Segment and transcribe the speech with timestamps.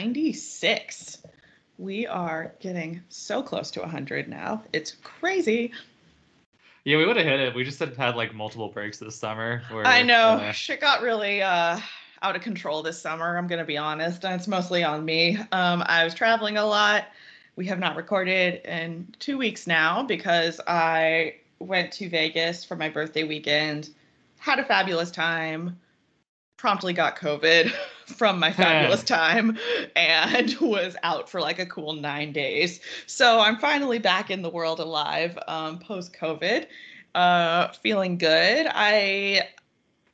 [0.00, 1.18] episode 96.
[1.78, 4.62] We are getting so close to 100 now.
[4.72, 5.72] It's crazy.
[6.84, 7.54] Yeah, we would have hit it.
[7.54, 9.62] We just had had like multiple breaks this summer.
[9.70, 10.38] Where, I know.
[10.40, 11.78] uh, Shit got really uh,
[12.22, 13.36] out of control this summer.
[13.36, 14.24] I'm going to be honest.
[14.24, 15.36] And it's mostly on me.
[15.52, 17.04] Um, I was traveling a lot.
[17.56, 22.88] We have not recorded in two weeks now because I went to Vegas for my
[22.88, 23.90] birthday weekend,
[24.38, 25.78] had a fabulous time,
[26.60, 27.72] promptly got COVID
[28.06, 29.58] from my fabulous time,
[29.96, 32.80] and was out for like a cool nine days.
[33.06, 36.66] So I'm finally back in the world alive um, post COVID,
[37.14, 38.66] uh, feeling good.
[38.70, 39.48] I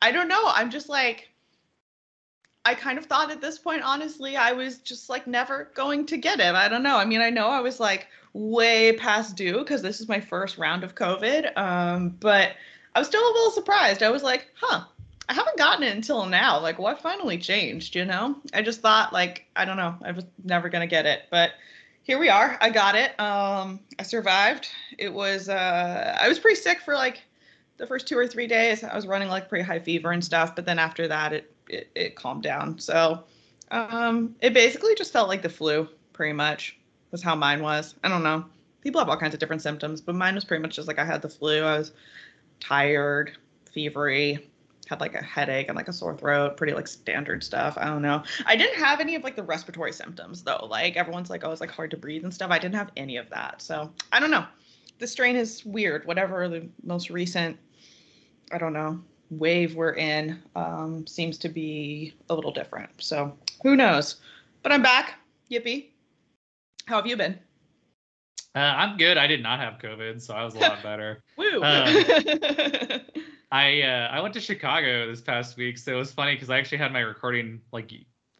[0.00, 0.42] I don't know.
[0.44, 1.28] I'm just like
[2.64, 6.16] I kind of thought at this point, honestly, I was just like never going to
[6.16, 6.54] get it.
[6.54, 6.96] I don't know.
[6.96, 10.58] I mean, I know I was like way past due because this is my first
[10.58, 11.56] round of COVID.
[11.56, 12.52] Um, but
[12.94, 14.02] I was still a little surprised.
[14.02, 14.84] I was like, huh,
[15.28, 16.60] I haven't gotten it until now.
[16.60, 17.94] Like, what finally changed?
[17.94, 18.36] You know?
[18.54, 21.52] I just thought, like, I don't know, I was never gonna get it, but
[22.06, 22.56] here we are.
[22.60, 23.18] I got it.
[23.18, 24.68] Um, I survived.
[24.96, 27.20] It was uh, I was pretty sick for like
[27.78, 28.84] the first two or three days.
[28.84, 31.90] I was running like pretty high fever and stuff, but then after that, it it,
[31.96, 32.78] it calmed down.
[32.78, 33.24] So
[33.72, 36.78] um, it basically just felt like the flu, pretty much.
[37.10, 37.96] Was how mine was.
[38.04, 38.44] I don't know.
[38.82, 41.04] People have all kinds of different symptoms, but mine was pretty much just like I
[41.04, 41.62] had the flu.
[41.62, 41.92] I was
[42.60, 43.36] tired,
[43.74, 44.44] fevery,
[44.88, 47.76] had like a headache and like a sore throat, pretty like standard stuff.
[47.76, 48.22] I don't know.
[48.46, 50.66] I didn't have any of like the respiratory symptoms though.
[50.70, 52.50] Like everyone's like, oh, it's like hard to breathe and stuff.
[52.50, 53.60] I didn't have any of that.
[53.60, 54.46] So I don't know.
[54.98, 56.06] The strain is weird.
[56.06, 57.58] Whatever the most recent,
[58.52, 62.90] I don't know, wave we're in um, seems to be a little different.
[62.98, 64.16] So who knows?
[64.62, 65.18] But I'm back.
[65.50, 65.86] Yippee.
[66.86, 67.38] How have you been?
[68.54, 69.18] uh, I'm good.
[69.18, 71.22] I did not have COVID, so I was a lot better.
[71.36, 71.62] Woo.
[71.62, 72.04] Um,
[73.50, 76.58] I uh, I went to Chicago this past week, so it was funny because I
[76.58, 77.92] actually had my recording like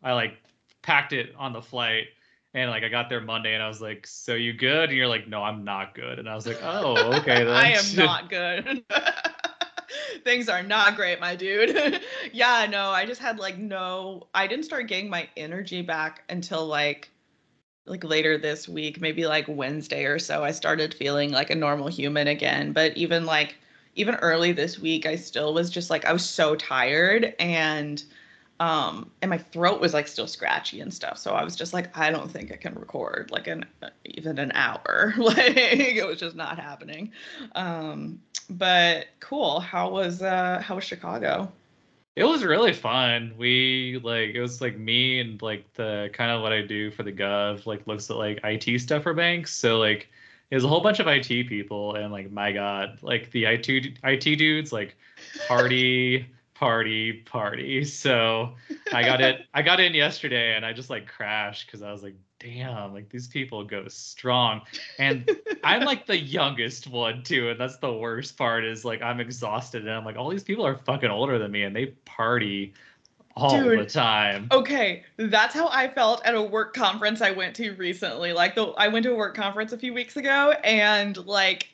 [0.03, 0.35] I like
[0.83, 2.07] packed it on the flight,
[2.55, 5.07] and like I got there Monday, and I was like, "So you good?" And you're
[5.07, 7.49] like, "No, I'm not good." And I was like, "Oh, okay." Then.
[7.55, 8.85] I am not good.
[10.25, 12.01] Things are not great, my dude.
[12.33, 16.67] yeah, no, I just had like no I didn't start getting my energy back until
[16.67, 17.11] like
[17.85, 20.43] like later this week, maybe like Wednesday or so.
[20.43, 23.57] I started feeling like a normal human again, but even like
[23.97, 28.03] even early this week, I still was just like I was so tired and
[28.61, 31.19] um and my throat was like still scratchy and stuff.
[31.19, 33.65] So i was just like i don't think i can record like an
[34.05, 35.13] even an hour.
[35.19, 37.13] Like it was just not happening.
[37.55, 39.61] Um but cool.
[39.61, 41.53] How was uh how was chicago?
[42.15, 43.35] It was really fun.
[43.37, 47.03] We like it was like me and like the kind of what I do for
[47.03, 49.55] the gov like looks at like IT stuff for banks.
[49.55, 50.09] So like
[50.51, 53.69] there's a whole bunch of IT people and like my god, like the IT
[54.05, 54.97] IT dudes like
[55.49, 57.85] party party party.
[57.85, 58.55] So
[58.93, 62.03] I got it I got in yesterday and I just like crashed cuz I was
[62.03, 64.61] like damn, like these people go strong.
[64.99, 65.29] And
[65.65, 69.83] I'm like the youngest one too, and that's the worst part is like I'm exhausted
[69.83, 72.75] and I'm like all these people are fucking older than me and they party
[73.37, 73.81] all Dude.
[73.81, 74.49] the time.
[74.51, 78.33] Okay, that's how I felt at a work conference I went to recently.
[78.33, 81.69] Like the I went to a work conference a few weeks ago and like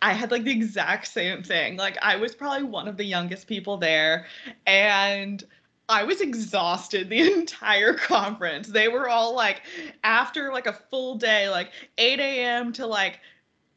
[0.00, 1.76] I had like the exact same thing.
[1.76, 4.26] Like I was probably one of the youngest people there
[4.66, 5.44] and
[5.88, 8.68] I was exhausted the entire conference.
[8.68, 9.62] They were all like
[10.02, 12.72] after like a full day, like 8 a.m.
[12.74, 13.20] to like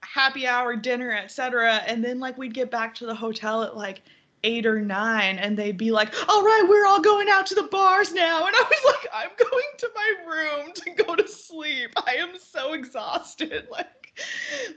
[0.01, 1.83] happy hour, dinner, etc.
[1.85, 4.03] And then like we'd get back to the hotel at like
[4.43, 7.63] eight or nine and they'd be like, all right, we're all going out to the
[7.63, 8.45] bars now.
[8.45, 11.91] And I was like, I'm going to my room to go to sleep.
[12.05, 13.67] I am so exhausted.
[13.71, 14.23] Like,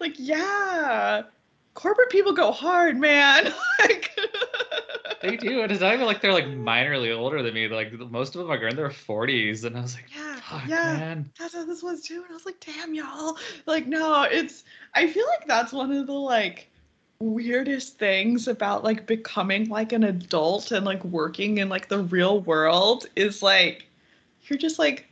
[0.00, 1.22] like, yeah.
[1.74, 3.54] Corporate people go hard, man.
[3.80, 4.10] like
[5.22, 7.68] They do, and it's not even like they're like minorly older than me.
[7.68, 10.92] Like most of them are in their 40s, and I was like, Yeah, yeah.
[10.98, 11.30] man.
[11.38, 12.16] that's how this was too.
[12.16, 13.36] And I was like, damn, y'all.
[13.66, 16.67] Like, no, it's, I feel like that's one of the like
[17.20, 22.40] weirdest things about like becoming like an adult and like working in like the real
[22.42, 23.86] world is like,
[24.42, 25.06] you're just like,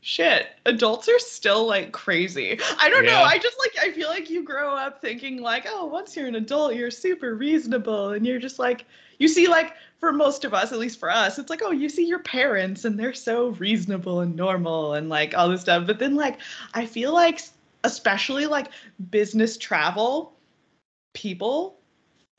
[0.00, 2.58] shit, adults are still like crazy.
[2.78, 3.22] I don't know.
[3.22, 6.34] I just like, I feel like you grow up thinking like, oh, once you're an
[6.34, 8.10] adult, you're super reasonable.
[8.10, 8.84] And you're just like,
[9.18, 11.88] you see like, for most of us, at least for us, it's like, oh, you
[11.88, 15.86] see your parents and they're so reasonable and normal and like all this stuff.
[15.86, 16.38] But then, like,
[16.74, 17.40] I feel like,
[17.84, 18.68] especially like
[19.10, 20.33] business travel,
[21.14, 21.80] people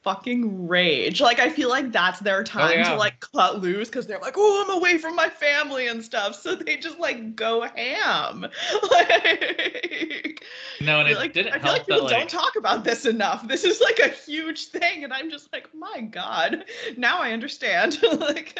[0.05, 1.19] fucking rage.
[1.19, 2.91] Like, I feel like that's their oh, time yeah.
[2.91, 6.35] to like cut loose because they're like, oh, I'm away from my family and stuff.
[6.35, 8.41] So they just like go ham.
[8.91, 10.45] like,
[10.79, 12.83] No, and it like, didn't I feel like help that people like don't talk about
[12.83, 13.47] this enough.
[13.47, 16.65] This is like a huge thing, and I'm just like, my God,
[16.97, 17.97] now I understand.
[18.19, 18.59] like,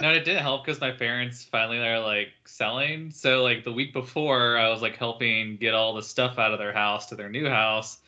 [0.00, 3.10] no, it didn't help because my parents finally are like selling.
[3.10, 6.60] So like the week before, I was like helping get all the stuff out of
[6.60, 7.98] their house to their new house,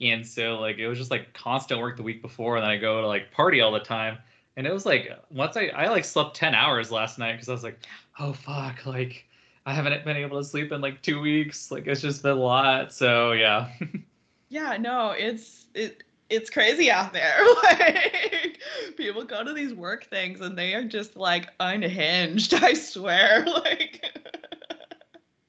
[0.00, 2.76] and so like it was just like constant work the week before, and then I
[2.76, 4.18] go to like party all the time,
[4.56, 7.52] and it was like once I I like slept ten hours last night because I
[7.52, 7.78] was like,
[8.18, 9.26] oh fuck, like
[9.66, 12.40] I haven't been able to sleep in like two weeks, like it's just been a
[12.40, 12.92] lot.
[12.92, 13.70] So yeah.
[14.48, 17.38] yeah, no, it's it it's crazy out there.
[17.62, 18.60] like
[18.96, 23.44] people go to these work things and they are just like unhinged, I swear.
[23.64, 24.04] Like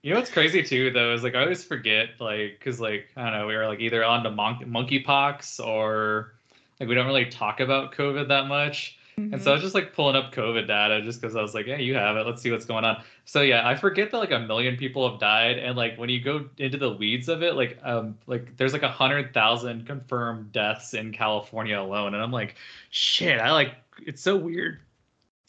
[0.01, 3.29] You know what's crazy too though is like I always forget like cuz like I
[3.29, 6.33] don't know, we were like either on to mon- monkeypox or
[6.79, 8.97] like we don't really talk about covid that much.
[9.19, 9.33] Mm-hmm.
[9.33, 11.65] And so I was just like pulling up COVID data just because I was like,
[11.65, 12.25] yeah, you have it.
[12.25, 13.03] Let's see what's going on.
[13.25, 16.21] So yeah, I forget that like a million people have died, and like when you
[16.21, 20.51] go into the weeds of it, like um like there's like a hundred thousand confirmed
[20.51, 22.55] deaths in California alone, and I'm like,
[22.91, 23.73] shit, I like
[24.05, 24.79] it's so weird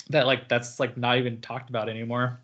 [0.08, 2.41] that like that's like not even talked about anymore.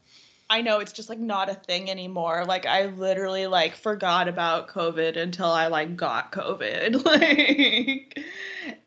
[0.49, 2.45] I know it's just like not a thing anymore.
[2.45, 7.05] Like I literally like forgot about COVID until I like got COVID.
[7.05, 8.25] like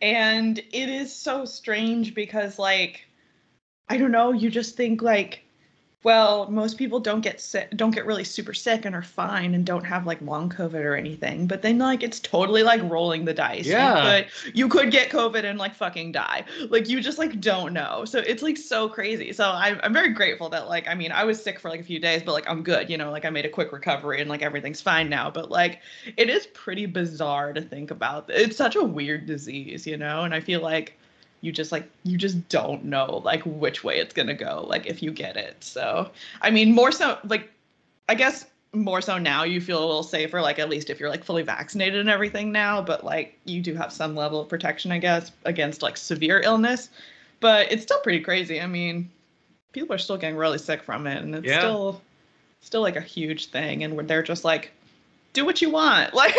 [0.01, 3.05] and it is so strange because like
[3.89, 5.43] I don't know, you just think like
[6.03, 9.65] well, most people don't get sick, don't get really super sick and are fine and
[9.65, 11.45] don't have like long COVID or anything.
[11.45, 13.65] But then like it's totally like rolling the dice.
[13.65, 13.97] Yeah.
[13.97, 16.45] You could, you could get COVID and like fucking die.
[16.69, 18.05] Like you just like don't know.
[18.05, 19.33] So it's like so crazy.
[19.33, 21.83] So I'm I'm very grateful that like I mean I was sick for like a
[21.83, 22.89] few days, but like I'm good.
[22.89, 25.29] You know, like I made a quick recovery and like everything's fine now.
[25.29, 25.81] But like
[26.15, 28.29] it is pretty bizarre to think about.
[28.29, 30.23] It's such a weird disease, you know.
[30.23, 30.97] And I feel like
[31.41, 35.01] you just like you just don't know like which way it's gonna go like if
[35.01, 36.09] you get it so
[36.41, 37.49] i mean more so like
[38.07, 41.09] i guess more so now you feel a little safer like at least if you're
[41.09, 44.91] like fully vaccinated and everything now but like you do have some level of protection
[44.91, 46.89] i guess against like severe illness
[47.39, 49.09] but it's still pretty crazy i mean
[49.71, 51.59] people are still getting really sick from it and it's yeah.
[51.59, 52.01] still
[52.61, 54.71] still like a huge thing and they're just like
[55.33, 56.35] do what you want like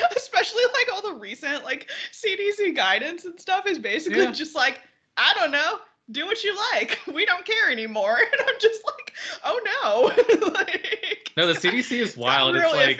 [0.16, 4.32] especially like all the recent like CDC guidance and stuff is basically yeah.
[4.32, 4.80] just like,
[5.16, 5.78] I don't know,
[6.10, 6.98] do what you like.
[7.12, 8.18] We don't care anymore.
[8.32, 9.12] And I'm just like,
[9.44, 10.50] oh no.
[10.52, 12.56] like, no, the CDC is wild.
[12.56, 12.98] It's like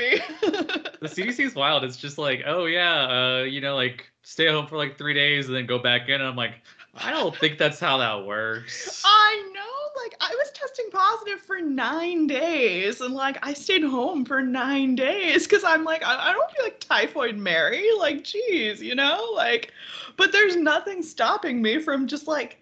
[1.00, 1.84] the CDC is wild.
[1.84, 5.46] It's just like, oh yeah, uh, you know, like stay home for like three days
[5.46, 6.14] and then go back in.
[6.14, 6.54] And I'm like,
[6.94, 9.02] I don't think that's how that works.
[9.04, 14.24] I know like I was testing positive for nine days and like I stayed home
[14.24, 17.86] for nine days because I'm like, I, I don't feel like typhoid Mary.
[17.98, 19.72] Like, geez, you know, like,
[20.16, 22.57] but there's nothing stopping me from just like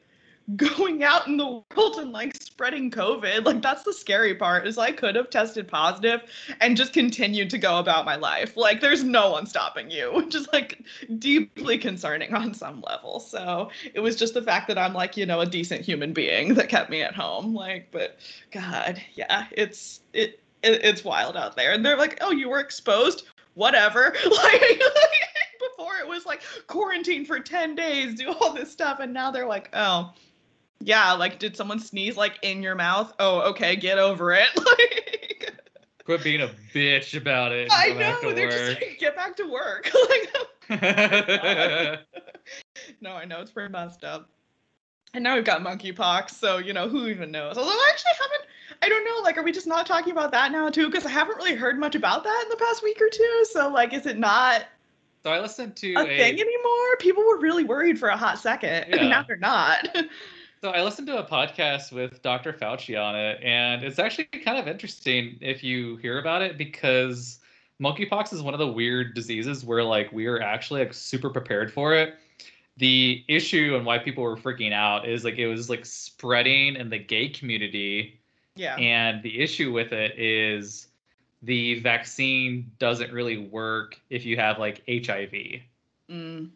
[0.54, 3.44] going out in the world and like spreading COVID.
[3.44, 6.20] Like that's the scary part is I could have tested positive
[6.60, 8.56] and just continued to go about my life.
[8.56, 10.84] Like there's no one stopping you, which is like
[11.18, 13.18] deeply concerning on some level.
[13.18, 16.54] So it was just the fact that I'm like, you know, a decent human being
[16.54, 17.52] that kept me at home.
[17.52, 18.18] Like, but
[18.52, 21.72] God, yeah, it's it, it it's wild out there.
[21.72, 23.24] And they're like, oh, you were exposed?
[23.54, 24.14] Whatever.
[24.24, 24.80] Like
[25.76, 29.00] before it was like quarantine for 10 days, do all this stuff.
[29.00, 30.12] And now they're like, oh,
[30.80, 33.12] yeah, like did someone sneeze like in your mouth?
[33.18, 34.48] Oh, okay, get over it.
[34.56, 35.06] like
[36.06, 37.68] Quit being a bitch about it.
[37.72, 38.32] I know.
[38.32, 38.56] They're work.
[38.56, 39.90] just like, get back to work.
[43.00, 44.30] no, I know it's pretty messed up.
[45.14, 47.58] And now we've got monkeypox, so you know who even knows.
[47.58, 48.42] Although I actually haven't.
[48.82, 49.20] I don't know.
[49.24, 50.86] Like, are we just not talking about that now too?
[50.86, 53.44] Because I haven't really heard much about that in the past week or two.
[53.50, 54.66] So like, is it not?
[55.24, 56.96] So I listened to a, a thing anymore.
[57.00, 58.96] People were really worried for a hot second, yeah.
[58.96, 59.88] and now they're not.
[60.66, 62.52] So I listened to a podcast with Dr.
[62.52, 67.38] Fauci on it, and it's actually kind of interesting if you hear about it because
[67.80, 71.72] monkeypox is one of the weird diseases where like we are actually like super prepared
[71.72, 72.16] for it.
[72.78, 76.90] The issue and why people were freaking out is like it was like spreading in
[76.90, 78.18] the gay community.
[78.56, 78.74] Yeah.
[78.74, 80.88] And the issue with it is
[81.42, 85.60] the vaccine doesn't really work if you have like HIV.
[86.10, 86.50] Mm.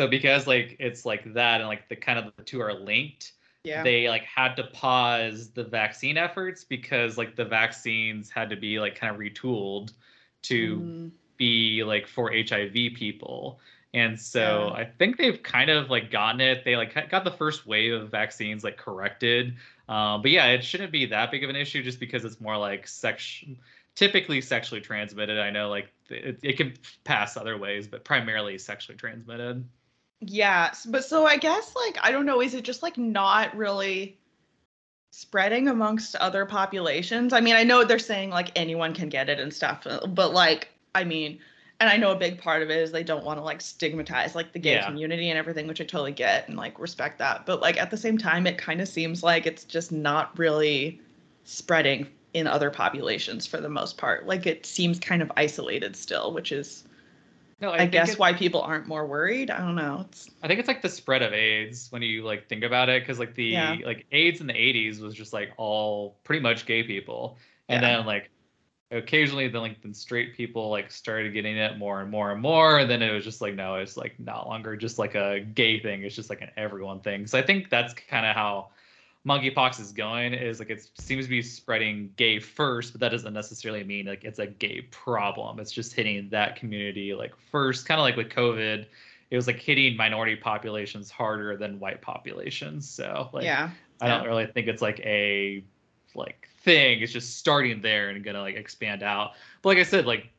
[0.00, 3.32] So because like it's like that and like the kind of the two are linked,
[3.64, 3.82] yeah.
[3.82, 8.80] they like had to pause the vaccine efforts because like the vaccines had to be
[8.80, 9.92] like kind of retooled
[10.44, 11.10] to mm.
[11.36, 13.60] be like for HIV people.
[13.92, 14.80] And so yeah.
[14.80, 16.64] I think they've kind of like gotten it.
[16.64, 19.54] They like got the first wave of vaccines like corrected.
[19.86, 22.56] Um, but yeah, it shouldn't be that big of an issue just because it's more
[22.56, 23.44] like sex,
[23.96, 25.38] typically sexually transmitted.
[25.38, 26.72] I know like it, it can
[27.04, 29.62] pass other ways, but primarily sexually transmitted.
[30.20, 34.18] Yeah, but so I guess like I don't know, is it just like not really
[35.12, 37.32] spreading amongst other populations?
[37.32, 40.32] I mean, I know they're saying like anyone can get it and stuff, uh, but
[40.32, 41.40] like I mean,
[41.80, 44.34] and I know a big part of it is they don't want to like stigmatize
[44.34, 44.80] like the gay Yeah.
[44.80, 47.46] community and everything, which I totally get and like respect that.
[47.46, 51.00] But like at the same time, it kind of seems like it's just not really
[51.44, 54.26] spreading in other populations for the most part.
[54.26, 56.84] Like it seems kind of isolated still, which is
[57.60, 59.50] No, I, think guess why people aren't more worried.
[59.50, 60.06] I don't know.
[60.08, 63.02] It's I think it's like the spread of AIDS when you like think about it,
[63.02, 63.76] because like the Yeah.
[63.84, 67.36] like AIDS in the '80s was just like all pretty much gay people,
[67.68, 67.98] and Yeah.
[67.98, 68.30] then like
[68.90, 72.78] occasionally then like then straight people like started getting it more and more and more,
[72.78, 75.78] and then it was just like no, it's like not longer just like a gay
[75.80, 77.26] thing, it's just like an everyone thing.
[77.26, 78.70] So I think that's kind of how
[79.26, 83.34] monkeypox is going is like it seems to be spreading gay first but that doesn't
[83.34, 85.60] necessarily mean like it's a gay problem.
[85.60, 88.86] It's just hitting that community like first kind of like with covid
[89.30, 92.88] it was like hitting minority populations harder than white populations.
[92.88, 93.70] So like yeah.
[94.00, 95.62] i don't really think it's like a
[96.14, 97.00] like thing.
[97.00, 99.32] It's just starting there and gonna like expand out.
[99.62, 100.30] But like i said like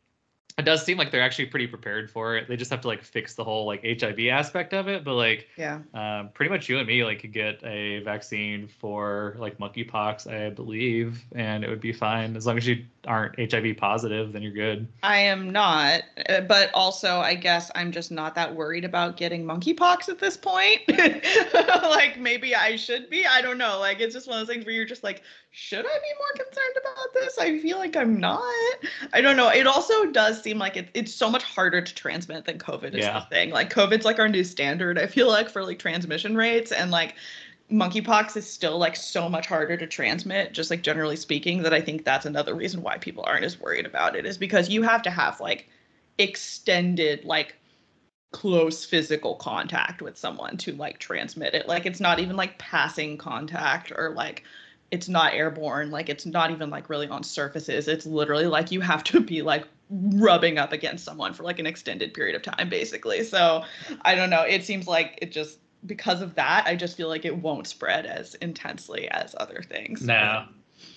[0.57, 3.03] it does seem like they're actually pretty prepared for it they just have to like
[3.03, 5.79] fix the whole like hiv aspect of it but like Yeah.
[5.93, 10.49] um, pretty much you and me like could get a vaccine for like monkeypox, I
[10.49, 14.31] believe, and it would be fine as long as you aren't HIV positive.
[14.31, 14.87] Then you're good.
[15.03, 19.43] I am not, uh, but also I guess I'm just not that worried about getting
[19.43, 20.81] monkeypox at this point.
[21.53, 23.25] like maybe I should be.
[23.25, 23.79] I don't know.
[23.79, 26.45] Like it's just one of those things where you're just like, should I be more
[26.45, 27.37] concerned about this?
[27.37, 28.41] I feel like I'm not.
[29.13, 29.49] I don't know.
[29.49, 32.99] It also does seem like it, it's so much harder to transmit than COVID is
[32.99, 33.19] Yeah.
[33.19, 33.49] the thing.
[33.49, 34.97] Like COVID's like our new standard.
[34.97, 37.15] I feel like for like transmission rates and like
[37.71, 41.79] monkeypox is still like so much harder to transmit just like generally speaking that i
[41.79, 45.01] think that's another reason why people aren't as worried about it is because you have
[45.01, 45.69] to have like
[46.17, 47.55] extended like
[48.31, 51.67] close physical contact with someone to like transmit it.
[51.67, 54.43] Like it's not even like passing contact or like
[54.89, 57.87] it's not airborne like it's not even like really on surfaces.
[57.87, 61.67] It's literally like you have to be like rubbing up against someone for like an
[61.67, 63.23] extended period of time basically.
[63.23, 63.63] So
[64.03, 64.43] i don't know.
[64.43, 68.05] It seems like it just because of that i just feel like it won't spread
[68.05, 70.45] as intensely as other things No.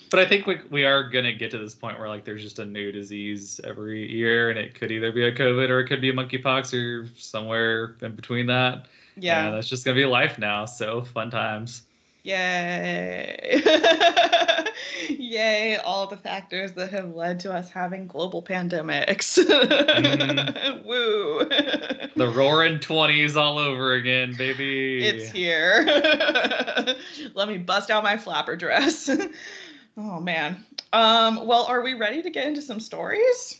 [0.09, 2.59] But I think we, we are gonna get to this point where like there's just
[2.59, 6.01] a new disease every year, and it could either be a COVID or it could
[6.01, 8.85] be a monkeypox or somewhere in between that.
[9.17, 10.65] yeah And that's just gonna be life now.
[10.65, 11.83] So fun times.
[12.23, 13.61] Yay.
[15.09, 19.37] Yay, all the factors that have led to us having global pandemics.
[19.95, 20.87] Mm-hmm.
[20.87, 21.47] Woo.
[22.15, 25.05] The roaring twenties all over again, baby.
[25.05, 25.83] It's here.
[27.33, 29.09] Let me bust out my flapper dress.
[29.97, 30.63] oh man.
[30.93, 33.59] Um, well, are we ready to get into some stories?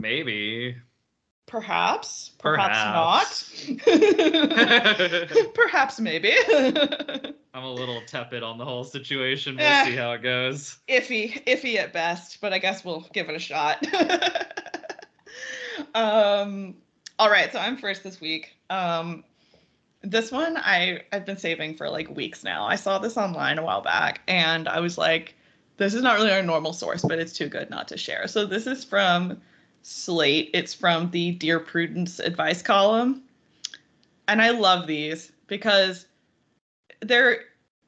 [0.00, 0.76] maybe.
[1.46, 2.30] Perhaps.
[2.38, 3.66] Perhaps.
[3.66, 5.54] Perhaps not.
[5.54, 6.32] Perhaps maybe.
[7.54, 9.56] I'm a little tepid on the whole situation.
[9.56, 9.84] We'll Eh.
[9.84, 10.78] see how it goes.
[10.88, 13.84] iffy, iffy at best, but I guess we'll give it a shot.
[15.94, 16.74] um,
[17.22, 18.56] all right, so I'm first this week.
[18.68, 19.22] Um,
[20.02, 22.64] this one I I've been saving for like weeks now.
[22.64, 25.36] I saw this online a while back, and I was like,
[25.76, 28.26] this is not really our normal source, but it's too good not to share.
[28.26, 29.40] So this is from
[29.82, 30.50] Slate.
[30.52, 33.22] It's from the Dear Prudence advice column,
[34.26, 36.06] and I love these because
[37.02, 37.36] they're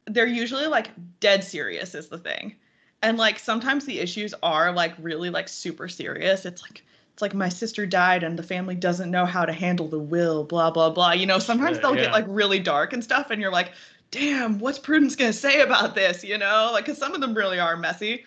[0.06, 2.54] they're usually like dead serious is the thing
[3.02, 6.84] and like sometimes the issues are like really like super serious it's like
[7.14, 10.42] it's like my sister died and the family doesn't know how to handle the will
[10.42, 11.12] blah blah blah.
[11.12, 12.06] You know sometimes they'll yeah.
[12.06, 13.70] get like really dark and stuff and you're like
[14.10, 16.24] damn what's prudence gonna say about this?
[16.24, 18.24] You know like because some of them really are messy.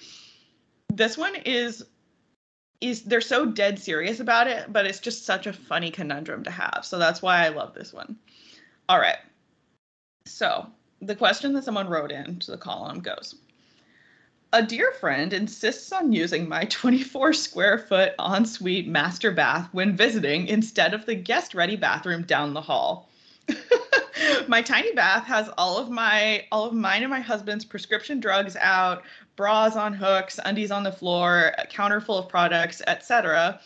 [0.93, 1.83] This one is
[2.79, 6.51] is they're so dead serious about it but it's just such a funny conundrum to
[6.51, 6.85] have.
[6.85, 8.15] So that's why i love this one.
[8.87, 9.17] All right.
[10.25, 10.65] So
[11.01, 13.35] the question that someone wrote in to the column goes
[14.53, 20.47] A dear friend insists on using my 24 square foot ensuite master bath when visiting
[20.47, 23.09] instead of the guest ready bathroom down the hall.
[24.47, 28.55] my tiny bath has all of my all of mine and my husband's prescription drugs
[28.55, 29.03] out,
[29.35, 33.59] bras on hooks, undies on the floor, a counter full of products, etc.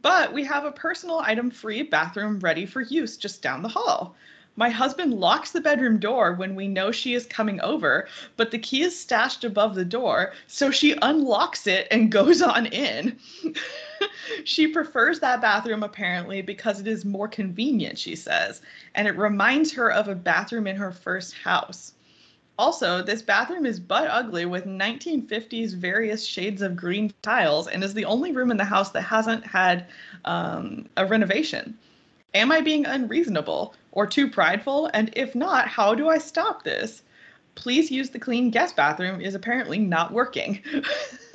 [0.00, 4.14] But we have a personal item free bathroom ready for use just down the hall.
[4.60, 8.58] My husband locks the bedroom door when we know she is coming over, but the
[8.58, 13.18] key is stashed above the door, so she unlocks it and goes on in.
[14.44, 18.60] she prefers that bathroom apparently because it is more convenient, she says,
[18.94, 21.94] and it reminds her of a bathroom in her first house.
[22.58, 27.94] Also, this bathroom is butt ugly with 1950s various shades of green tiles and is
[27.94, 29.86] the only room in the house that hasn't had
[30.26, 31.78] um, a renovation.
[32.34, 34.90] Am I being unreasonable or too prideful?
[34.94, 37.02] And if not, how do I stop this?
[37.54, 40.62] Please use the clean guest bathroom is apparently not working.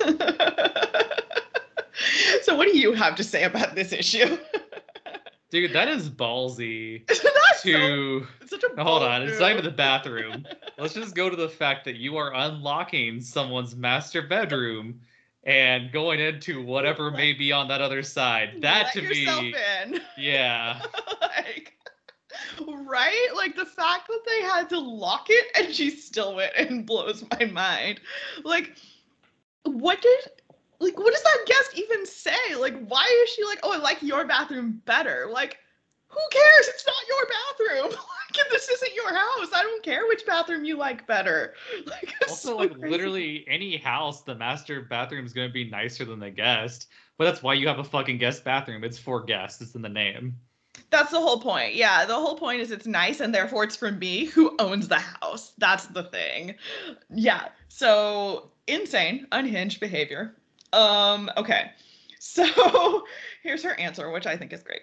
[2.42, 4.38] so what do you have to say about this issue?
[5.50, 7.28] Dude, that is ballsy Isn't
[7.62, 10.44] so- such a No, hold on, it's not even the bathroom.
[10.78, 15.00] Let's just go to the fact that you are unlocking someone's master bedroom
[15.44, 18.58] and going into whatever may be on that other side.
[18.60, 20.00] That Let to yourself me, in.
[20.18, 20.82] yeah.
[21.22, 21.75] like
[22.68, 26.86] right like the fact that they had to lock it and she still went and
[26.86, 28.00] blows my mind
[28.44, 28.72] like
[29.64, 30.18] what did
[30.78, 34.02] like what does that guest even say like why is she like oh i like
[34.02, 35.58] your bathroom better like
[36.08, 37.90] who cares it's not your bathroom
[38.36, 41.54] like this isn't your house i don't care which bathroom you like better
[41.86, 42.88] like Also, so like crazy.
[42.88, 46.88] literally any house, the master bathroom is going to be nicer than the guest.
[47.18, 48.84] But that's why you have a fucking guest bathroom.
[48.84, 49.60] It's for guests.
[49.62, 50.36] It's in the name.
[50.90, 51.74] That's the whole point.
[51.74, 54.98] Yeah, the whole point is it's nice and therefore it's for me who owns the
[54.98, 55.52] house.
[55.58, 56.54] That's the thing.
[57.10, 57.48] Yeah.
[57.68, 60.34] So insane, unhinged behavior.
[60.72, 61.70] Um, okay.
[62.18, 63.04] So
[63.42, 64.80] here's her answer, which I think is great.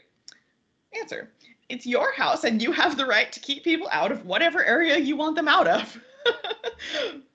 [0.97, 1.29] Answer.
[1.67, 4.97] It's your house and you have the right to keep people out of whatever area
[4.97, 5.99] you want them out of.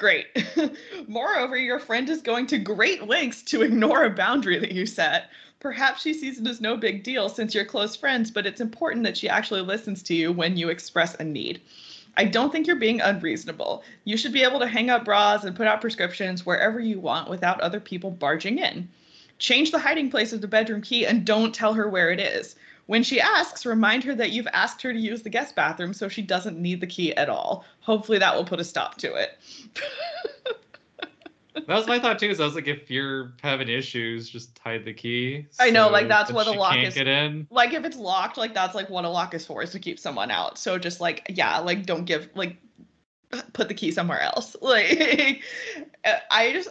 [0.00, 0.28] Great.
[1.08, 5.28] Moreover, your friend is going to great lengths to ignore a boundary that you set.
[5.60, 9.04] Perhaps she sees it as no big deal since you're close friends, but it's important
[9.04, 11.60] that she actually listens to you when you express a need.
[12.16, 13.84] I don't think you're being unreasonable.
[14.04, 17.28] You should be able to hang up bras and put out prescriptions wherever you want
[17.28, 18.88] without other people barging in.
[19.38, 22.56] Change the hiding place of the bedroom key and don't tell her where it is.
[22.86, 26.08] When she asks, remind her that you've asked her to use the guest bathroom so
[26.08, 27.64] she doesn't need the key at all.
[27.80, 29.38] Hopefully that will put a stop to it.
[31.66, 32.28] That was my thought too.
[32.30, 35.46] Is I was like, if you're having issues, just hide the key.
[35.58, 37.46] I know, like, that's that what a lock can't is- Get in.
[37.50, 39.98] like if it's locked, like that's like what a lock is for, is to keep
[39.98, 40.58] someone out.
[40.58, 42.56] So just like yeah, like don't give like
[43.52, 44.56] put the key somewhere else.
[44.62, 45.42] Like
[46.30, 46.68] I just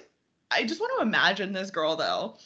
[0.52, 2.38] I just want to imagine this girl though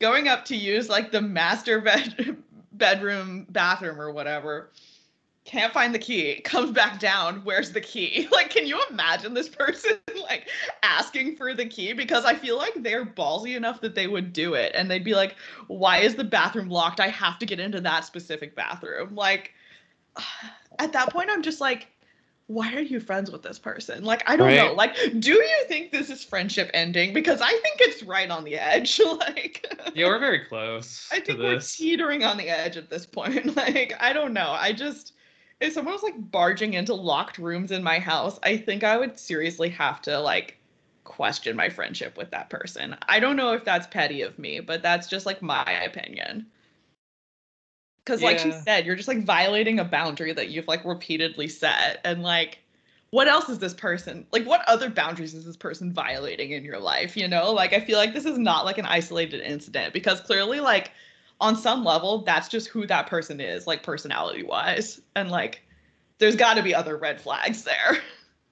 [0.00, 2.36] going up to use like the master bed
[2.72, 4.70] bedroom bathroom or whatever.
[5.44, 7.42] Can't find the key, comes back down.
[7.44, 8.28] Where's the key?
[8.32, 10.48] Like, can you imagine this person like
[10.82, 11.92] asking for the key?
[11.92, 14.72] Because I feel like they're ballsy enough that they would do it.
[14.74, 15.36] And they'd be like,
[15.68, 16.98] why is the bathroom locked?
[16.98, 19.14] I have to get into that specific bathroom.
[19.14, 19.52] Like,
[20.78, 21.88] at that point, I'm just like,
[22.46, 24.04] why are you friends with this person?
[24.04, 24.74] Like, I don't know.
[24.74, 27.14] Like, do you think this is friendship ending?
[27.14, 29.00] Because I think it's right on the edge.
[29.20, 33.56] like, Yeah, we're very close I think we're teetering on the edge at this point.
[33.56, 34.50] Like, I don't know.
[34.50, 35.14] I just,
[35.60, 39.18] if someone was like barging into locked rooms in my house, I think I would
[39.18, 40.58] seriously have to like
[41.04, 42.96] question my friendship with that person.
[43.08, 46.46] I don't know if that's petty of me, but that's just like my opinion.
[48.04, 52.00] Because, like she said, you're just like violating a boundary that you've like repeatedly set.
[52.04, 52.58] And like,
[53.10, 54.44] what else is this person like?
[54.44, 57.16] What other boundaries is this person violating in your life?
[57.16, 60.60] You know, like, I feel like this is not like an isolated incident because clearly,
[60.60, 60.90] like,
[61.40, 65.00] on some level, that's just who that person is, like, personality wise.
[65.16, 65.62] And like,
[66.18, 67.98] there's got to be other red flags there.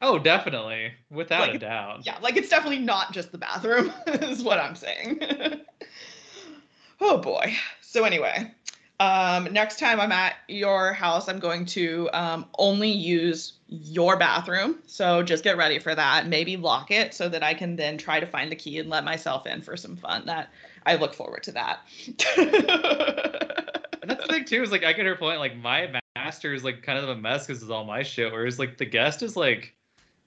[0.04, 2.04] Oh, definitely, without Like, a doubt.
[2.04, 5.20] Yeah, like it's definitely not just the bathroom, is what I'm saying.
[7.00, 7.54] oh boy.
[7.80, 8.52] So anyway,
[8.98, 14.78] um, next time I'm at your house, I'm going to um, only use your bathroom.
[14.86, 16.26] So just get ready for that.
[16.26, 19.04] Maybe lock it so that I can then try to find the key and let
[19.04, 20.26] myself in for some fun.
[20.26, 20.50] That
[20.86, 21.80] I look forward to that.
[24.02, 24.62] And that's the thing too.
[24.62, 25.38] Is like I get her point.
[25.38, 28.32] Like my master is like kind of a mess because it's all my shit.
[28.32, 29.74] Whereas like the guest is like,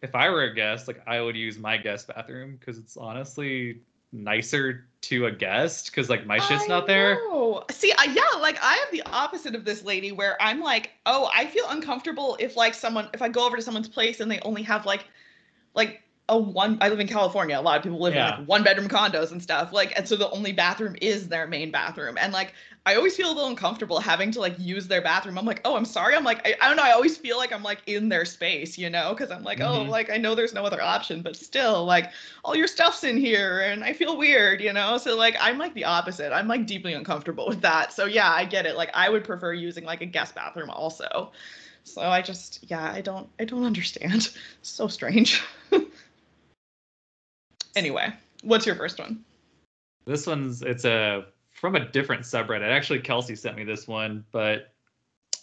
[0.02, 3.82] if I were a guest, like I would use my guest bathroom because it's honestly
[4.14, 7.16] nicer to a guest because like my shit's I not there.
[7.16, 7.66] know.
[7.70, 11.30] See, I, yeah, like I have the opposite of this lady where I'm like, oh,
[11.36, 14.40] I feel uncomfortable if like someone if I go over to someone's place and they
[14.40, 15.06] only have like
[15.74, 17.60] like a one I live in California.
[17.60, 19.72] A lot of people live in like one bedroom condos and stuff.
[19.72, 22.18] Like and so the only bathroom is their main bathroom.
[22.20, 22.54] And like
[22.86, 25.38] I always feel a little uncomfortable having to like use their bathroom.
[25.38, 26.16] I'm like, oh, I'm sorry.
[26.16, 26.84] I'm like, I, I don't know.
[26.84, 29.86] I always feel like I'm like in their space, you know, because I'm like, oh,
[29.86, 29.90] Mhm.
[29.90, 32.12] like I know there's no other option, but still, like
[32.44, 34.98] all your stuff's in here and I feel weird, you know?
[34.98, 36.32] So like I'm like the opposite.
[36.34, 37.94] I'm like deeply uncomfortable with that.
[37.94, 38.76] So yeah, I get it.
[38.76, 41.32] Like I would prefer using like a guest bathroom also.
[41.84, 44.30] So I just yeah, I don't I don't understand.
[44.62, 45.42] So strange.
[47.76, 49.24] anyway, what's your first one?
[50.06, 52.70] This one's it's a from a different subreddit.
[52.70, 54.74] Actually, Kelsey sent me this one, but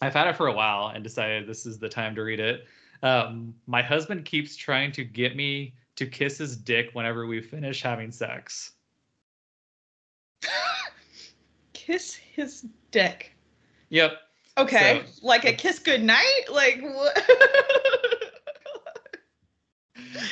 [0.00, 2.66] I've had it for a while and decided this is the time to read it.
[3.02, 7.82] Um, my husband keeps trying to get me to kiss his dick whenever we finish
[7.82, 8.72] having sex.
[11.72, 13.32] Kiss his dick.
[13.90, 14.12] Yep.
[14.56, 15.02] Okay.
[15.06, 16.50] So, like a kiss goodnight?
[16.50, 17.16] Like what?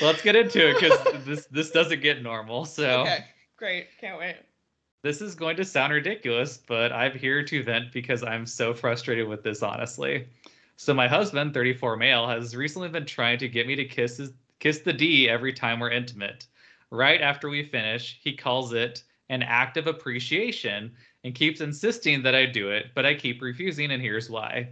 [0.00, 2.64] Let's get into it because this this doesn't get normal.
[2.64, 3.24] So Okay.
[3.56, 3.88] Great.
[4.00, 4.36] Can't wait.
[5.02, 9.28] This is going to sound ridiculous, but I'm here to vent because I'm so frustrated
[9.28, 10.26] with this, honestly.
[10.76, 14.32] So my husband, 34 male, has recently been trying to get me to kiss his,
[14.58, 16.46] kiss the D every time we're intimate.
[16.90, 20.92] Right after we finish, he calls it an act of appreciation
[21.24, 24.70] and keeps insisting that I do it, but I keep refusing, and here's why.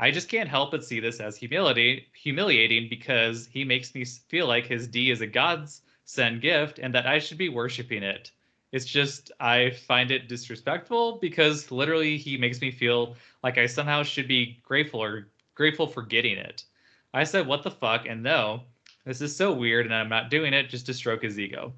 [0.00, 4.46] I just can't help but see this as humility, humiliating because he makes me feel
[4.46, 8.30] like his D is a God's send gift and that I should be worshiping it.
[8.70, 14.04] It's just I find it disrespectful because literally he makes me feel like I somehow
[14.04, 16.64] should be grateful or grateful for getting it.
[17.12, 18.62] I said, "What the fuck?" and no,
[19.04, 21.72] this is so weird and I'm not doing it just to stroke his ego.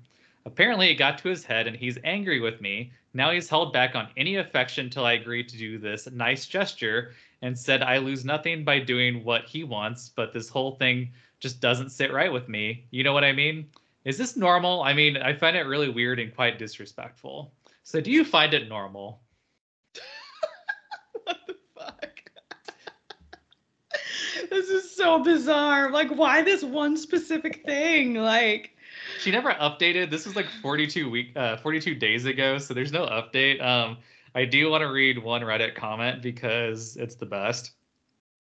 [0.45, 2.93] Apparently, it got to his head and he's angry with me.
[3.15, 7.15] Now he's held back on any affection till I agree to do this nice gesture
[7.43, 11.61] and said I lose nothing by doing what he wants, but this whole thing just
[11.61, 12.87] doesn't sit right with me.
[12.91, 13.67] You know what I mean?
[14.05, 14.83] Is this normal?
[14.83, 17.53] I mean, I find it really weird and quite disrespectful.
[17.83, 19.21] So, do you find it normal?
[21.25, 22.23] what the fuck?
[24.51, 25.91] this is so bizarre.
[25.91, 28.15] Like, why this one specific thing?
[28.15, 28.75] Like,
[29.21, 30.11] she never updated.
[30.11, 33.63] This was like 42 week, uh, 42 days ago, so there's no update.
[33.63, 33.99] Um,
[34.35, 37.73] I do want to read one Reddit comment because it's the best.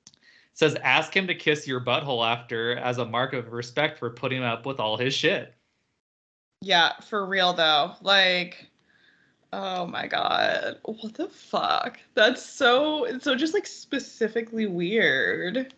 [0.06, 0.18] It
[0.54, 4.42] says, ask him to kiss your butthole after as a mark of respect for putting
[4.42, 5.54] up with all his shit.
[6.62, 7.94] Yeah, for real though.
[8.02, 8.66] Like,
[9.52, 10.78] oh my god.
[10.84, 11.98] What the fuck?
[12.14, 15.74] That's so so just like specifically weird.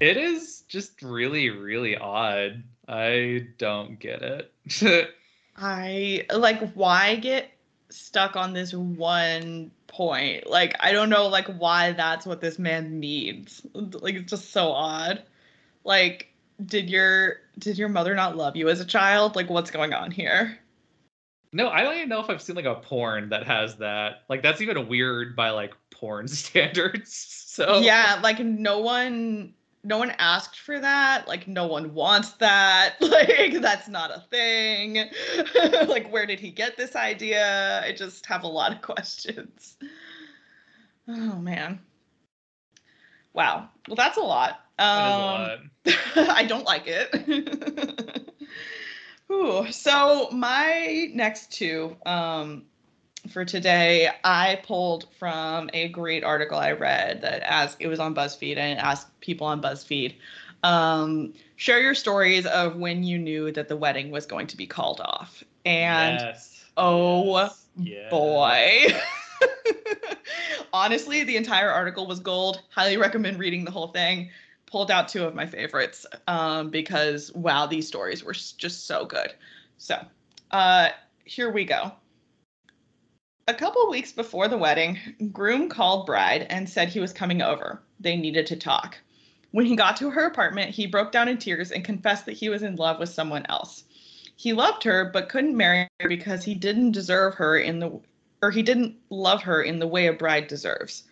[0.00, 2.62] It is just really, really odd.
[2.88, 5.10] I don't get it.
[5.56, 7.50] I like why get
[7.90, 10.48] stuck on this one point.
[10.48, 13.66] Like I don't know like why that's what this man needs.
[13.74, 15.22] Like it's just so odd.
[15.84, 16.32] Like
[16.64, 19.36] did your did your mother not love you as a child?
[19.36, 20.58] Like what's going on here?
[21.52, 24.24] No, I don't even know if I've seen like a porn that has that.
[24.28, 27.44] Like that's even weird by like porn standards.
[27.56, 29.54] So Yeah, like no one
[29.86, 31.28] no one asked for that.
[31.28, 32.96] Like no one wants that.
[33.06, 35.08] Like that's not a thing.
[35.88, 37.80] like where did he get this idea?
[37.84, 39.76] I just have a lot of questions.
[41.08, 41.78] Oh man.
[43.32, 43.68] Wow.
[43.86, 44.60] Well, that's a lot.
[44.78, 45.58] Um, a lot.
[46.16, 48.34] I don't like it.
[49.30, 52.64] Ooh, so my next two um,
[53.28, 58.14] for today, I pulled from a great article I read that asked, it was on
[58.14, 60.14] BuzzFeed and it asked people on BuzzFeed,
[60.62, 64.66] um, share your stories of when you knew that the wedding was going to be
[64.66, 65.44] called off.
[65.64, 66.64] And yes.
[66.76, 68.10] oh yes.
[68.10, 68.86] boy.
[70.72, 72.62] Honestly, the entire article was gold.
[72.70, 74.30] Highly recommend reading the whole thing.
[74.66, 79.32] Pulled out two of my favorites um, because, wow, these stories were just so good.
[79.78, 80.04] So,
[80.50, 80.88] uh,
[81.24, 81.92] here we go.
[83.48, 84.98] A couple weeks before the wedding,
[85.30, 87.80] groom called bride and said he was coming over.
[88.00, 88.98] They needed to talk.
[89.52, 92.48] When he got to her apartment, he broke down in tears and confessed that he
[92.48, 93.84] was in love with someone else.
[94.34, 98.00] He loved her but couldn't marry her because he didn't deserve her in the
[98.42, 101.04] or he didn't love her in the way a bride deserves.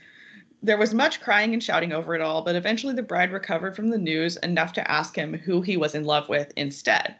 [0.60, 3.90] There was much crying and shouting over it all, but eventually the bride recovered from
[3.90, 7.14] the news enough to ask him who he was in love with instead.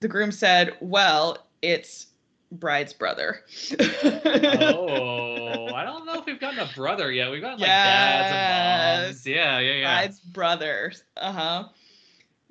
[0.00, 2.08] The groom said, Well, it's
[2.52, 3.40] bride's brother.
[3.80, 7.30] oh, I don't know if we've gotten a brother yet.
[7.30, 9.26] We've gotten like dads and moms.
[9.26, 9.94] Yeah, yeah, yeah.
[10.00, 10.92] Bride's brother.
[11.16, 11.68] Uh huh.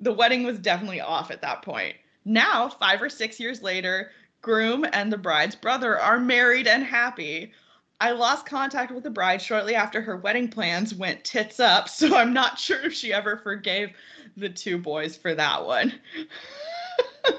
[0.00, 1.94] The wedding was definitely off at that point.
[2.24, 4.10] Now, five or six years later,
[4.42, 7.52] groom and the bride's brother are married and happy.
[8.00, 12.16] I lost contact with the bride shortly after her wedding plans went tits up, so
[12.16, 13.90] I'm not sure if she ever forgave
[14.36, 15.92] the two boys for that one.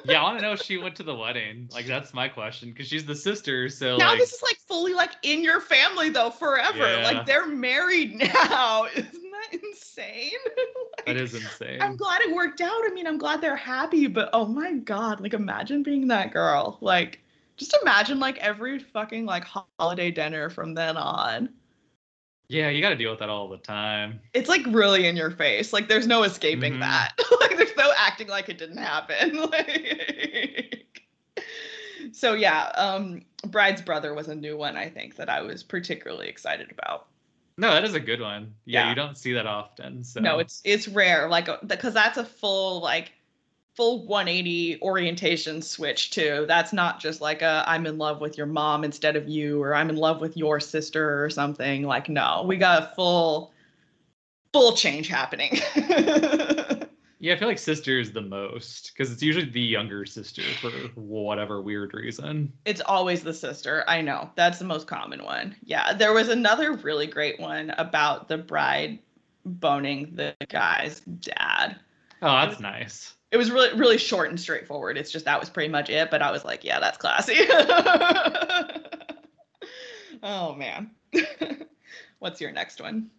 [0.06, 1.70] Yeah, I want to know if she went to the wedding.
[1.72, 3.70] Like that's my question because she's the sister.
[3.70, 4.20] So now like...
[4.20, 6.78] this is like fully like in your family though forever.
[6.78, 7.04] Yeah.
[7.04, 8.86] Like they're married now.
[8.96, 10.32] Isn't that insane?
[10.98, 11.82] like, that is insane.
[11.82, 12.82] I'm glad it worked out.
[12.86, 16.78] I mean, I'm glad they're happy, but oh my god, like imagine being that girl.
[16.82, 17.20] Like
[17.58, 19.46] just imagine like every fucking like
[19.80, 21.50] holiday dinner from then on.
[22.52, 24.20] Yeah, you got to deal with that all the time.
[24.34, 25.72] It's like really in your face.
[25.72, 26.82] Like there's no escaping mm-hmm.
[26.82, 27.14] that.
[27.40, 29.38] like there's no acting like it didn't happen.
[29.52, 30.86] like,
[32.12, 36.28] so yeah, um, Bride's Brother was a new one I think that I was particularly
[36.28, 37.08] excited about.
[37.58, 38.54] No, that is a good one.
[38.66, 38.90] Yeah, yeah.
[38.90, 40.04] you don't see that often.
[40.04, 41.30] So no, it's it's rare.
[41.30, 43.14] Like because that's a full like
[43.76, 46.46] full 180 orientation switch too.
[46.48, 49.74] That's not just like a I'm in love with your mom instead of you or
[49.74, 51.84] I'm in love with your sister or something.
[51.84, 53.54] Like no, we got a full
[54.54, 55.60] full change happening.
[57.22, 60.72] Yeah, I feel like sister is the most because it's usually the younger sister for
[60.96, 62.52] whatever weird reason.
[62.66, 63.84] It's always the sister.
[63.88, 64.32] I know.
[64.34, 65.56] That's the most common one.
[65.64, 65.94] Yeah.
[65.94, 68.98] There was another really great one about the bride
[69.46, 71.80] boning the guy's dad.
[72.24, 73.14] Oh, that's nice.
[73.32, 74.98] It was really, really short and straightforward.
[74.98, 76.12] It's just that was pretty much it.
[76.12, 77.38] But I was like, yeah, that's classy.
[80.24, 80.92] oh, man.
[82.20, 83.10] What's your next one?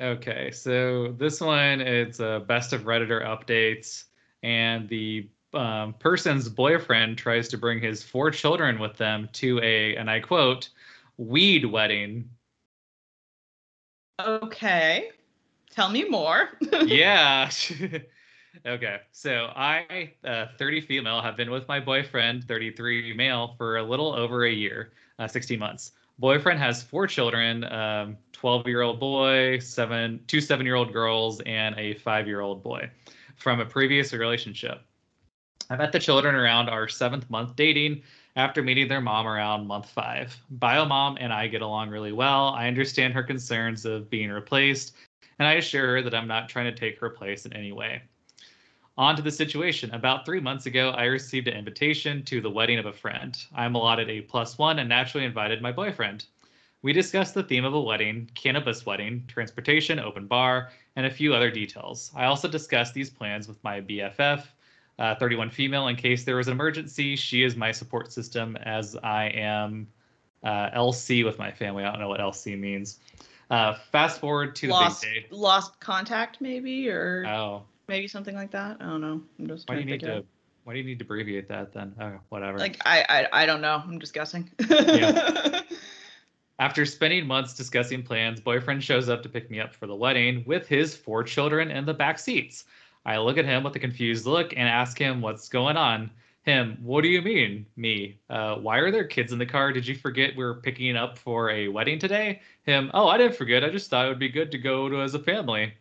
[0.00, 4.04] Okay, so this one it's a best of redditor updates,
[4.42, 9.94] and the um, person's boyfriend tries to bring his four children with them to a,
[9.96, 10.68] and I quote,
[11.16, 12.28] weed wedding.
[14.20, 15.10] Okay,
[15.70, 16.50] tell me more.
[16.84, 17.50] yeah.
[18.66, 23.82] Okay, so I, uh, 30 female, have been with my boyfriend, 33 male, for a
[23.82, 25.92] little over a year, uh, 16 months.
[26.18, 31.40] Boyfriend has four children um, 12 year old boy seven two seven year old girls
[31.40, 32.88] and a five year old boy
[33.36, 34.82] from a previous relationship.
[35.70, 38.02] I met the children around our seventh month dating
[38.36, 40.36] after meeting their mom around month five.
[40.50, 42.50] Bio mom and i get along really well.
[42.50, 44.94] I understand her concerns of being replaced
[45.38, 48.02] and i assure her that i'm not trying to take her place in any way
[48.96, 49.92] on to the situation.
[49.92, 53.36] About three months ago, I received an invitation to the wedding of a friend.
[53.54, 56.26] I'm allotted a plus one and naturally invited my boyfriend.
[56.82, 61.34] We discussed the theme of a wedding, cannabis wedding, transportation, open bar, and a few
[61.34, 62.12] other details.
[62.14, 64.44] I also discussed these plans with my BFF,
[64.98, 67.16] uh, 31 female, in case there was an emergency.
[67.16, 69.88] She is my support system as I am
[70.44, 71.84] uh, LC with my family.
[71.84, 73.00] I don't know what LC means.
[73.50, 75.26] Uh, fast forward to lost, the big day.
[75.30, 78.78] Lost contact, maybe, or oh, maybe something like that.
[78.80, 79.22] I don't know.
[79.38, 80.24] I'm just why do you need to?
[80.64, 81.94] Why do you need to abbreviate that then?
[82.00, 82.58] Oh, whatever.
[82.58, 83.82] Like I, I, I don't know.
[83.84, 84.50] I'm just guessing.
[84.68, 85.60] yeah.
[86.58, 90.44] After spending months discussing plans, boyfriend shows up to pick me up for the wedding
[90.46, 92.64] with his four children in the back seats.
[93.04, 96.10] I look at him with a confused look and ask him what's going on.
[96.44, 97.66] Him, what do you mean?
[97.76, 99.72] Me, uh, why are there kids in the car?
[99.72, 102.40] Did you forget we are picking up for a wedding today?
[102.64, 103.64] Him, oh, I didn't forget.
[103.64, 105.72] I just thought it would be good to go to as a family.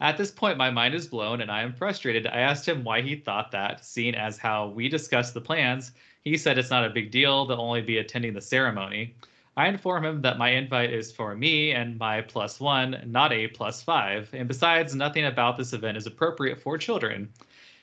[0.00, 2.26] At this point, my mind is blown and I am frustrated.
[2.26, 5.92] I asked him why he thought that, seeing as how we discussed the plans.
[6.24, 9.14] He said it's not a big deal, they'll only be attending the ceremony.
[9.56, 13.48] I inform him that my invite is for me and my plus one, not a
[13.48, 17.28] plus five, and besides, nothing about this event is appropriate for children.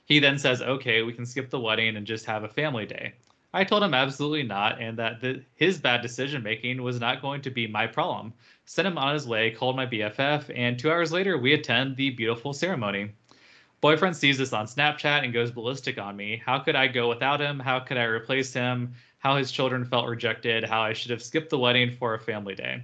[0.06, 3.13] He then says, okay, we can skip the wedding and just have a family day.
[3.56, 7.41] I told him absolutely not, and that the, his bad decision making was not going
[7.44, 8.34] to be my problem.
[8.65, 12.10] Sent him on his way, called my BFF, and two hours later, we attend the
[12.10, 13.12] beautiful ceremony.
[13.80, 16.41] Boyfriend sees this on Snapchat and goes ballistic on me.
[16.46, 17.58] How could I go without him?
[17.58, 18.94] How could I replace him?
[19.20, 20.65] How his children felt rejected?
[20.65, 22.84] How I should have skipped the wedding for a family day.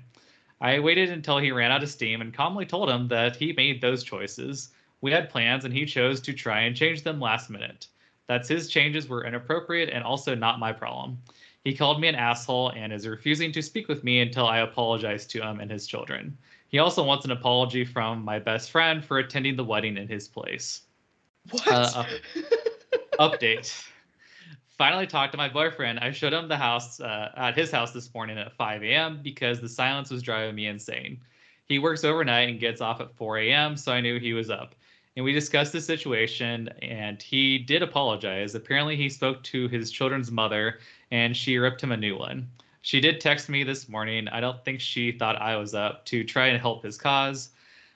[0.61, 3.81] I waited until he ran out of steam and calmly told him that he made
[3.81, 4.69] those choices.
[5.01, 7.87] We had plans and he chose to try and change them last minute
[8.31, 11.17] that his changes were inappropriate and also not my problem.
[11.65, 15.27] He called me an asshole and is refusing to speak with me until I apologize
[15.27, 16.37] to him and his children.
[16.69, 20.29] He also wants an apology from my best friend for attending the wedding in his
[20.29, 20.83] place.
[21.49, 21.67] What?
[21.67, 22.05] Uh,
[23.19, 23.83] update.
[24.77, 25.99] Finally talked to my boyfriend.
[25.99, 29.19] I showed him the house uh, at his house this morning at 5 a.m.
[29.21, 31.19] because the silence was driving me insane.
[31.65, 34.73] He works overnight and gets off at 4 a.m., so I knew he was up
[35.15, 38.55] and we discussed the situation and he did apologize.
[38.55, 40.79] Apparently he spoke to his children's mother
[41.11, 42.47] and she ripped him a new one.
[42.81, 44.27] She did text me this morning.
[44.29, 47.49] I don't think she thought i was up to try and help his cause.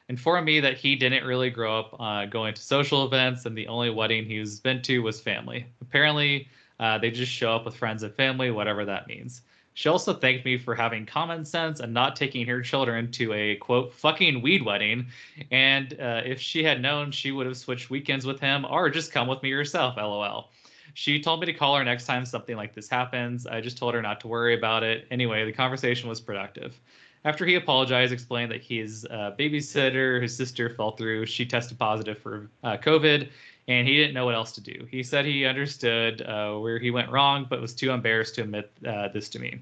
[0.10, 3.68] Informed me that he didn't really grow up uh, going to social events and the
[3.68, 5.66] only wedding he's been to was family.
[5.82, 6.48] Apparently
[6.80, 9.42] uh, they just show up with friends and family whatever that means
[9.76, 13.58] she also thanked me for having common sense and not taking her children to a
[13.58, 15.06] quote fucking weed wedding.
[15.52, 19.12] And uh, if she had known, she would have switched weekends with him or just
[19.12, 19.98] come with me herself.
[19.98, 20.50] LOL.
[20.94, 23.46] She told me to call her next time something like this happens.
[23.46, 25.08] I just told her not to worry about it.
[25.12, 26.80] Anyway, the conversation was productive.
[27.26, 31.26] After he apologized, explained that his babysitter, his sister, fell through.
[31.26, 33.30] She tested positive for uh, COVID,
[33.68, 34.88] and he didn't know what else to do.
[34.90, 38.72] He said he understood uh, where he went wrong, but was too embarrassed to admit
[38.88, 39.60] uh, this to me.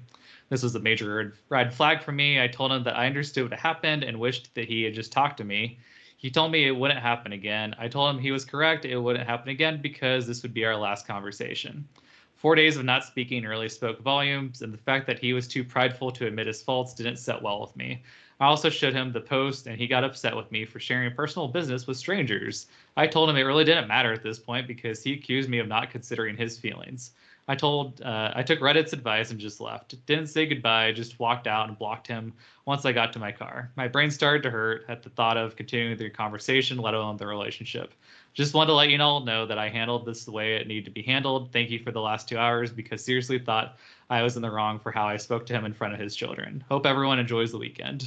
[0.50, 2.40] This was a major red flag for me.
[2.40, 5.38] I told him that I understood what happened and wished that he had just talked
[5.38, 5.78] to me.
[6.16, 7.74] He told me it wouldn't happen again.
[7.78, 8.84] I told him he was correct.
[8.84, 11.86] It wouldn't happen again because this would be our last conversation.
[12.36, 15.64] Four days of not speaking really spoke volumes, and the fact that he was too
[15.64, 18.02] prideful to admit his faults didn't set well with me.
[18.44, 21.48] I also showed him the post, and he got upset with me for sharing personal
[21.48, 22.66] business with strangers.
[22.94, 25.66] I told him it really didn't matter at this point because he accused me of
[25.66, 27.12] not considering his feelings.
[27.48, 29.94] I told, uh, I took Reddit's advice and just left.
[30.04, 32.34] Didn't say goodbye, just walked out and blocked him
[32.66, 33.70] once I got to my car.
[33.76, 37.26] My brain started to hurt at the thought of continuing the conversation, let alone the
[37.26, 37.94] relationship.
[38.34, 40.84] just wanted to let you all know that I handled this the way it needed
[40.84, 41.50] to be handled.
[41.50, 43.78] Thank you for the last two hours because seriously thought
[44.10, 46.14] I was in the wrong for how I spoke to him in front of his
[46.14, 46.62] children.
[46.68, 48.04] Hope everyone enjoys the weekend.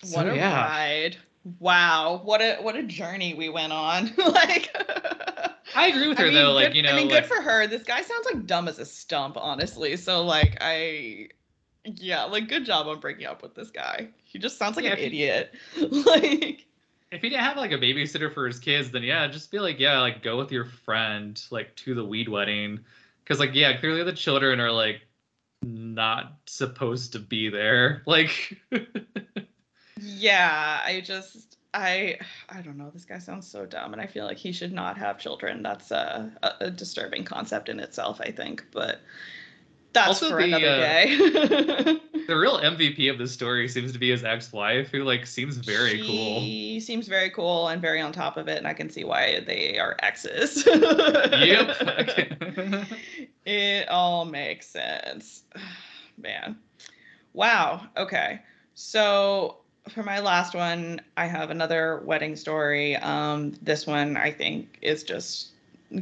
[0.00, 0.52] What So, a yeah.
[0.52, 1.16] ride.
[1.60, 2.20] Wow.
[2.24, 4.12] What a what a journey we went on.
[4.18, 4.70] like
[5.74, 6.52] I agree with I her mean, though.
[6.52, 7.66] Like you know, I mean, like, good for her.
[7.66, 9.96] This guy sounds like dumb as a stump, honestly.
[9.96, 11.28] So like I
[11.84, 14.08] yeah, like good job on breaking up with this guy.
[14.24, 15.54] He just sounds like Yeah, an idiot.
[15.76, 16.66] like
[17.10, 19.78] if he didn't have like a babysitter for his kids, then yeah, just be like,
[19.78, 22.80] yeah, like go with your friend like to the weed wedding,
[23.24, 25.02] because like yeah, clearly the children are like
[25.62, 28.02] not supposed to be there.
[28.06, 28.58] Like,
[30.00, 32.90] yeah, I just I I don't know.
[32.90, 35.62] This guy sounds so dumb, and I feel like he should not have children.
[35.62, 38.20] That's a a, a disturbing concept in itself.
[38.20, 39.00] I think, but
[39.92, 41.16] that's Also for the, another uh, day.
[42.26, 45.98] the real MVP of the story seems to be his ex-wife, who like seems very
[45.98, 46.40] cool.
[46.40, 49.40] He seems very cool and very on top of it, and I can see why
[49.46, 50.66] they are exes.
[50.66, 51.76] Yep.
[53.46, 55.44] It all makes sense.
[56.18, 56.58] Man.
[57.32, 57.86] Wow.
[57.96, 58.40] Okay.
[58.74, 59.58] So
[59.88, 62.96] for my last one, I have another wedding story.
[62.96, 65.48] Um, this one I think is just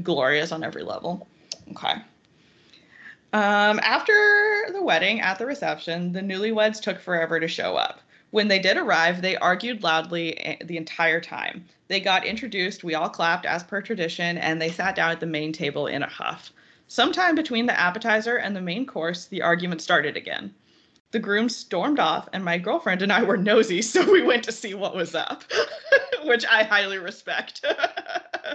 [0.03, 1.27] glorious on every level.
[1.71, 1.95] Okay.
[3.33, 4.15] Um, after
[4.73, 8.01] the wedding, at the reception, the newlyweds took forever to show up.
[8.31, 11.65] When they did arrive, they argued loudly eh, the entire time.
[11.89, 15.27] They got introduced, we all clapped as per tradition, and they sat down at the
[15.27, 16.53] main table in a huff.
[16.89, 20.55] Sometime between the appetizer and the main course, the argument started again.
[21.17, 24.53] The groom stormed off, and my girlfriend and I were nosy, so we went to
[24.53, 25.45] see what was up,
[26.25, 27.65] which I highly respect.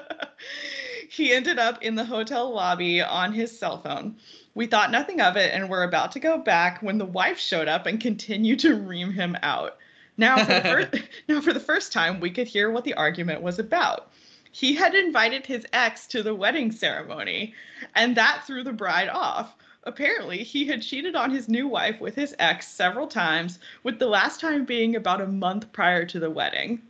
[1.10, 4.16] he ended up in the hotel lobby on his cell phone.
[4.54, 7.68] We thought nothing of it and were about to go back when the wife showed
[7.68, 9.80] up and continued to ream him out.
[10.16, 13.42] Now, for the first, now, for the first time, we could hear what the argument
[13.42, 14.12] was about.
[14.52, 17.56] He had invited his ex to the wedding ceremony,
[17.96, 19.56] and that threw the bride off.
[19.84, 24.08] Apparently, he had cheated on his new wife with his ex several times, with the
[24.08, 26.82] last time being about a month prior to the wedding.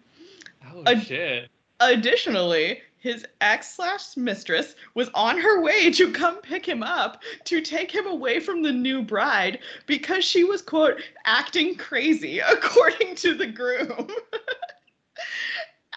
[0.74, 1.50] Oh A- shit.
[1.80, 7.62] Additionally, his ex slash mistress was on her way to come pick him up to
[7.62, 13.34] take him away from the new bride because she was, quote, acting crazy, according to
[13.34, 14.08] the groom.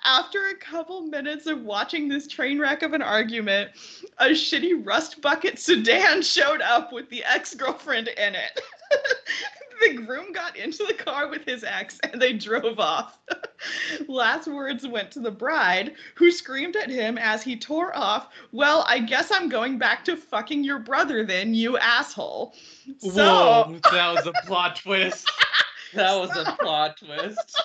[0.04, 3.70] After a couple minutes of watching this train wreck of an argument,
[4.18, 8.60] a shitty rust bucket sedan showed up with the ex girlfriend in it.
[9.80, 13.18] the groom got into the car with his ex and they drove off.
[14.08, 18.84] Last words went to the bride, who screamed at him as he tore off, Well,
[18.88, 22.54] I guess I'm going back to fucking your brother then, you asshole.
[22.98, 25.30] So, Whoa, that was a plot twist.
[25.94, 27.62] That was a plot twist.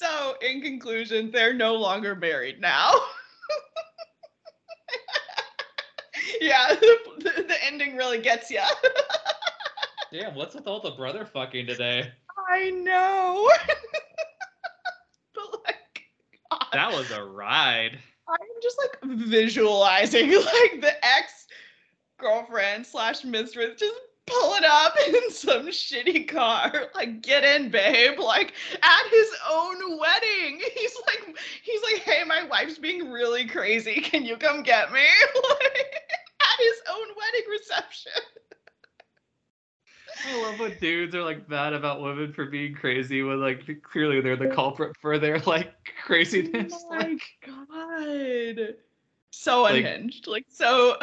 [0.00, 2.92] So in conclusion, they're no longer married now.
[6.40, 6.68] yeah,
[7.18, 8.60] the, the ending really gets you.
[10.12, 12.10] Damn, what's with all the brother fucking today?
[12.48, 13.50] I know.
[15.34, 16.02] but like,
[16.50, 16.66] God.
[16.72, 17.98] That was a ride.
[18.28, 21.46] I'm just like visualizing like the ex
[22.18, 23.94] girlfriend slash mistress just
[24.26, 26.72] pulling up in some shitty car.
[26.94, 28.18] Like, get in, babe.
[28.18, 28.52] Like
[28.82, 30.60] at his own wedding.
[30.74, 34.00] He's like, he's like, hey, my wife's being really crazy.
[34.00, 35.00] Can you come get me?
[35.34, 35.94] like
[36.40, 38.12] at his own wedding reception.
[40.26, 44.20] I love when dudes are like mad about women for being crazy when like clearly
[44.20, 45.72] they're the culprit for their like
[46.04, 46.74] craziness.
[46.76, 48.74] Oh my Like, god.
[49.30, 50.26] So Like- unhinged.
[50.26, 50.98] Like so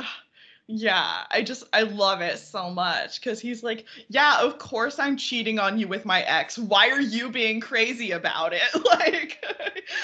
[0.68, 5.16] yeah, I just I love it so much cuz he's like, "Yeah, of course I'm
[5.18, 6.58] cheating on you with my ex.
[6.58, 9.44] Why are you being crazy about it?" Like,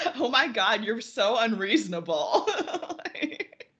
[0.16, 2.48] "Oh my god, you're so unreasonable."
[3.14, 3.70] Like-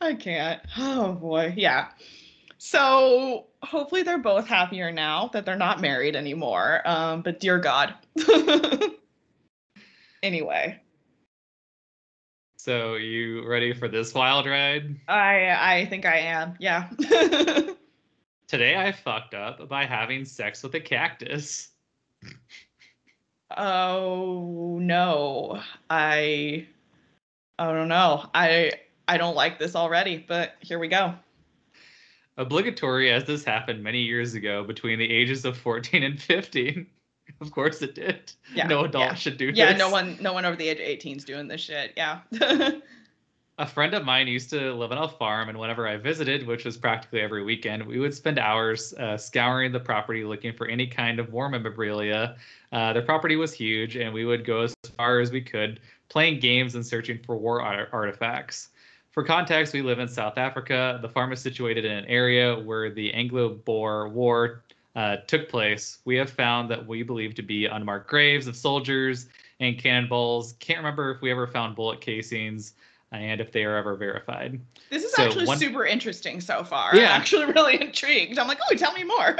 [0.00, 0.60] I can't.
[0.78, 1.54] Oh boy.
[1.56, 1.88] Yeah.
[2.58, 6.82] So hopefully they're both happier now that they're not married anymore.
[6.86, 7.94] Um, but dear God.
[10.22, 10.80] anyway,
[12.58, 14.96] so you ready for this wild ride?
[15.06, 16.54] I I think I am.
[16.58, 16.90] Yeah.
[18.48, 21.68] Today I fucked up by having sex with a cactus.
[23.56, 25.62] oh no.
[25.88, 26.66] I
[27.60, 28.28] I don't know.
[28.34, 28.72] I
[29.06, 31.14] I don't like this already, but here we go.
[32.36, 36.86] Obligatory as this happened many years ago between the ages of 14 and 15.
[37.40, 38.32] Of course it did.
[38.52, 39.14] Yeah, no adult yeah.
[39.14, 39.58] should do this.
[39.58, 39.78] Yeah, this.
[39.78, 41.92] no one no one over the age of 18 is doing this shit.
[41.96, 42.20] Yeah.
[43.60, 46.64] A friend of mine used to live on a farm, and whenever I visited, which
[46.64, 50.86] was practically every weekend, we would spend hours uh, scouring the property looking for any
[50.86, 52.36] kind of war memorabilia.
[52.70, 56.38] Uh, their property was huge, and we would go as far as we could, playing
[56.38, 58.68] games and searching for war art- artifacts.
[59.10, 61.00] For context, we live in South Africa.
[61.02, 64.62] The farm is situated in an area where the Anglo Boer War
[64.98, 65.98] uh, took place.
[66.04, 69.26] We have found that we believe to be unmarked graves of soldiers
[69.60, 70.54] and cannonballs.
[70.58, 72.72] Can't remember if we ever found bullet casings
[73.12, 74.58] and if they are ever verified.
[74.90, 76.96] This is So actually one- super interesting so far.
[76.96, 77.14] Yeah.
[77.14, 78.40] I'm actually really intrigued.
[78.40, 79.36] I'm like, oh, tell me more.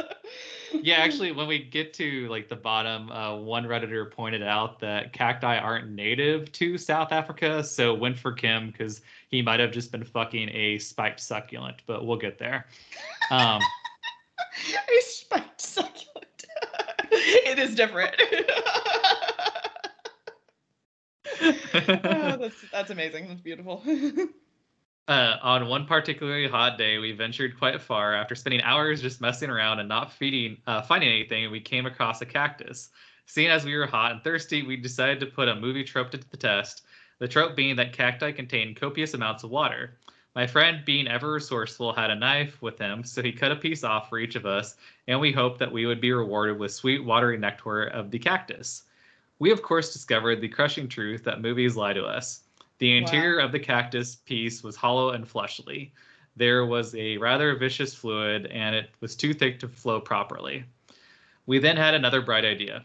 [0.72, 5.12] yeah, actually, when we get to like the bottom, uh, one redditor pointed out that
[5.12, 9.90] cacti aren't native to South Africa, so went for Kim because he might have just
[9.90, 12.66] been fucking a spiked succulent, but we'll get there.
[13.32, 13.60] Um,
[14.98, 16.44] a spiked succulent.
[17.10, 18.14] it is different.
[21.74, 23.28] oh, that's that's amazing.
[23.28, 23.82] That's beautiful.
[25.08, 28.14] Uh, on one particularly hot day, we ventured quite far.
[28.14, 32.20] After spending hours just messing around and not feeding, uh, finding anything, we came across
[32.22, 32.88] a cactus.
[33.26, 36.18] Seeing as we were hot and thirsty, we decided to put a movie trope to
[36.18, 36.82] the test.
[37.20, 39.98] The trope being that cacti contain copious amounts of water.
[40.36, 43.82] My friend, being ever resourceful, had a knife with him, so he cut a piece
[43.82, 44.76] off for each of us,
[45.08, 48.82] and we hoped that we would be rewarded with sweet, watery nectar of the cactus.
[49.38, 52.44] We, of course, discovered the crushing truth that movies lie to us.
[52.76, 52.98] The Wow.
[52.98, 55.94] interior of the cactus piece was hollow and fleshly.
[56.36, 60.64] There was a rather vicious fluid, and it was too thick to flow properly.
[61.46, 62.84] We then had another bright idea.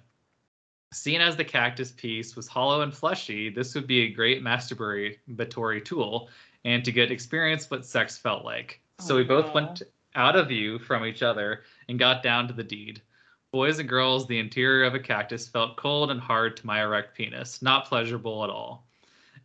[0.94, 5.84] Seeing as the cactus piece was hollow and fleshy, this would be a great masturbatory
[5.84, 6.30] tool
[6.66, 8.82] and to get experience what sex felt like.
[9.00, 9.82] So Oh, we both went
[10.16, 13.02] out of view from each other and got down to the deed.
[13.52, 17.16] Boys and girls, the interior of a cactus felt cold and hard to my erect
[17.18, 18.86] penis, not pleasurable at all.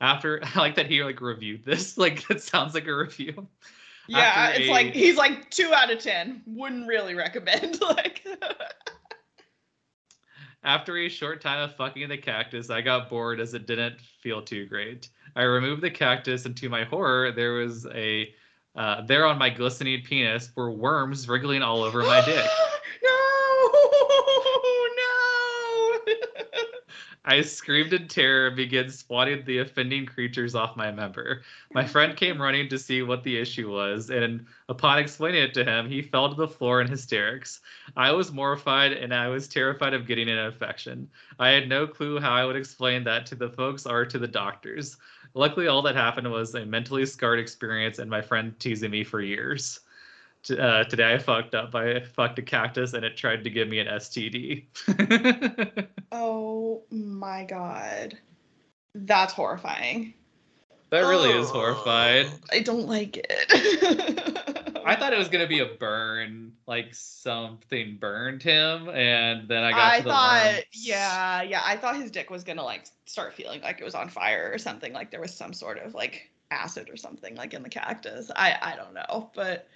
[0.01, 3.47] After I like that he like reviewed this, like it sounds like a review.
[4.09, 6.43] yeah, After it's a- like he's like two out of ten.
[6.47, 7.81] Wouldn't really recommend.
[7.81, 8.23] Like,
[10.65, 14.43] After a short time of fucking the cactus, I got bored as it didn't feel
[14.43, 15.09] too great.
[15.37, 18.35] I removed the cactus, and to my horror, there was a
[18.75, 22.45] uh, there on my glistening penis were worms wriggling all over my dick.
[23.03, 23.71] no,
[24.97, 25.07] no.
[27.29, 31.43] I screamed in terror and began swatting the offending creatures off my member.
[31.73, 35.65] My friend came running to see what the issue was, and upon explaining it to
[35.65, 37.63] him, he fell to the floor in hysterics.
[37.97, 41.09] I was mortified and I was terrified of getting an infection.
[41.41, 44.29] I had no clue how I would explain that to the folks or to the
[44.29, 44.97] doctors.
[45.37, 49.21] Luckily, all that happened was a mentally scarred experience and my friend teasing me for
[49.21, 49.81] years.
[50.51, 51.75] Uh, today I fucked up.
[51.75, 54.65] I fucked a cactus and it tried to give me an STD.
[56.13, 58.17] oh my god,
[58.95, 60.15] that's horrifying.
[60.89, 62.29] that really is Oh, horrifying.
[62.51, 64.63] I don't like it.
[64.87, 69.71] I thought it was gonna be a burn, like something burned him, and then I
[69.73, 73.35] got I to the thought, yeah, yeah, I thought his dick was gonna like start
[73.35, 76.31] feeling like it was on fire or something, like there was some sort of like
[76.51, 78.31] acid or something like in the cactus.
[78.37, 79.69] I I don't know, but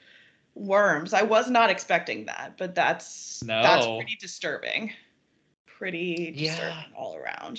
[0.54, 1.12] worms.
[1.14, 4.92] I was not expecting that, but that's that's pretty disturbing.
[5.66, 6.50] Pretty Yeah.
[6.50, 7.58] disturbing all around.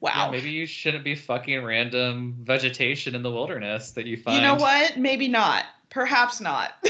[0.00, 0.30] Yeah, Wow.
[0.30, 4.36] maybe you shouldn't be fucking random vegetation in the wilderness that you find.
[4.36, 4.96] you know what?
[4.96, 5.64] Maybe not.
[5.90, 6.72] Perhaps not.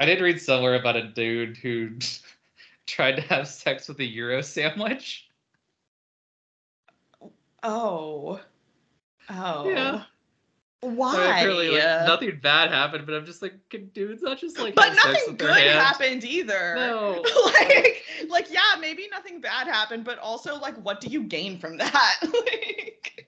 [0.00, 1.90] I did read somewhere about a dude who
[2.86, 5.28] tried to have sex with a Euro sandwich.
[7.62, 8.40] Oh.
[9.30, 9.68] Oh.
[9.68, 10.04] Yeah.
[10.80, 11.14] Why?
[11.14, 14.92] Apparently, like, nothing bad happened, but I'm just like, can dudes not just like but
[14.94, 16.74] nothing good happened either.
[16.74, 17.24] No.
[17.44, 21.76] like, like, yeah, maybe nothing bad happened, but also, like, what do you gain from
[21.76, 22.16] that?
[22.22, 23.21] like,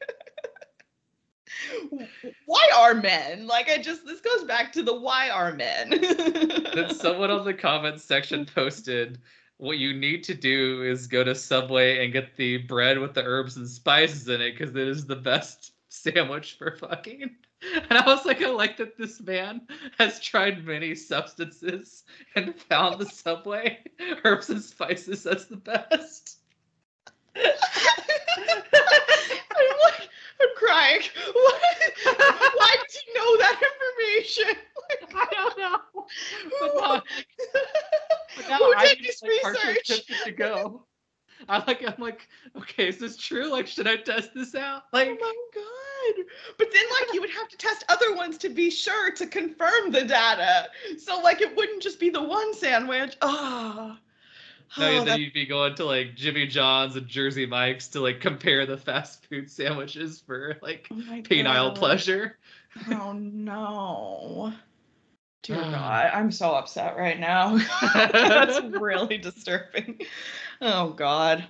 [2.46, 3.46] why are men?
[3.46, 5.90] Like, I just this goes back to the why are men?
[6.74, 9.18] Then someone on the comments section posted,
[9.58, 13.22] "What you need to do is go to Subway and get the bread with the
[13.22, 17.30] herbs and spices in it because it is the best sandwich for fucking."
[17.74, 19.62] And I was like, I like that this man
[19.98, 22.04] has tried many substances
[22.34, 23.78] and found the Subway
[24.24, 26.38] herbs and spices as the best.
[30.74, 31.32] Like, I'm.
[31.34, 31.62] What?
[32.56, 34.56] Why did you know that information?
[35.14, 36.06] I don't know.
[36.60, 37.02] But now,
[38.36, 40.06] but now Who I did this like, research?
[40.24, 40.86] to go.
[41.48, 43.50] I'm like, I'm like, okay, is this true?
[43.50, 44.84] Like, should I test this out?
[44.92, 46.26] Oh like, Oh my god.
[46.58, 49.90] But then like you would have to test other ones to be sure to confirm
[49.90, 50.68] the data.
[50.98, 53.16] So like it wouldn't just be the one sandwich.
[53.22, 53.96] Oh.
[54.78, 57.88] No, Oh, and then that- you'd be going to like Jimmy John's and Jersey Mike's
[57.88, 61.76] to like compare the fast food sandwiches for like oh penile God.
[61.76, 62.38] pleasure.
[62.90, 64.52] Oh no.
[65.42, 67.58] Dear God, I'm so upset right now.
[67.94, 70.00] That's really disturbing.
[70.60, 71.44] Oh God.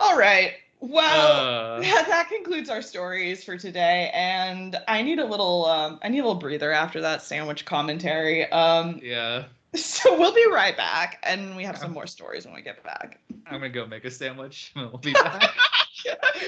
[0.00, 0.54] All right.
[0.80, 5.98] Well, Uh, that, that concludes our stories for today, and I need a little um,
[6.02, 8.50] I need a little breather after that sandwich commentary.
[8.50, 9.44] Um, yeah.
[9.76, 13.18] so we'll be right back, and we have some more stories when we get back.
[13.46, 14.72] I'm gonna go make a sandwich.
[14.76, 15.52] We'll be back.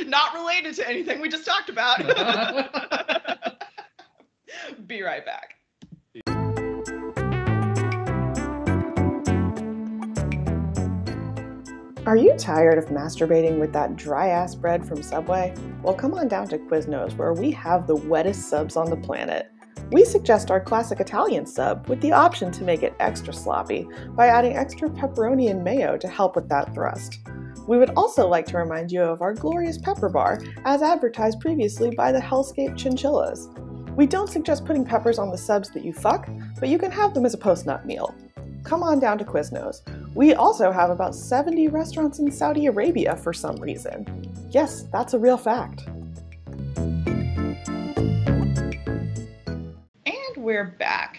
[0.07, 1.99] Not related to anything we just talked about.
[4.87, 5.55] be right back.
[12.07, 15.53] Are you tired of masturbating with that dry ass bread from Subway?
[15.83, 19.51] Well, come on down to Quiznos where we have the wettest subs on the planet.
[19.93, 24.27] We suggest our classic Italian sub with the option to make it extra sloppy by
[24.27, 27.21] adding extra pepperoni and mayo to help with that thrust.
[27.69, 31.91] We would also like to remind you of our glorious pepper bar, as advertised previously
[31.91, 33.49] by the Hellscape Chinchillas.
[33.97, 36.29] We don't suggest putting peppers on the subs that you fuck,
[36.59, 38.15] but you can have them as a post nut meal.
[38.65, 39.83] Come on down to Quiznos.
[40.15, 44.05] We also have about 70 restaurants in Saudi Arabia for some reason.
[44.51, 45.87] Yes, that's a real fact.
[50.47, 51.19] We're back.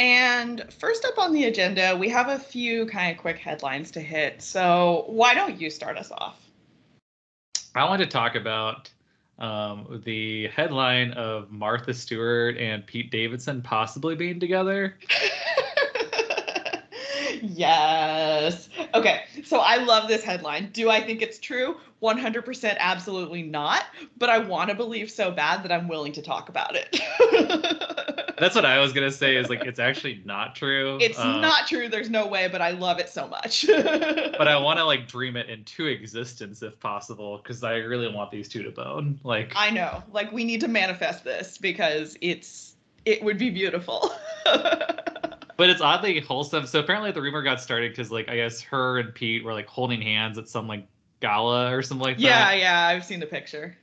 [0.00, 4.00] And first up on the agenda, we have a few kind of quick headlines to
[4.00, 4.42] hit.
[4.42, 6.40] So why don't you start us off?
[7.76, 8.90] I want to talk about
[9.38, 14.98] um, the headline of Martha Stewart and Pete Davidson possibly being together.
[17.42, 18.68] yes.
[18.94, 19.24] Okay.
[19.44, 20.70] So I love this headline.
[20.72, 21.76] Do I think it's true?
[22.02, 23.84] 100% absolutely not.
[24.18, 27.00] But I want to believe so bad that I'm willing to talk about it.
[28.38, 29.36] That's what I was gonna say.
[29.36, 30.98] Is like it's actually not true.
[31.00, 31.88] It's Um, not true.
[31.88, 33.64] There's no way, but I love it so much.
[34.36, 38.32] But I want to like dream it into existence if possible, because I really want
[38.32, 39.18] these two to bone.
[39.22, 40.02] Like, I know.
[40.12, 42.74] Like we need to manifest this because it's
[43.04, 44.12] it would be beautiful.
[45.56, 46.66] but it's oddly wholesome.
[46.66, 49.66] So apparently the rumor got started because like I guess her and Pete were like
[49.66, 50.86] holding hands at some like
[51.20, 52.58] gala or something like yeah, that.
[52.58, 53.76] yeah, yeah, I've seen the picture.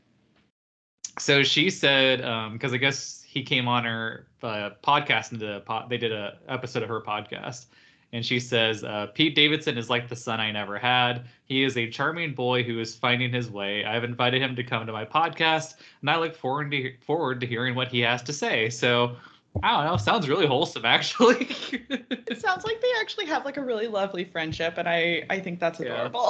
[1.20, 5.50] So she said, um, because I guess he came on her uh, podcast and did
[5.50, 7.66] a pod, they did a episode of her podcast,
[8.14, 11.26] and she says uh, Pete Davidson is like the son I never had.
[11.46, 13.84] He is a charming boy who is finding his way.
[13.84, 17.48] I've invited him to come to my podcast, and I look forward to forward to
[17.48, 18.70] hearing what he has to say.
[18.70, 19.16] So.
[19.64, 19.98] I don't know.
[19.98, 21.48] Sounds really wholesome, actually.
[22.28, 25.60] It sounds like they actually have like a really lovely friendship, and I I think
[25.60, 26.06] that's Yeah.
[26.08, 26.30] adorable.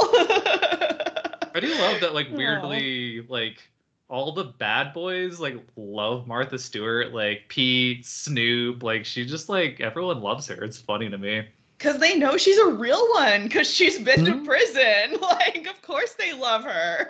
[1.53, 3.61] I do love that, like weirdly, like
[4.09, 9.79] all the bad boys like love Martha Stewart, like Pete, Snoop, like she just like
[9.79, 10.63] everyone loves her.
[10.63, 11.47] It's funny to me.
[11.77, 14.45] Because they know she's a real one, because she's been to Mhm.
[14.45, 15.19] prison.
[15.21, 17.07] Like, of course they love her.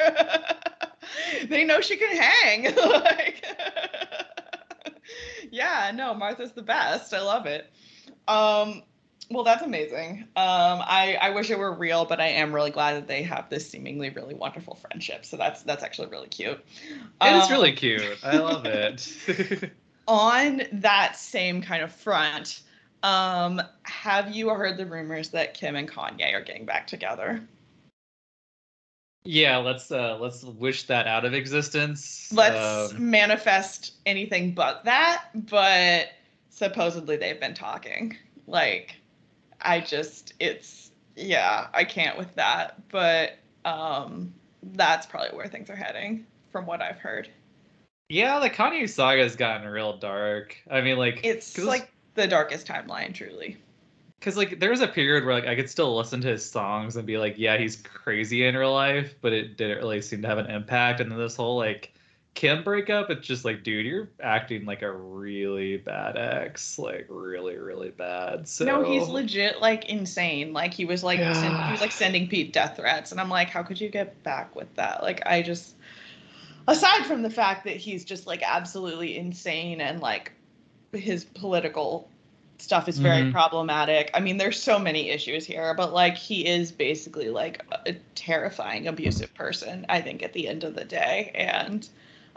[1.45, 2.75] they know she can hang.
[2.75, 3.43] like,
[5.51, 7.13] yeah, no, Martha's the best.
[7.13, 7.69] I love it.
[8.27, 8.83] Um,
[9.29, 10.23] well, that's amazing.
[10.35, 13.49] Um, I, I wish it were real, but I am really glad that they have
[13.49, 15.25] this seemingly really wonderful friendship.
[15.25, 16.59] So that's that's actually really cute.
[17.21, 18.17] It is Um, really cute.
[18.23, 19.71] I love it.
[20.07, 22.61] on that same kind of front,
[23.03, 27.41] um, have you heard the rumors that Kim and Kanye are getting back together?
[29.23, 32.31] Yeah, let's uh let's wish that out of existence.
[32.33, 36.09] Let's Um, manifest anything but that, but
[36.49, 38.17] supposedly they've been talking.
[38.47, 38.95] Like,
[39.61, 45.75] I just, it's, yeah, I can't with that, but um, that's probably where things are
[45.75, 47.29] heading from what I've heard.
[48.09, 50.57] yeah, the Kanye saga has gotten real dark.
[50.69, 53.57] I mean, like it's like the darkest timeline, truly.
[54.21, 56.95] Because like there was a period where like I could still listen to his songs
[56.95, 60.27] and be like, yeah, he's crazy in real life, but it didn't really seem to
[60.27, 60.99] have an impact.
[60.99, 61.91] And then this whole like
[62.35, 67.57] Kim breakup, it's just like, dude, you're acting like a really bad ex, like really,
[67.57, 68.47] really bad.
[68.47, 70.53] So No, he's legit like insane.
[70.53, 73.49] Like he was like send, he was like sending Pete death threats, and I'm like,
[73.49, 75.01] how could you get back with that?
[75.01, 75.75] Like I just,
[76.67, 80.31] aside from the fact that he's just like absolutely insane and like
[80.93, 82.07] his political
[82.61, 83.31] stuff is very Mhm.
[83.31, 84.11] problematic.
[84.13, 88.87] I mean, there's so many issues here, but like he is basically like a terrifying
[88.87, 89.85] abusive person.
[89.89, 91.87] I think at the end of the day, and.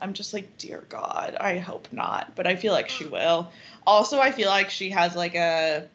[0.01, 3.53] I'm just like, dear God, I hope not, but I feel like she will.
[3.87, 5.89] Also, I feel like she has like a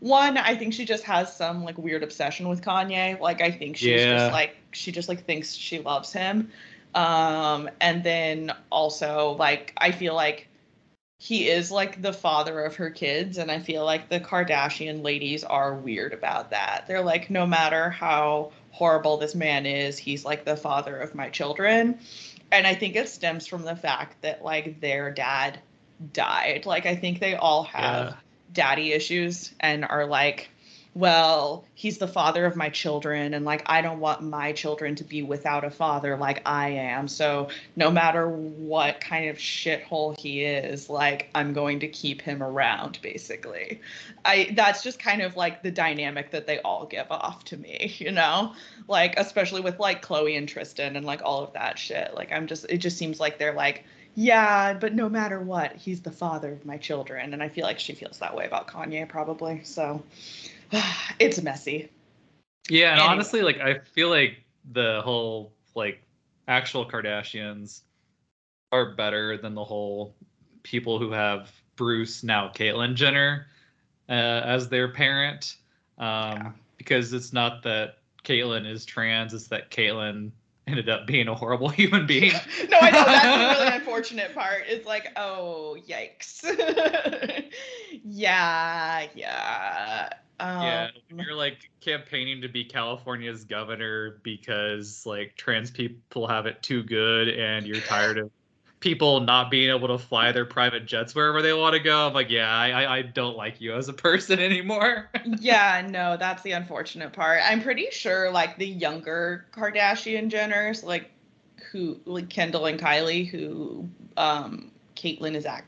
[0.00, 0.36] one.
[0.36, 3.20] I think she just has some like weird obsession with Kanye.
[3.20, 4.06] Like I think she's Yeah.
[4.06, 6.50] just like she just like thinks she loves him.
[6.94, 10.48] Um, and then also like I feel like
[11.22, 15.44] he is like the father of her kids, and I feel like the Kardashian ladies
[15.44, 16.86] are weird about that.
[16.88, 21.28] They're like, no matter how horrible this man is, he's like the father of my
[21.28, 22.00] children.
[22.50, 25.60] And I think it stems from the fact that like their dad
[26.12, 26.66] died.
[26.66, 28.14] Like I think they all have Yeah.
[28.52, 30.50] daddy issues and are like
[30.94, 35.04] well, he's the father of my children, and like I don't want my children to
[35.04, 37.08] be without a father like I am.
[37.08, 42.42] So no matter what kind of shithole he is, like I'm going to keep him
[42.42, 43.80] around, basically.
[44.26, 47.94] I that's just kind of like the dynamic that they all give off to me,
[47.98, 48.52] you know?
[48.86, 52.12] Like, especially with like Khloé and Tristan and like all of that shit.
[52.14, 53.84] Like I'm just it just seems like they're like
[54.14, 57.32] yeah, but no matter what, he's the father of my children.
[57.32, 59.62] And I feel like she feels that way about Kanye, probably.
[59.64, 60.02] So
[61.18, 61.90] it's messy.
[62.68, 63.12] Yeah, and Anyway.
[63.12, 64.38] honestly, like I feel like
[64.72, 66.02] the whole like
[66.48, 67.80] actual Kardashians
[68.70, 70.14] are better than the whole
[70.62, 73.46] people who have Bruce now Caitlyn Jenner
[74.08, 75.56] uh, as their parent.
[75.98, 76.50] Um, Yeah.
[76.78, 80.30] because it's not that Caitlyn is trans, it's that Caitlyn
[80.66, 82.32] ended up being a horrible human being.
[82.70, 83.22] no, I know that's
[83.58, 84.62] the really unfortunate part.
[84.68, 86.44] It's like, oh, yikes.
[88.04, 90.08] yeah, yeah.
[90.42, 96.46] Um, Yeah, when you're like campaigning to be California's governor because like trans people have
[96.46, 98.30] it too good and you're tired of
[98.80, 102.06] people not being able to fly their private jets wherever they want to go.
[102.06, 105.10] I'm like, yeah, I, I- I don't like you as a person anymore.
[105.40, 107.40] yeah, no, that's the unfortunate part.
[107.44, 111.10] I'm pretty sure like the younger Kardashian Jenners, like
[111.70, 115.66] who like Kendall and Kylie, who um Caitlyn is act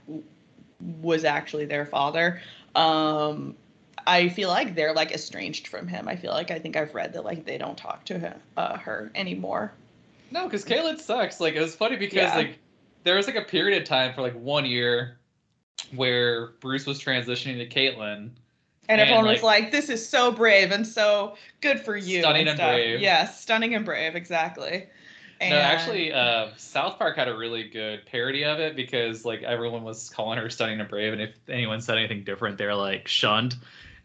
[0.80, 2.40] was actually their father.
[2.74, 3.56] Um
[4.07, 6.09] I feel like they're like estranged from him.
[6.09, 8.76] I feel like I think I've read that like they don't talk to him, uh,
[8.78, 9.72] her anymore.
[10.30, 11.40] no, because Caitlyn sucks.
[11.40, 12.36] Like it was funny because Yeah.
[12.36, 12.59] like
[13.05, 15.18] there was like a period of time for like one year
[15.94, 18.30] where Bruce was transitioning to Caitlyn.
[18.86, 22.20] And, And, everyone was like- like, "This is so brave and so good for you."
[22.20, 22.72] Stunning and stuff.
[22.74, 23.00] brave.
[23.00, 24.86] Yes, stunning and brave, exactly.
[25.40, 29.42] And No, actually, uh, South Park had a really good parody of it because like
[29.42, 33.09] everyone was calling her stunning and brave, and if anyone said anything different, they're like
[33.09, 33.57] shunned.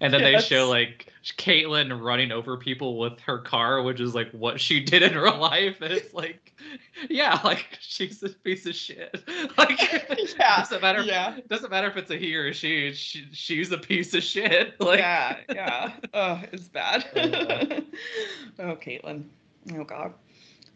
[0.02, 4.32] And then they show like Caitlyn running over people with her car, which is like
[4.32, 6.54] what she did in real life, and it's like,
[7.10, 9.24] yeah, like she's a piece of shit.
[9.58, 9.80] Like,
[10.38, 11.02] Yeah, doesn't matter.
[11.02, 11.36] yeah.
[11.38, 12.94] It doesn't matter if it's a he or a she.
[12.94, 14.80] she she's a piece of shit.
[14.80, 15.92] Like, yeah, yeah.
[16.14, 17.06] Oh, it's bad.
[17.16, 17.82] Uh.
[18.60, 19.26] oh, Caitlyn.
[19.74, 20.14] Oh God.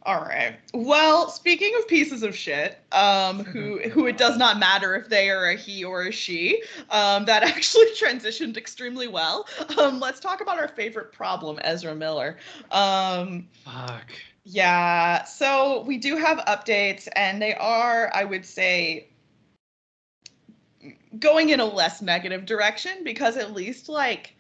[0.06, 0.60] All right.
[0.74, 5.30] Well, speaking of pieces of shit, um, who who it does not matter if they
[5.30, 9.48] are a he or a she, um, that actually transitioned extremely well.
[9.78, 12.38] Um, let's talk about our favorite problem, Ezra Miller.
[12.72, 14.12] Um, fuck.
[14.44, 19.08] yeah, so we do have updates, and they are, I would say,
[21.18, 24.36] going in a less negative direction because at least like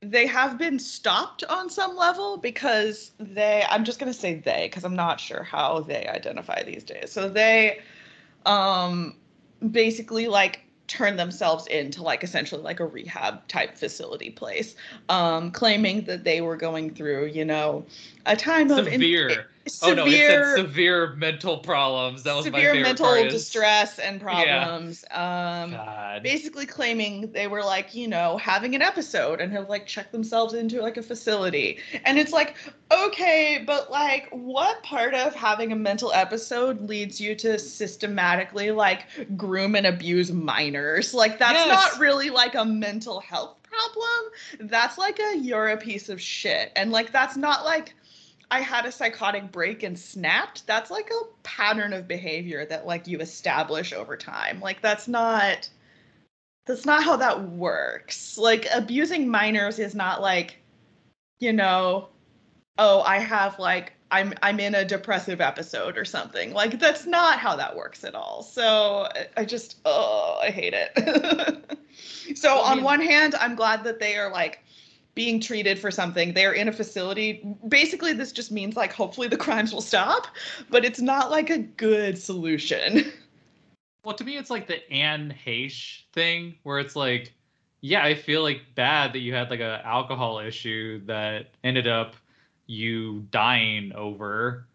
[0.00, 4.66] they have been stopped on some level because they I'm just going to say they
[4.68, 7.12] because I'm not sure how they identify these days.
[7.12, 7.80] So they
[8.44, 9.16] um
[9.70, 14.76] basically like turn themselves into like essentially like a rehab type facility place
[15.08, 17.84] um claiming that they were going through, you know,
[18.26, 19.48] a time of in- Severe.
[19.68, 22.22] Severe oh no, it said severe mental problems.
[22.22, 24.64] That was my severe favorite mental is- distress and Yeah.
[24.64, 25.04] problems.
[25.10, 26.22] Um, God.
[26.22, 30.54] basically claiming they were like, you know, having an episode and have like checked themselves
[30.54, 31.78] into like a facility.
[32.04, 32.54] And it's like,
[32.92, 39.06] okay, but like, what part of having a mental episode leads you to systematically like
[39.36, 41.12] groom and abuse minors?
[41.14, 41.68] Like, that's Yes.
[41.92, 44.68] not really like a mental health problem.
[44.70, 46.72] That's like a you're a piece of shit.
[46.76, 47.94] And like, that's not like,
[48.50, 50.66] I had a psychotic break and snapped.
[50.66, 54.60] That's like a pattern of behavior that like you establish over time.
[54.60, 55.68] Like that's not
[56.66, 58.38] that's not how that works.
[58.38, 60.58] Like abusing minors is not like
[61.40, 62.08] you know,
[62.78, 66.52] oh, I have like I'm I'm in a depressive episode or something.
[66.52, 68.42] Like that's not how that works at all.
[68.42, 71.78] So I- just oh, I hate it.
[72.36, 74.60] so on one hand, I'm glad that they are like
[75.16, 76.32] being treated for something.
[76.34, 77.42] They're in a facility.
[77.68, 80.28] Basically, this just means like hopefully the crimes will stop,
[80.70, 83.12] but it's not like a good solution.
[84.04, 87.32] Well, to me, it's like the Anne Heche thing, where it's like,
[87.80, 92.14] yeah, I feel like bad that you had like an alcohol issue that ended up
[92.68, 94.68] you dying over,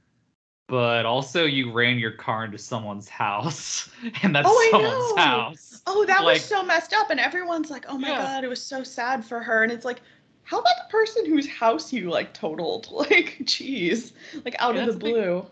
[0.68, 3.90] but also you ran your car into someone's house,
[4.22, 5.22] and that's Oh, I someone's know.
[5.24, 5.82] house.
[5.88, 7.10] Oh, that Like- was so messed up.
[7.10, 8.18] And everyone's like, oh my Yeah.
[8.18, 9.64] God, it was so sad for her.
[9.64, 10.02] And it's like,
[10.44, 12.88] how about the person whose house you like totaled?
[12.92, 14.14] Like, jeez,
[14.46, 15.14] like out Yeah, of the that's the thing.
[15.14, 15.46] blue.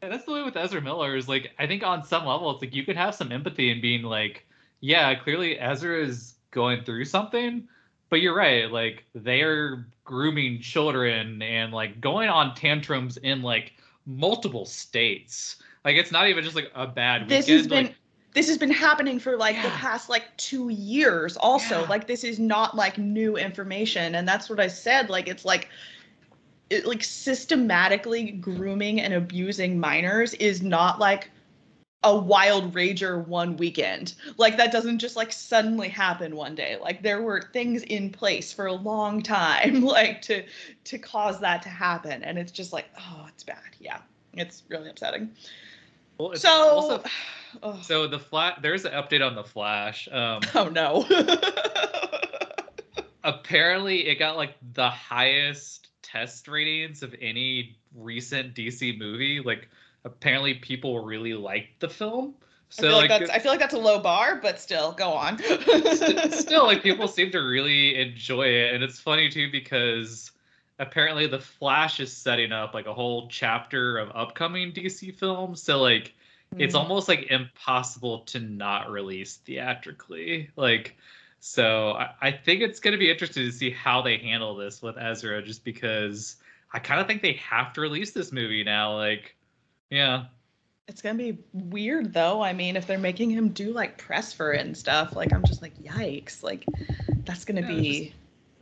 [0.00, 2.74] That's the way with Ezra Miller is like I think on some level it's like
[2.74, 4.46] you could have some empathy in being like,
[4.80, 7.68] yeah, clearly Ezra is going through something,
[8.10, 13.72] but you're right, like they are grooming children and like going on tantrums in like
[14.06, 15.56] multiple states.
[15.84, 17.96] Like it's not even just like a bad This has been like,
[18.36, 21.80] this has been happening for like the past like two years also.
[21.80, 21.88] Yeah.
[21.88, 24.14] like this is not like new information.
[24.14, 25.08] And that's what i said.
[25.08, 25.70] Like it's like
[26.68, 31.30] it, like systematically grooming and abusing minors is not like
[32.02, 34.12] a wild rager one weekend.
[34.36, 36.76] Like that doesn't just like suddenly happen one day.
[36.78, 40.44] Like there were things in place for a long time like to
[40.84, 42.22] to cause that to happen.
[42.22, 43.76] And it's just like oh it's bad.
[43.80, 44.00] Yeah.
[44.34, 45.30] It's really upsetting.
[46.18, 47.02] Well, it's so also-
[47.62, 50.08] oh, so the flat there's an update on the Flash.
[50.10, 51.06] Um, oh no
[53.24, 59.40] apparently, it got like the highest test ratings of any recent DC movie.
[59.40, 59.68] Like,
[60.04, 62.34] apparently, people really liked the film.
[62.78, 64.92] I So feel like, like, that's I feel like that's a low bar, but still,
[64.92, 65.38] go on.
[65.38, 70.30] st- still like people seem to really enjoy it and it's funny too because
[70.78, 75.80] apparently the flash is setting up like a whole chapter of upcoming dc films so
[75.80, 76.14] like
[76.58, 76.78] it's Mm.
[76.78, 80.96] almost like impossible to not release theatrically like
[81.40, 84.82] so I, I think it's going to be interesting to see how they handle this
[84.82, 86.36] with ezra just because
[86.72, 89.36] i kind of think they have to release this movie now like
[89.90, 90.26] yeah
[90.88, 92.40] It's gonna be weird though.
[92.42, 95.44] I mean, if they're making him do like press for it and stuff, like I'm
[95.44, 96.42] just like, yikes!
[96.44, 96.64] Like
[97.24, 98.14] that's gonna Yeah, be.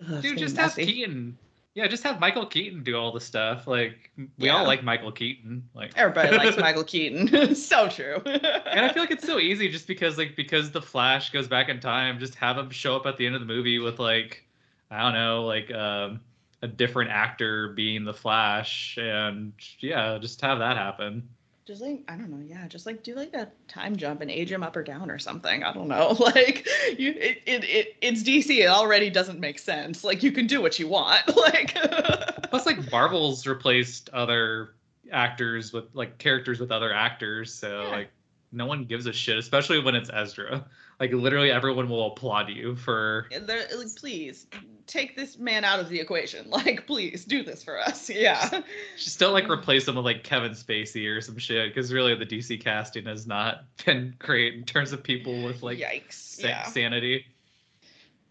[0.03, 0.75] ugh, it's Dude, just have.
[0.77, 1.39] Keaton.
[1.75, 3.67] Yeah, just have Michael Keaton do all the stuff.
[3.67, 5.69] Like we all like Michael Keaton.
[5.75, 7.55] Like Everybody likes Michael Keaton.
[7.57, 8.23] so true.
[8.25, 11.69] and I feel like it's so easy just because like because the Flash goes back
[11.69, 14.45] in time, just have him show up at the end of the movie with like
[14.91, 16.21] I don't know, like um
[16.63, 21.29] a different actor being the Flash and yeah, just have that happen.
[21.67, 24.53] Just like I don't know, yeah, just like do like a time jump and age
[24.53, 25.63] him up or down or something.
[25.65, 26.15] I don't know.
[26.21, 26.67] Like
[26.99, 28.51] you, it, it, it it's DC.
[28.59, 30.05] It already doesn't make sense.
[30.05, 31.23] Like you can do what you want.
[31.37, 31.75] Like
[32.51, 34.75] Plus like Marvel's replaced other
[35.13, 37.89] actors with like characters with other actors, so Yeah.
[37.89, 38.11] like
[38.53, 40.65] no one gives a shit, especially when it's Ezra.
[41.01, 44.47] Like literally everyone will applaud you for They're, like, please
[44.87, 46.47] take this man out of the equation.
[46.51, 48.09] Like, please do this for us.
[48.15, 48.63] Yeah.
[48.97, 52.27] just don't like replace him with like Kevin Spacey or some shit because really the
[52.27, 56.13] DC casting has not been great in terms of people with like Yikes.
[56.13, 56.67] sa- yeah.
[56.67, 57.27] sanity.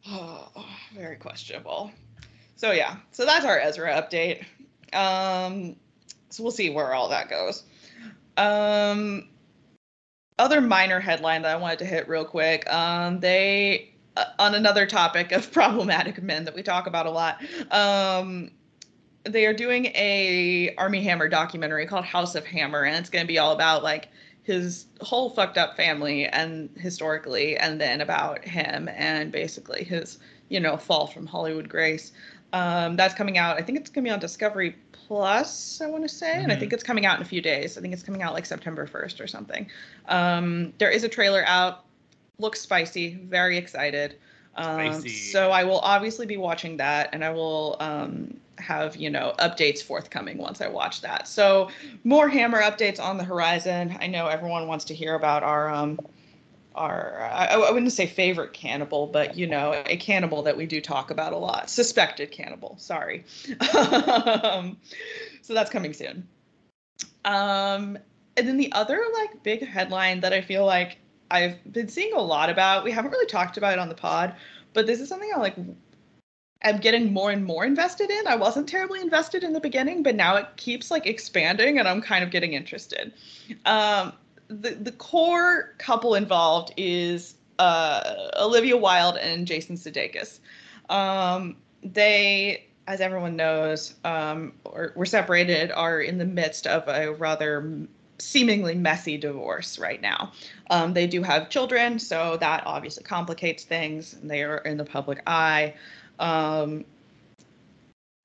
[0.08, 0.50] Oh,
[0.96, 1.92] very questionable.
[2.56, 4.46] So yeah, so that's our Ezra update.
[4.94, 5.76] Um,
[6.30, 7.64] so we'll see where all that goes.
[8.38, 9.28] Um,
[10.40, 12.72] other minor headline that I wanted to hit real quick.
[12.72, 17.42] Um, they uh, on another topic of problematic men that we talk about a lot.
[17.72, 18.52] Um,
[19.24, 23.28] they are doing a Armie Hammer documentary called House of Hammer, and it's going to
[23.28, 24.10] be all about like
[24.44, 30.20] his whole fucked up family and historically, and then about him and basically his
[30.50, 32.12] you know fall from Hollywood grace.
[32.52, 33.58] Um, that's coming out.
[33.58, 34.76] I think it's going to be on Discovery
[35.08, 35.82] Plus.
[35.82, 37.78] I want to say, and I think it's coming out in a few days.
[37.78, 39.68] I think it's coming out like September 1st or something.
[40.08, 41.86] Um, there is a trailer out.
[42.40, 43.16] Looks spicy.
[43.16, 44.16] Very excited.
[44.56, 45.10] Um, Spicy.
[45.10, 49.82] so I will obviously be watching that, and I will um, have you know updates
[49.82, 51.28] forthcoming once I watch that.
[51.28, 51.70] So
[52.04, 53.98] more Hammer updates on the horizon.
[54.00, 56.00] I know everyone wants to hear about our um,
[56.76, 60.82] our I, I wouldn't say favorite cannibal, but you know a cannibal that we do
[60.82, 61.70] talk about a lot.
[61.70, 62.76] Suspected cannibal.
[62.78, 63.24] Sorry.
[63.76, 64.78] um,
[65.42, 66.28] so that's coming soon.
[67.26, 67.98] Um,
[68.38, 70.98] and then the other like big headline that I feel like
[71.32, 72.84] I've been seeing a lot about.
[72.84, 74.36] We haven't really talked about it on the pod,
[74.74, 75.56] but this is something I like.
[76.66, 78.26] I'm getting more and more invested in.
[78.28, 82.02] I wasn't terribly invested in the beginning, but now it keeps like expanding, and I'm
[82.02, 83.14] kind of getting interested.
[83.66, 84.14] Um,
[84.62, 90.40] the the core couple involved is uh, Olivia Wilde and Jason Sudeikis.
[90.90, 97.14] Um, they, as everyone knows, um, or, were separated, are in the midst of a
[97.14, 97.88] rather
[98.20, 100.32] seemingly messy divorce right now.
[100.70, 104.14] Um, they do have children, so that obviously complicates things.
[104.14, 105.74] and They are in the public eye.
[106.20, 106.86] Um,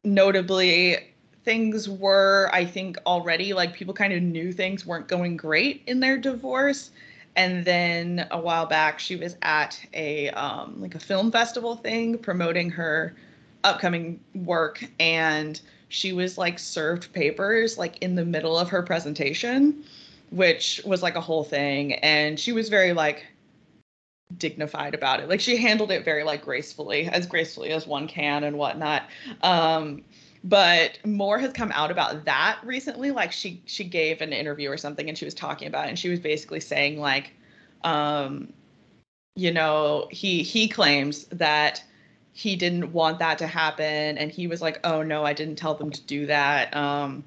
[0.04, 1.14] notably,
[1.48, 5.98] things were, I think, already like people kind of knew things weren't going great in
[5.98, 6.90] their divorce.
[7.36, 12.18] And then a while back, she was at a um, like a film festival thing
[12.18, 13.14] promoting her
[13.64, 19.84] upcoming work, and she was like served papers like in the middle of her presentation,
[20.30, 21.94] which was like a whole thing.
[21.94, 23.24] And she was very like
[24.36, 25.30] dignified about it.
[25.30, 29.08] Like she handled it very like gracefully, as gracefully as one can and whatnot.
[29.42, 30.02] Um,
[30.44, 33.10] but more has come out about that recently.
[33.10, 35.98] Like she she gave an interview or something and she was talking about it and
[35.98, 37.32] she was basically saying like,
[37.84, 38.52] um,
[39.34, 41.82] you know, he he claims that
[42.32, 45.74] he didn't want that to happen and he was like, oh no, I didn't tell
[45.74, 46.74] them to do that.
[46.76, 47.24] Um,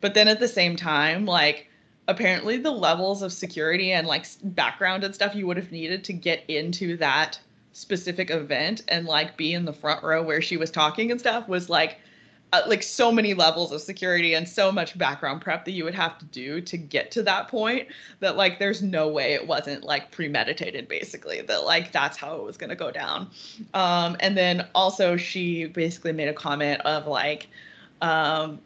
[0.00, 1.68] but then at the same time, like
[2.08, 6.12] apparently the levels of security and like background and stuff you would have needed to
[6.12, 7.38] get into that
[7.72, 11.48] specific event and like be in the front row where she was talking and stuff
[11.48, 11.98] was like
[12.52, 15.94] uh, like so many levels of security and so much background prep that you would
[15.94, 17.86] have to do to get to that point
[18.20, 22.42] that like there's no way it wasn't like premeditated basically that like that's how it
[22.42, 23.30] was going to go down
[23.74, 27.48] um and then also she basically made a comment of like
[28.02, 28.58] um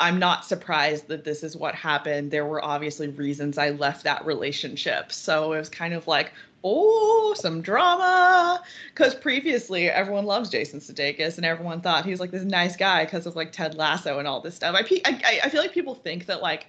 [0.00, 2.30] I'm not surprised that this is what happened.
[2.30, 5.12] There were obviously reasons I left that relationship.
[5.12, 6.32] So it was kind of like,
[6.64, 8.62] oh, some drama.
[8.88, 13.04] Because previously, everyone loves Jason Sudeikis, and everyone thought he was like this nice guy
[13.04, 14.74] because of like Ted Lasso and all this stuff.
[14.74, 16.66] I, I I feel like people think that like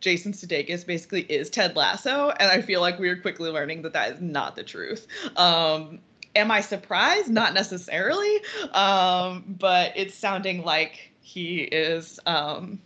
[0.00, 3.94] Jason Sudeikis basically is Ted Lasso, and I feel like we are quickly learning that
[3.94, 5.06] that is not the truth.
[5.36, 5.98] Um,
[6.36, 7.28] am I surprised?
[7.28, 8.40] Not necessarily,
[8.72, 12.80] um, but it's sounding like he is um,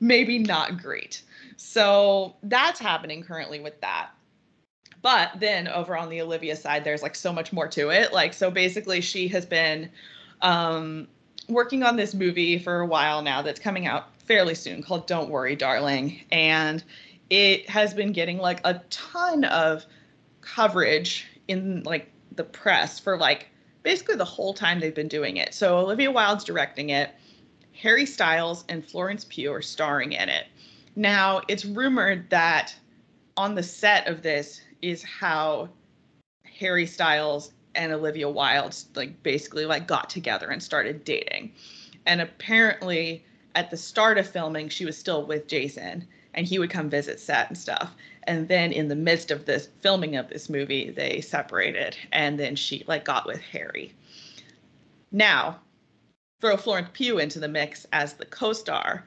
[0.00, 1.22] maybe not great.
[1.56, 4.10] So that's happening currently with that.
[5.06, 8.12] But then over on the Olivia side, there's like so much more to it.
[8.12, 9.88] Like, so basically, she has been
[10.42, 11.06] um,
[11.48, 15.30] working on this movie for a while now that's coming out fairly soon called Don't
[15.30, 16.24] Worry, Darling.
[16.32, 16.82] And
[17.30, 19.86] it has been getting like a ton of
[20.40, 23.46] coverage in like the press for like
[23.84, 25.54] basically the whole time they've been doing it.
[25.54, 27.10] So Olivia Wilde's directing it.
[27.80, 30.48] Harry Styles and Florence Pugh are starring in it.
[30.96, 32.74] Now, it's rumored that
[33.36, 35.68] on the set of this, is how
[36.44, 41.52] Harry Styles and Olivia Wilde like basically like got together and started dating.
[42.06, 43.24] And apparently
[43.54, 47.20] at the start of filming she was still with Jason and he would come visit
[47.20, 47.94] set and stuff.
[48.24, 52.56] And then in the midst of this filming of this movie they separated and then
[52.56, 53.92] she like got with Harry.
[55.12, 55.60] Now,
[56.40, 59.04] throw Florence Pugh into the mix as the co-star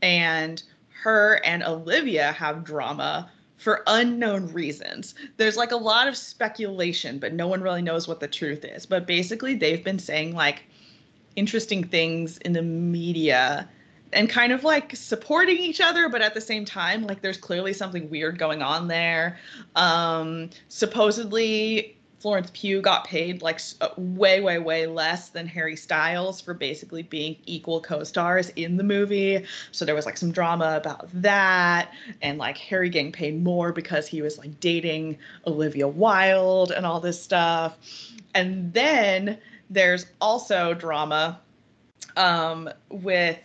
[0.00, 0.62] and
[1.02, 3.30] her and Olivia have drama
[3.62, 5.14] for unknown reasons.
[5.36, 8.86] There's like a lot of speculation, but no one really knows what the truth is.
[8.86, 10.64] But basically, they've been saying like
[11.36, 13.68] interesting things in the media
[14.12, 17.72] and kind of like supporting each other but at the same time like there's clearly
[17.72, 19.38] something weird going on there
[19.74, 26.40] um supposedly Florence Pugh got paid like uh, way, way, way less than Harry Styles
[26.40, 29.44] for basically being equal co stars in the movie.
[29.72, 31.92] So there was like some drama about that.
[32.22, 35.18] And like Harry getting paid more because he was like dating
[35.48, 37.76] Olivia Wilde and all this stuff.
[38.36, 39.36] And then
[39.68, 41.40] there's also drama
[42.16, 43.40] um, with.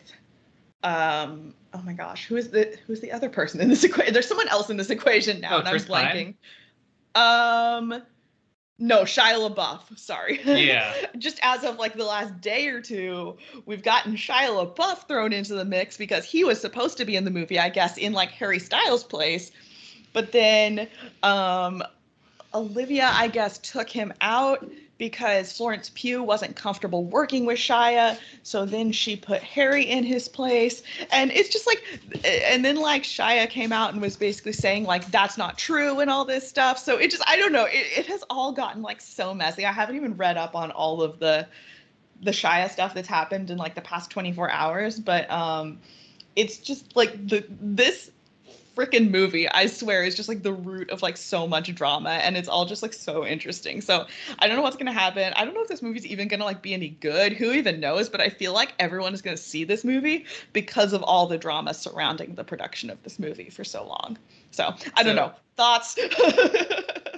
[0.84, 4.14] Um, oh my gosh, who is the who's the other person in this equation?
[4.14, 6.36] There's someone else in this equation now, Oh, and I'm blanking.
[7.16, 8.04] Um,
[8.80, 9.98] no, Shia LaBeouf.
[9.98, 10.40] Sorry.
[10.46, 10.94] Yeah.
[11.18, 15.56] Just as of like the last day or two, we've gotten Shia LaBeouf thrown into
[15.56, 18.30] the mix because he was supposed to be in the movie, I guess, in like
[18.32, 19.52] Harry Styles' place.
[20.14, 20.88] But then
[21.24, 21.84] um,
[22.54, 28.18] Olivia, I guess, took him out because Florence Pugh wasn't comfortable working with Shia.
[28.44, 30.82] So then she put Harry in his place.
[31.12, 31.84] And it's just like,
[32.26, 36.10] and then like Shia came out and was basically saying like, that's not true and
[36.10, 36.80] all this stuff.
[36.80, 37.66] So it just, I don't know.
[37.66, 39.66] It, it has all gotten like so messy.
[39.66, 41.48] I haven't even read up on all of the,
[42.22, 45.80] the Shia stuff that's happened in like the past 24 hours, but um,
[46.36, 48.12] it's just like the, this
[48.78, 52.38] freaking movie i swear is just like the root of like so much drama and
[52.38, 53.82] it's all just like so interesting.
[53.82, 54.06] So
[54.40, 55.34] i don't know what's gonna happen.
[55.36, 57.34] I don't know if this movie's even gonna like be any good.
[57.34, 58.08] Who even knows?
[58.10, 61.74] But i feel like everyone is gonna see this movie because of all the drama
[61.74, 64.18] surrounding the production of this movie for so long.
[64.52, 65.34] So i don't So- know.
[65.58, 65.98] Thoughts?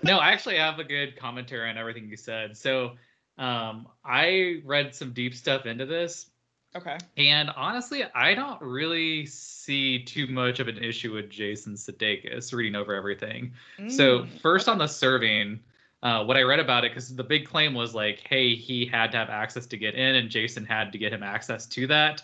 [0.03, 2.55] No, I actually have a good commentary on everything you said.
[2.55, 2.91] So,
[3.37, 6.27] um, I read some deep stuff into this,
[6.75, 12.53] okay and honestly, I don't really see too much of an issue with Jason Sudeikis
[12.53, 13.51] reading over everything.
[13.87, 15.59] So, Mm, first on the serving,
[16.01, 19.11] uh, what I read about it, because the big claim was like, hey, he had
[19.11, 22.23] to have access to get in, and Jason had to get him access to that.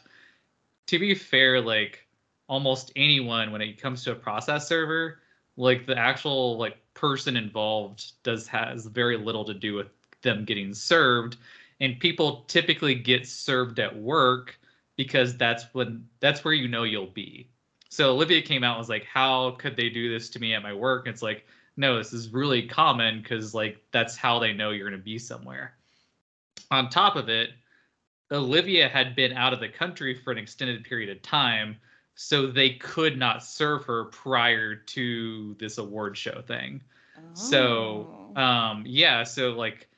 [0.88, 2.08] To be fair, like
[2.48, 5.20] almost anyone, when it comes to a process server,
[5.58, 9.88] like the actual like person involved does has very little to do with
[10.22, 11.36] them getting served,
[11.80, 14.58] and people typically get served at work
[14.98, 17.50] because that's when that's where you know you'll be.
[17.90, 20.64] So Olivia came out and was like, "How could they do this to me at
[20.64, 21.46] my work?" It's like,
[21.78, 25.18] no, this is really common because like that's how they know you're going to be
[25.20, 25.76] somewhere.
[26.72, 27.52] On top of it,
[28.32, 31.78] Olivia had been out of the country for an extended period of time,
[32.16, 36.82] so they could not serve her prior to this award show thing.
[37.34, 38.42] So, Oh.
[38.42, 39.90] um, yeah, so like,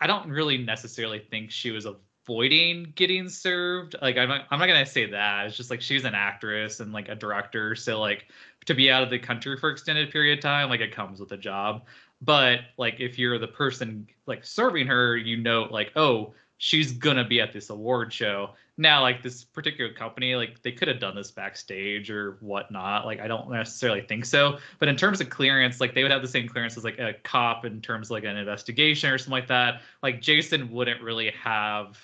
[0.00, 3.96] I- don't really necessarily think she was avoiding getting served.
[4.00, 5.46] Like, I'm not, I'm not gonna say that.
[5.46, 8.26] It's just like she's an actress and like a director, so like
[8.66, 11.32] to be out of the country for extended period of time, like it comes with
[11.32, 11.86] a job.
[12.20, 17.24] But like if you're the person like serving her, you know like oh she's gonna
[17.24, 18.50] be at this award show.
[18.76, 23.04] Now like this particular company like they could have done this backstage or whatnot.
[23.04, 24.58] Like I don't necessarily think so.
[24.78, 27.14] But in terms of clearance, like they would have the same clearance as like a
[27.24, 29.82] cop in terms of like an investigation or something like that.
[30.04, 31.98] Like Jason wouldn't really have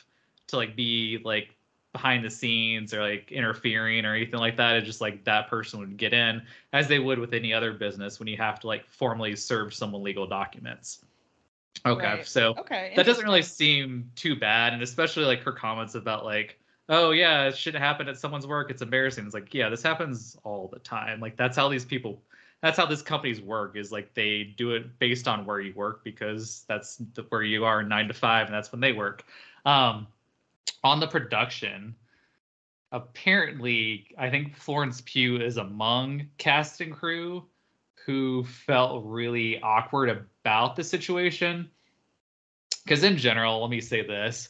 [0.49, 1.55] to like be like
[1.93, 4.75] behind the scenes or like interfering or anything like that.
[4.75, 6.43] It's just like that person would get in
[6.73, 10.03] as they would with any other business when you have to like formally serve someone
[10.03, 11.05] legal documents.
[11.87, 12.27] Okay, Right.
[12.27, 12.93] so Okay.
[12.97, 16.59] that doesn't really seem too bad, and especially like her comments about like,
[16.89, 18.71] oh yeah, it shouldn't happen at someone's work.
[18.71, 19.25] It's embarrassing.
[19.25, 21.21] It's like yeah, this happens all the time.
[21.21, 22.23] Like that's how these people.
[22.61, 23.77] That's how this companies work.
[23.77, 27.65] Is like they do it based on where you work because that's the, where you
[27.65, 29.25] are nine to five, and that's when they work.
[29.65, 30.09] Um,
[30.83, 31.95] on the production,
[32.93, 37.45] apparently, I think Florence Pugh is among cast and crew
[38.07, 40.09] who felt really awkward
[40.49, 41.69] about the situation.
[42.83, 44.49] Because in general, let me say this.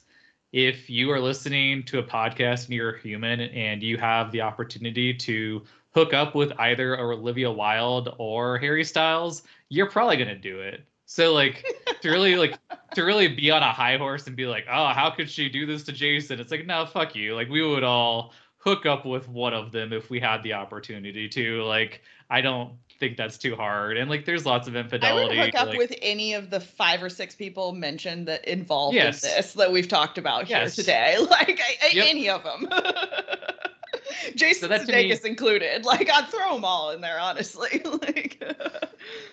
[0.53, 4.40] If you are listening to a podcast and you're a human and you have the
[4.40, 10.61] opportunity to hook up with either Olivia Wilde or Harry Styles, you're probably gonna do
[10.61, 10.84] it.
[11.07, 11.66] So like
[12.01, 12.57] to really like
[12.94, 15.66] to really be on a high horse and be like, oh, how could she do
[15.66, 16.38] this to Jason?
[16.38, 17.34] It's like, no, fuck you.
[17.34, 21.28] Like we would all hook up with one of them if we had the opportunity
[21.30, 21.64] to.
[21.64, 23.96] Like I don't think that's too hard.
[23.96, 25.38] And like there's lots of infidelity.
[25.38, 28.44] I would hook up like- with any of the five or six people mentioned that
[28.44, 29.22] involved Yes.
[29.22, 30.74] in this that we've talked about here Yes.
[30.76, 31.16] today.
[31.30, 32.07] Like I, I- Yep.
[32.09, 32.68] any of them.
[34.34, 35.84] Jason that to me- included.
[35.84, 37.80] Like I'd throw them all in there, honestly.
[37.84, 38.42] like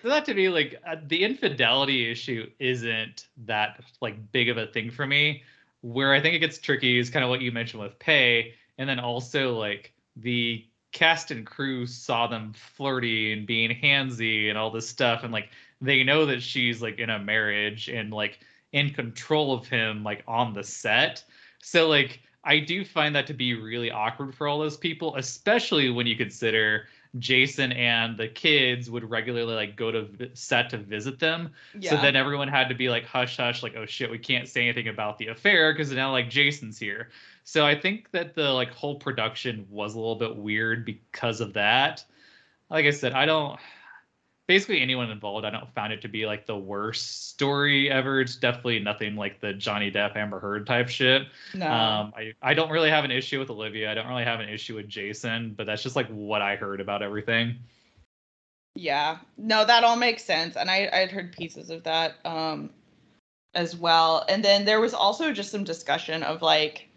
[0.01, 4.67] So that to me, like uh, the infidelity issue isn't that like big of a
[4.67, 5.43] thing for me.
[5.81, 8.89] Where I think it gets tricky is kind of what you mentioned with pay, and
[8.89, 10.65] then also like the
[10.95, 15.49] cast and crew saw them flirty and being handsy and all this stuff, and like
[15.81, 18.39] they know that she's like in a marriage and like
[18.71, 21.23] in control of him like on the set.
[21.61, 25.89] So like I do find that to be really awkward for all those people, especially
[25.89, 26.87] when you consider
[27.19, 31.51] Jason and the kids would regularly like go to set to visit them.
[31.77, 31.89] yeah.
[31.89, 34.63] So then everyone had to be like hush hush, like oh shit, we can't say
[34.63, 37.09] anything about the affair because now like Jason's here.
[37.45, 41.53] So I think that the like whole production was a little bit weird because of
[41.53, 42.03] that.
[42.69, 43.59] Like I said, I don't.
[44.47, 48.19] Basically, anyone involved, I don't found it to be like the worst story ever.
[48.21, 51.27] It's definitely nothing like the Johnny Depp Amber Heard type shit.
[51.53, 51.65] no.
[51.65, 53.91] Um, I, I don't really have an issue with Olivia.
[53.91, 56.81] I don't really have an issue with Jason, but that's just like what I heard
[56.81, 57.57] about everything.
[58.75, 62.71] Yeah, no, that all makes sense, and I I'd heard pieces of that um
[63.53, 64.25] as well.
[64.27, 66.89] And then there was also just some discussion of like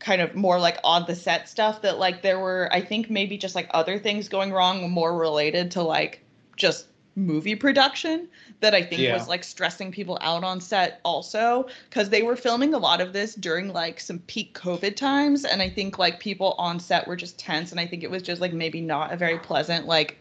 [0.00, 3.38] kind of more like on the set stuff that like there were I think maybe
[3.38, 6.24] just like other things going wrong more related to like
[6.56, 6.86] just
[7.16, 8.28] movie production
[8.60, 9.14] that I think Yeah.
[9.14, 13.12] was like stressing people out on set also because they were filming a lot of
[13.12, 17.16] this during like some peak COVID times and I think like people on set were
[17.16, 20.18] just tense and I think it was just like maybe not a very pleasant like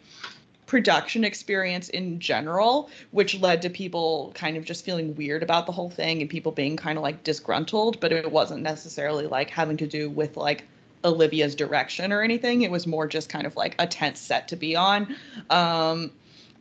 [0.69, 5.71] production experience in general, which led to people kind of just feeling weird about the
[5.71, 9.77] whole thing and people being kind of like disgruntled, but it wasn't necessarily like having
[9.77, 10.65] to do with like
[11.03, 12.61] Olivia's direction or anything.
[12.61, 15.15] It was more just kind of like a tense set to be on.
[15.49, 16.11] Um,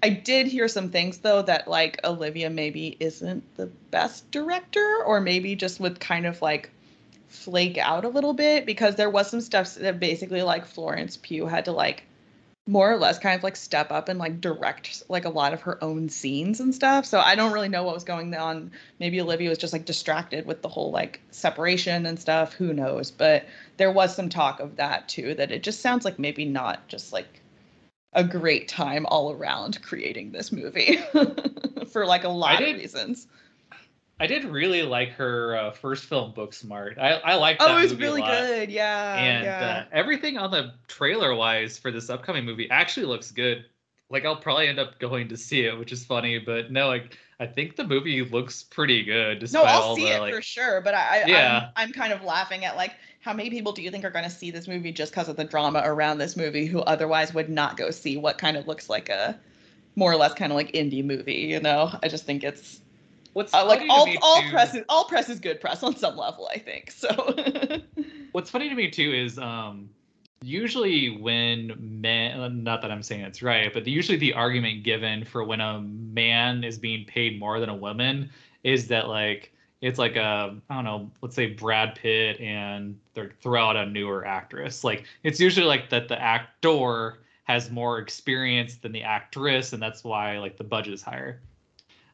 [0.02, 5.20] I did hear some things though that like Olivia maybe isn't the best director, or
[5.20, 6.70] maybe just would kind of like
[7.28, 11.44] flake out a little bit because there was some stuff that basically like Florence Pugh
[11.44, 12.04] had to like
[12.68, 15.62] more or less kind of like step up and like direct like a lot of
[15.62, 17.06] her own scenes and stuff.
[17.06, 18.70] So I don't really know what was going on.
[19.00, 22.52] Maybe Olivia was just like distracted with the whole like separation and stuff.
[22.52, 23.10] Who knows?
[23.10, 23.46] But
[23.78, 27.10] there was some talk of that too, that it just sounds like maybe not just
[27.10, 27.40] like
[28.12, 30.98] a great time all around creating this movie
[31.90, 33.28] for like a lot of reasons.
[34.20, 36.98] I did really like her uh, first film, Booksmart.
[36.98, 38.70] I I liked Oh, it was really good.
[38.70, 39.14] Yeah.
[39.16, 39.84] and yeah.
[39.84, 43.64] uh, everything on the trailer wise for this upcoming movie actually looks good.
[44.10, 47.16] Like I'll probably end up going to see it, which is funny, but no, like
[47.38, 49.52] I think the movie looks pretty good.
[49.52, 50.80] No, I'll see the, it like, for sure.
[50.80, 51.70] But I, I Yeah.
[51.76, 54.24] I'm, I'm kind of laughing at like how many people do you think are going
[54.24, 57.50] to see this movie just because of the drama around this movie, who otherwise would
[57.50, 59.38] not go see what kind of looks like a
[59.94, 61.34] more or less kind of like indie movie.
[61.34, 62.80] You know, I just think it's
[63.32, 66.16] What's uh, like all all too- press is all press is good press on some
[66.16, 66.48] level.
[66.52, 67.08] I think so.
[68.32, 69.90] What's funny to me too is um
[70.42, 75.24] usually when men uh, not that I'm saying it's right, but usually the argument given
[75.24, 78.30] for when a man is being paid more than a woman
[78.64, 82.98] is that like it's like a I don't know, let's say Brad Pitt and
[83.40, 84.84] throw out a newer actress.
[84.84, 90.04] Like it's usually like that the actor has more experience than the actress, and that's
[90.04, 91.40] why like the budget is higher.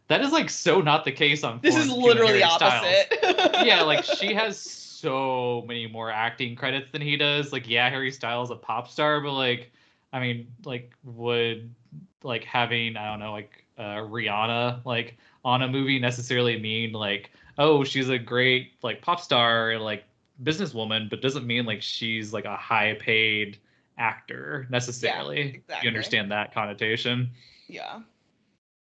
[0.09, 1.61] That is like so not the case on.
[1.63, 3.19] This is Florence Pugh and literally opposite.
[3.67, 7.53] yeah, like she has so many more acting credits than he does.
[7.53, 9.71] Like, yeah, Harry Styles a pop star, but like,
[10.13, 11.75] I mean, like, would
[12.23, 17.31] like having I don't know, like uh, Rihanna like on a movie necessarily mean like,
[17.59, 20.05] oh, she's a great like pop star and like
[20.43, 23.59] businesswoman, but doesn't mean like she's like a high paid
[23.97, 25.37] actor necessarily.
[25.37, 25.77] Yeah, exactly.
[25.83, 27.31] You understand that connotation?
[27.69, 28.01] yeah.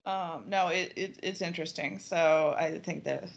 [0.07, 1.99] Um, no, it, it it's interesting.
[1.99, 3.29] So I think that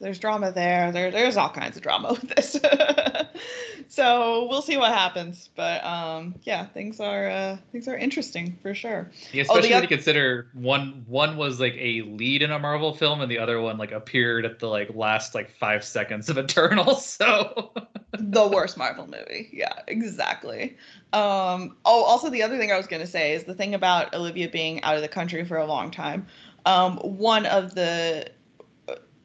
[0.00, 0.90] there's drama there.
[0.90, 2.56] There there's all kinds of drama with this.
[3.88, 5.48] so we'll see what happens.
[5.54, 9.10] But um, yeah, things are uh, things are interesting for sure.
[9.32, 12.58] Yeah, Oh, especially when oth- you consider one one was like a lead in a
[12.58, 16.28] Marvel film, and the other one like appeared at the like last like five seconds
[16.28, 16.96] of Eternal.
[17.00, 17.72] So
[18.12, 19.48] the worst Marvel movie.
[19.52, 20.76] Yeah, exactly.
[21.12, 24.48] Um, oh, also the other thing I was gonna say is the thing about Olivia
[24.48, 26.26] being out of the country for a long time.
[26.64, 28.30] Um, one of the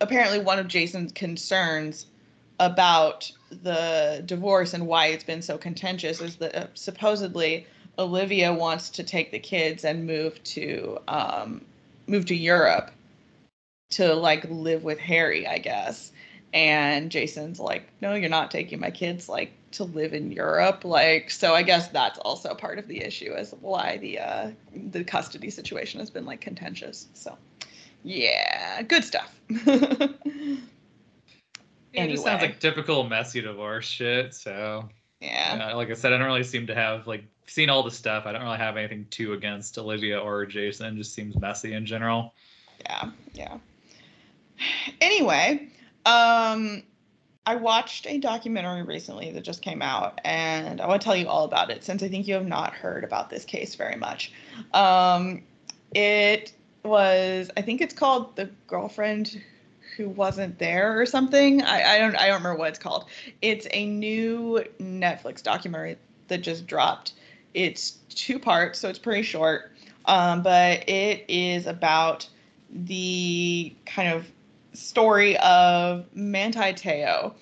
[0.01, 2.07] apparently one of Jason's concerns
[2.59, 7.65] about the divorce and why it's been so contentious is that uh, supposedly
[7.97, 11.61] Olivia wants to take the kids and move to um,
[12.07, 12.91] move to Europe
[13.91, 16.11] to like live with Harry, I guess.
[16.53, 20.85] And Jason's like, no, you're not taking my kids like to live in Europe.
[20.85, 25.03] Like, so I guess that's also part of the issue as why the uh, the
[25.03, 27.07] custody situation has been like contentious.
[27.13, 27.37] So,
[28.03, 29.33] yeah, good stuff.
[31.93, 34.33] It just sounds like typical messy divorce shit.
[34.33, 34.89] So
[35.21, 35.55] yeah.
[35.55, 38.25] yeah, like I said, I don't really seem to have like seen all the stuff.
[38.25, 40.95] I don't really have anything too against Olivia or Jason.
[40.95, 42.33] It just seems messy in general.
[42.79, 43.57] yeah yeah
[45.01, 45.67] anyway
[46.05, 46.83] um
[47.45, 51.27] i watched a documentary recently that just came out and i want to tell you
[51.27, 54.31] all about it since i think you have not heard about this case very much.
[54.73, 55.43] Um
[55.95, 59.41] it was i think it's called the girlfriend
[59.95, 61.61] who wasn't there or something.
[61.61, 63.05] I, I don't i don't remember what it's called.
[63.41, 65.97] It's a new netflix documentary
[66.27, 67.13] that just dropped.
[67.53, 69.71] It's two parts so it's pretty short.
[70.05, 72.27] Um, but it is about
[72.69, 74.25] the kind of
[74.73, 77.33] story of Manti Te'o,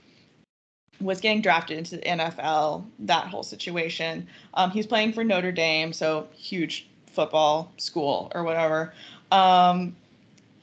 [0.98, 4.26] Was getting drafted into the NFL, that whole situation.
[4.54, 8.94] Um, he's playing for Notre Dame, so huge football school or whatever.
[9.30, 9.94] Um,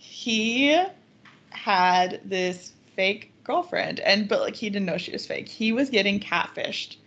[0.04, 0.78] he
[1.52, 5.48] had this fake girlfriend, and but like he didn't know she was fake.
[5.48, 6.98] He was getting catfished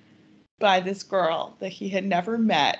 [0.58, 2.78] by this girl that he had never met,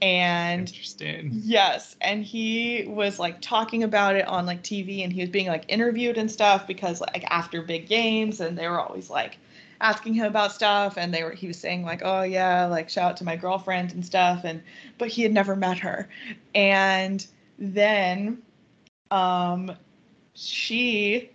[0.00, 1.30] and Interesting.
[1.44, 5.48] Yes, and he was like talking about it on like TV and he was being
[5.48, 9.36] like interviewed and stuff because like after big games and they were always like
[9.82, 13.10] asking him about stuff and they were he was saying like oh yeah like shout
[13.10, 14.62] out to my girlfriend and stuff and
[14.98, 16.08] but he had never met her
[16.54, 17.26] and
[17.58, 18.40] then
[19.10, 19.72] um
[20.34, 21.30] she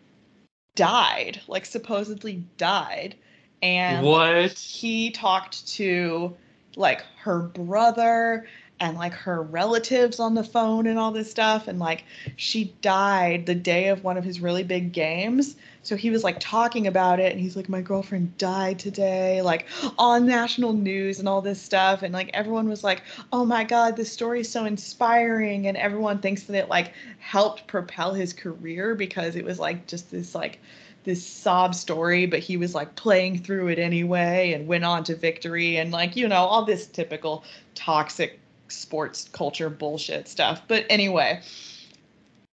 [0.75, 3.15] died like supposedly died
[3.61, 4.51] and What?
[4.53, 6.35] he talked to
[6.75, 8.45] like her brother
[8.79, 12.03] and like her relatives on the phone and all this stuff and like
[12.35, 15.55] she died the day of one of his really big games.
[15.81, 19.67] So he was like talking about it and he's like my girlfriend died today like
[19.97, 22.03] on national news and all this stuff.
[22.03, 26.19] And like everyone was like oh my god this story is so inspiring and everyone
[26.19, 30.59] thinks that it like helped propel his career because it was like just this like
[31.05, 35.15] this sob story, but he was like playing through it anyway and went on to
[35.15, 37.43] victory and like, you know, all this typical
[37.75, 40.61] toxic sports culture bullshit stuff.
[40.67, 41.41] But anyway,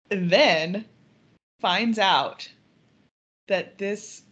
[0.09, 0.85] then
[1.59, 2.49] finds out
[3.47, 4.23] that this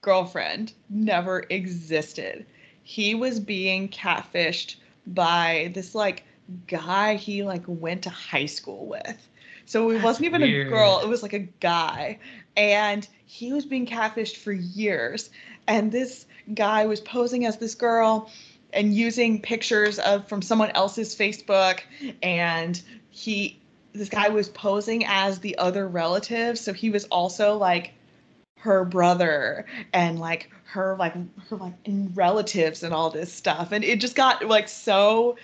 [0.00, 2.46] girlfriend never existed.
[2.82, 4.76] He was being catfished
[5.06, 6.24] by this like
[6.66, 9.28] guy he like went to high school with.
[9.66, 10.66] So it That's wasn't even weird.
[10.66, 12.18] a girl, it was like a guy.
[12.56, 15.30] And he was being catfished for years.
[15.66, 18.30] And this guy was posing as this girl
[18.72, 21.80] and using pictures of from someone else's Facebook
[22.22, 23.60] and he
[23.92, 27.92] this guy was posing as the other relative so he was also like
[28.58, 31.14] her brother and like her like
[31.48, 31.74] her like
[32.14, 35.36] relatives and all this stuff and it just got like so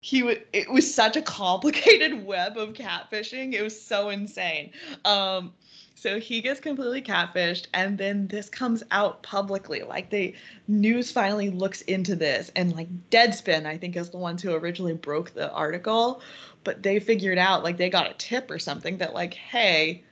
[0.00, 4.70] he would it was such a complicated web of catfishing it was so insane.
[5.04, 5.52] Um
[5.96, 9.82] so he gets completely catfished, and then this comes out publicly.
[9.82, 10.34] Like the
[10.68, 14.92] news finally looks into this, and like Deadspin, I think, is the ones who originally
[14.92, 16.20] broke the article,
[16.64, 20.04] but they figured out like they got a tip or something that like, hey,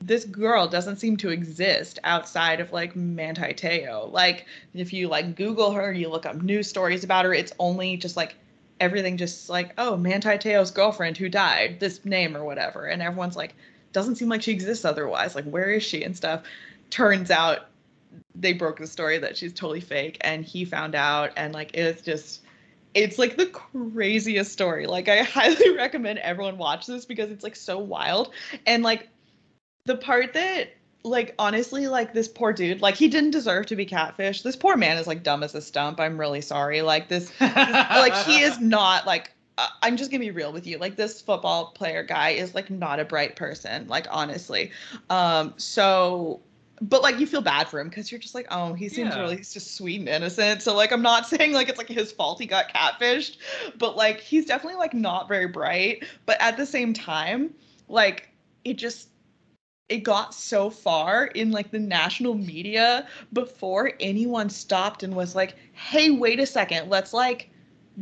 [0.00, 4.10] this girl doesn't seem to exist outside of like Manti Te'o.
[4.10, 7.96] Like if you like Google her, you look up news stories about her, it's only
[7.96, 8.34] just like
[8.80, 12.86] everything just like, oh, Manti Te'o's girlfriend who died, this name or whatever.
[12.86, 13.54] And everyone's like,
[13.92, 15.34] doesn't seem like she exists otherwise.
[15.34, 16.42] Like, where is she and stuff?
[16.90, 17.66] Turns out
[18.34, 22.02] they broke the story that she's totally fake and he found out and like it's
[22.02, 22.42] just
[22.94, 24.86] it's like the craziest story.
[24.86, 28.32] Like I highly recommend everyone watch this because it's like so wild.
[28.66, 29.08] And like
[29.84, 30.70] the part that
[31.02, 34.76] like honestly like this poor dude like he didn't deserve to be catfish this poor
[34.76, 38.40] man is like dumb as a stump i'm really sorry like this, this like he
[38.40, 39.32] is not like
[39.82, 40.78] i'm just gonna be real with you.
[40.78, 44.70] Like this football player guy is like not a bright person like honestly.
[45.08, 46.40] Um so
[46.82, 49.20] but like you feel bad for him because you're just like oh he seems Yeah.
[49.20, 50.62] really he's just sweet and innocent.
[50.62, 53.38] So like i'm not saying like it's like his fault he got catfished
[53.78, 56.04] but like he's definitely like not very bright.
[56.26, 57.54] But at the same time
[57.88, 58.28] like
[58.64, 59.08] it just
[59.88, 65.56] it got so far in like the national media before anyone stopped and was like
[65.72, 66.88] hey wait a second.
[66.88, 67.50] Let's like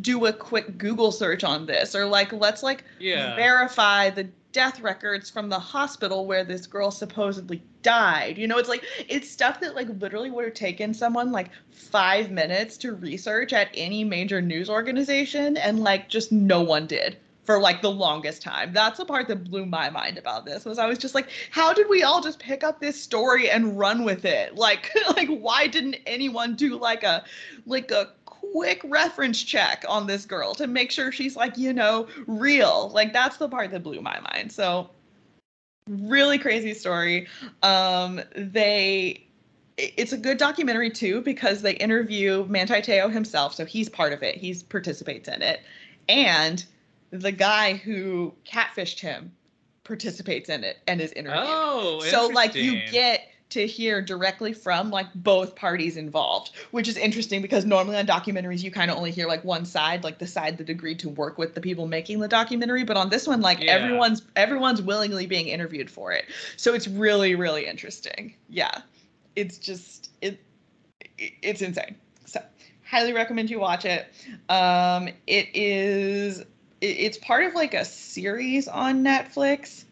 [0.01, 3.35] do a quick google search on this or like let's like yeah.
[3.36, 8.69] verify the death records from the hospital where this girl supposedly died you know it's
[8.69, 13.52] like it's stuff that like literally would have taken someone like five minutes to research
[13.52, 17.16] at any major news organization and like just no one did
[17.48, 18.74] for like the longest time.
[18.74, 21.73] That's the part that blew my mind about this was I was just like, how
[21.73, 24.56] did we all just pick up this story and run with it?
[24.56, 27.24] Like, like why didn't anyone do like a
[27.65, 28.10] like a
[28.52, 32.90] quick reference check on this girl to make sure she's like, you know, real?
[32.94, 34.52] Like that's the part that blew my mind.
[34.52, 34.90] So
[35.88, 37.28] really crazy story.
[37.62, 39.24] Um they
[39.76, 44.22] it's a good documentary too because they interview Manti Te'o himself, so he's part of
[44.22, 44.36] it.
[44.36, 45.60] He's participates in it.
[46.08, 46.64] And
[47.10, 49.32] the guy who catfished him
[49.84, 51.46] participates in it and is interviewed.
[51.46, 56.96] Oh, so like you get to hear directly from like both parties involved, which is
[56.96, 60.26] interesting because normally on documentaries you kind of only hear like one side, like the
[60.26, 63.40] side that agreed to work with the people making the documentary, but on this one
[63.40, 63.72] like Yeah.
[63.72, 66.26] everyone's everyone's willingly being interviewed for it.
[66.56, 68.34] So it's really really interesting.
[68.50, 68.82] Yeah.
[69.36, 70.38] It's just it
[71.18, 71.94] it- it's insane.
[72.26, 72.40] So,
[72.84, 74.06] highly recommend you watch it.
[74.50, 76.44] Um it is it-
[76.80, 79.84] it's part of like a series on Netflix.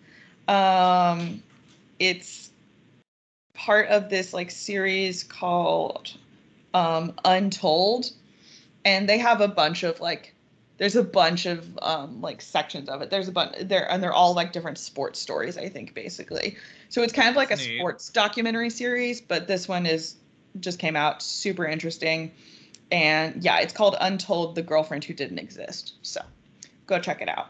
[0.46, 1.42] Um,
[1.98, 2.50] it's
[3.56, 6.16] part of this like series called
[6.74, 8.10] um, Untold,
[8.84, 10.34] and they have a bunch of like
[10.78, 13.10] there's a bunch of um, like sections of it.
[13.10, 15.56] There's a bunch there, and they're all like different sports stories.
[15.56, 16.56] I think basically,
[16.88, 17.78] so it's kind of like That's a neat.
[17.78, 20.16] sports documentary series, but this one is
[20.60, 22.32] just came out super interesting,
[22.92, 25.94] and yeah, it's called Untold: The Girlfriend Who Didn't Exist.
[26.02, 26.20] So
[26.86, 27.48] go check it out.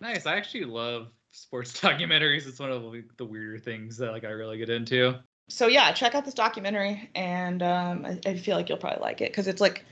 [0.00, 0.26] Nice.
[0.26, 2.46] I actually love sports documentaries.
[2.46, 5.14] It's one of the the weirder things that like I really get into.
[5.48, 9.20] so yeah, check out this documentary, and um, I, I feel like you'll probably like
[9.20, 9.84] it because it's like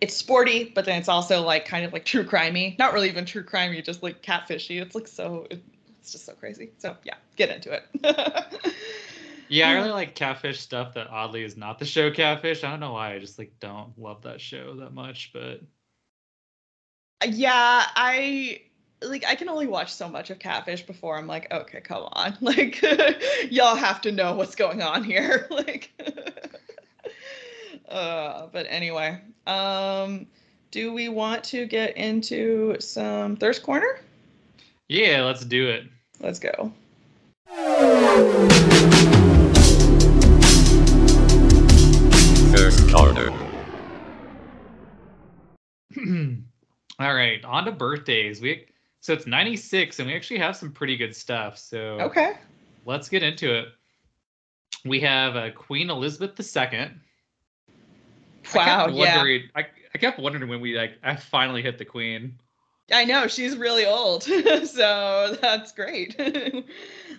[0.00, 2.78] it's sporty, but then it's also like kind of like true crimey.
[2.78, 4.80] Not really even true crimey, just like catfishy.
[4.80, 5.46] It's like so.
[5.50, 5.62] It,
[6.00, 6.72] it's just so crazy.
[6.78, 8.56] So yeah, get into it.
[9.52, 12.64] Yeah, I really like catfish stuff that oddly is not the show catfish.
[12.64, 13.12] I don't know why.
[13.12, 15.60] I just like don't love that show that much, but
[17.28, 18.62] yeah, I
[19.04, 22.36] like I can only watch so much of Catfish before I'm like, okay, come on.
[22.40, 22.82] Like
[23.50, 25.46] y'all have to know what's going on here.
[25.50, 25.90] like
[27.88, 30.26] uh but anyway, um
[30.70, 34.00] do we want to get into some thirst corner?
[34.88, 35.84] yeah, let's do it.
[36.20, 36.72] Let's go.
[42.54, 43.30] First corner.
[46.98, 48.40] All right, on to birthdays.
[48.40, 48.66] We
[49.02, 51.58] so it's 96 and we actually have some pretty good stuff.
[51.58, 52.34] So Okay.
[52.86, 53.66] let's get into it.
[54.84, 56.78] We have uh, Queen Elizabeth II.
[58.54, 59.38] I Wow, kept yeah.
[59.54, 62.38] I, I kept wondering when we like I finally hit the Queen.
[62.92, 64.22] I know she's really old.
[64.64, 66.14] so that's great.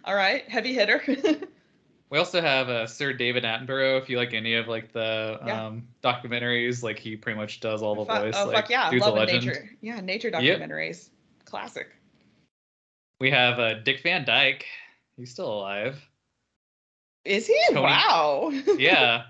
[0.06, 1.02] All right, heavy hitter.
[2.10, 4.00] We also have uh, Sir David Attenborough.
[4.00, 5.66] If you like any of like the Yeah.
[5.66, 8.36] um, documentaries, like he pretty much does all the Fu- voice.
[8.38, 9.48] oh like, fuck yeah, dude's a legend.
[9.48, 9.70] nature.
[9.82, 10.70] Yeah, nature Yep.
[11.54, 11.88] Classic.
[13.20, 14.66] We have uh, Dick Van Dyke.
[15.18, 16.04] He's still alive.
[17.26, 17.56] Is he?
[17.70, 18.52] Tony- Wow.
[18.80, 19.26] Yeah.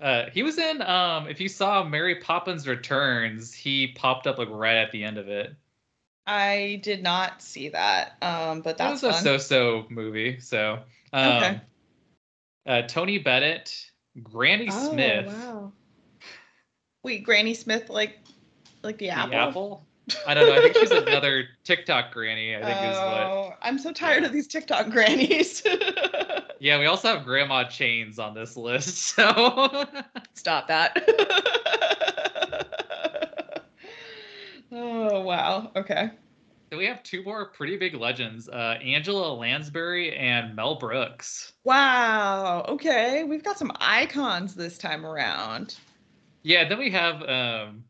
[0.00, 4.48] Uh, he was in um if you saw Mary Poppins Returns, he popped up like
[4.50, 5.54] right at the end of it.
[6.26, 8.16] I did not see that.
[8.22, 10.40] Um, but That was a so-so movie.
[10.40, 10.78] So
[11.12, 11.60] Um, Okay.
[12.64, 13.90] uh, Tony Bennett,
[14.22, 15.72] Granny Smith, Oh, wow.
[17.02, 18.18] Wait, Granny Smith, like,
[18.82, 19.84] like the the apple.
[20.26, 20.54] I don't know.
[20.54, 22.54] I think she's another TikTok granny.
[22.56, 23.22] I think is what.
[23.22, 24.26] Oh, I'm so tired Yeah.
[24.28, 25.62] of these TikTok grannies.
[26.62, 28.98] Yeah, we also have Grandma Chains on this list.
[29.16, 29.86] So
[30.34, 30.94] Stop that.
[34.72, 35.70] oh wow.
[35.74, 36.10] Okay.
[36.70, 41.54] So we have two more pretty big legends: uh, Angela Lansbury and Mel Brooks.
[41.64, 42.64] Wow.
[42.68, 43.24] Okay.
[43.24, 45.76] We've got some icons this time around.
[46.42, 47.22] Yeah, then we have.
[47.22, 47.84] Um,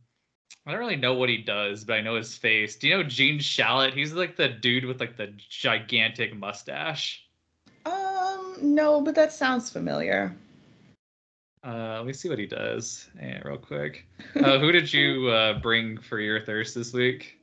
[0.70, 2.76] I don't really know what he does, but I know his face.
[2.76, 3.92] Do you know Gene Shalit?
[3.92, 7.26] He's like the dude with like the gigantic mustache.
[7.84, 10.32] Um, no, but that sounds familiar.
[11.66, 13.10] Uh, let me see what he does.
[13.20, 14.06] Yeah, real quick.
[14.36, 17.36] Uh, who did you uh, bring for your thirst this week?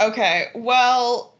[0.00, 1.34] Okay, well,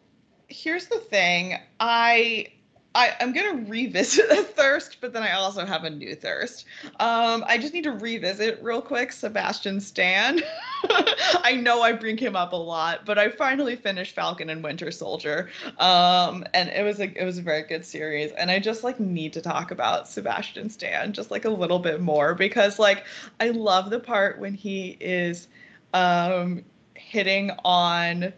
[0.48, 1.58] here's the thing.
[1.80, 2.48] I
[2.94, 6.66] I I'm gonna revisit a thirst, but then I also have a new thirst.
[7.00, 10.40] Um, I just need to revisit real quick Sebastian Stan.
[11.42, 14.90] I know I bring him up a lot, but I finally finished Falcon and Winter
[14.90, 15.50] Soldier.
[15.78, 19.00] Um, and it was a it was a very good series, and I just like
[19.00, 23.04] need to talk about Sebastian Stan just like a little bit more because like
[23.40, 25.48] I love the part when he is
[25.92, 26.64] um
[26.94, 28.32] hitting on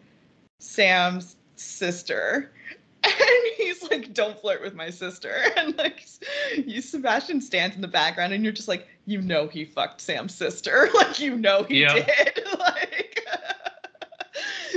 [0.58, 2.50] Sam's sister.
[3.06, 5.34] And he's like, don't flirt with my sister.
[5.56, 6.06] And like,
[6.56, 10.34] you, Sebastian stands in the background, and you're just like, you know, he fucked Sam's
[10.34, 10.88] sister.
[10.94, 11.94] Like, you know, he Yeah.
[11.94, 12.46] did.
[12.58, 13.20] like,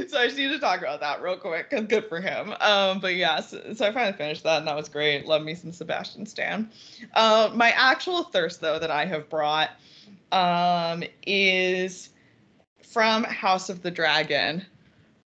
[0.08, 2.54] so I just need to talk about that real quick because good for him.
[2.62, 5.26] Um, but yeah, so, so I finally finished that, and that was great.
[5.26, 6.70] Love me some Sebastian Stan.
[7.14, 9.72] Uh, my actual thirst, though, that I have brought
[10.32, 12.10] um, is
[12.84, 14.66] from House of the Dragon,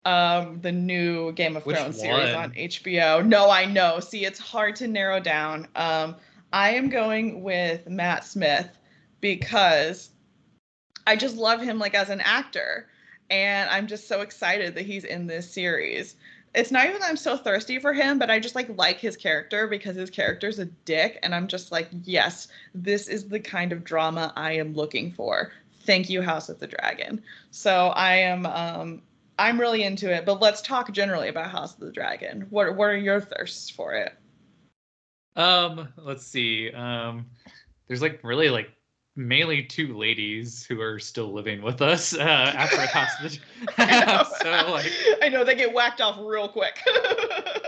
[0.05, 3.25] um, the new Game of Which Thrones series on HBO.
[3.25, 3.99] No, I know.
[3.99, 5.67] See, it's hard to narrow down.
[5.75, 6.15] Um,
[6.51, 8.77] I am going with Matt Smith
[9.21, 10.09] because
[11.07, 12.89] I just love him like as an actor,
[13.29, 16.15] and I'm just so excited that he's in this series.
[16.53, 19.17] It's not even that I'm so thirsty for him, but I just like like his
[19.17, 23.71] character because his character's a dick, and I'm just like, yes, this is the kind
[23.71, 25.51] of drama I am looking for.
[25.85, 27.23] Thank you, House of the Dragon.
[27.51, 29.01] So I am um
[29.37, 32.47] I'm really into it, but let's talk generally about House of the Dragon.
[32.49, 34.13] What what are your thirsts for it?
[35.35, 36.71] Um, let's see.
[36.71, 37.25] Um,
[37.87, 38.69] there's like really like
[39.15, 43.39] mainly two ladies who are still living with us uh, after passed the.
[44.41, 44.91] so like,
[45.21, 46.79] I know they get whacked off real quick.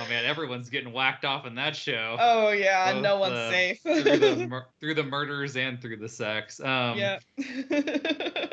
[0.00, 2.16] oh man, everyone's getting whacked off in that show.
[2.18, 3.80] oh yeah, Both, no one's uh, safe.
[3.82, 6.60] through the mur- through the murders and through the sex.
[6.60, 7.18] Um, yeah.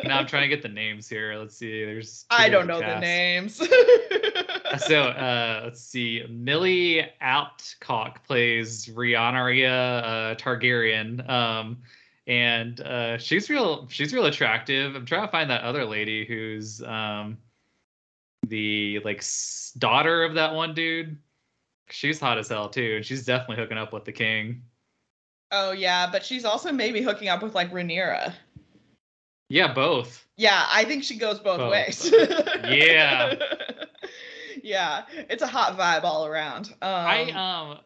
[0.03, 1.35] Now I'm trying to get the names here.
[1.35, 1.85] Let's see.
[1.85, 2.25] There's.
[2.29, 3.61] I don't know different the names.
[4.87, 11.77] so uh let's see milly alcock plays rhaenyra uh targaryen um
[12.27, 16.81] and uh she's real she's real attractive i'm trying to find that other lady who's
[16.83, 17.37] um
[18.47, 19.23] the like
[19.77, 21.17] daughter of that one dude
[21.89, 24.61] she's hot as hell too and she's definitely hooking up with the king
[25.51, 28.33] oh yeah, but she's also maybe hooking up with like Rhaenyra.
[29.49, 31.71] yeah both Yeah, I think she goes both, Both.
[31.71, 32.11] ways.
[32.67, 33.33] Yeah.
[34.63, 36.73] yeah, it's a hot vibe all around.
[36.81, 37.77] Um, I um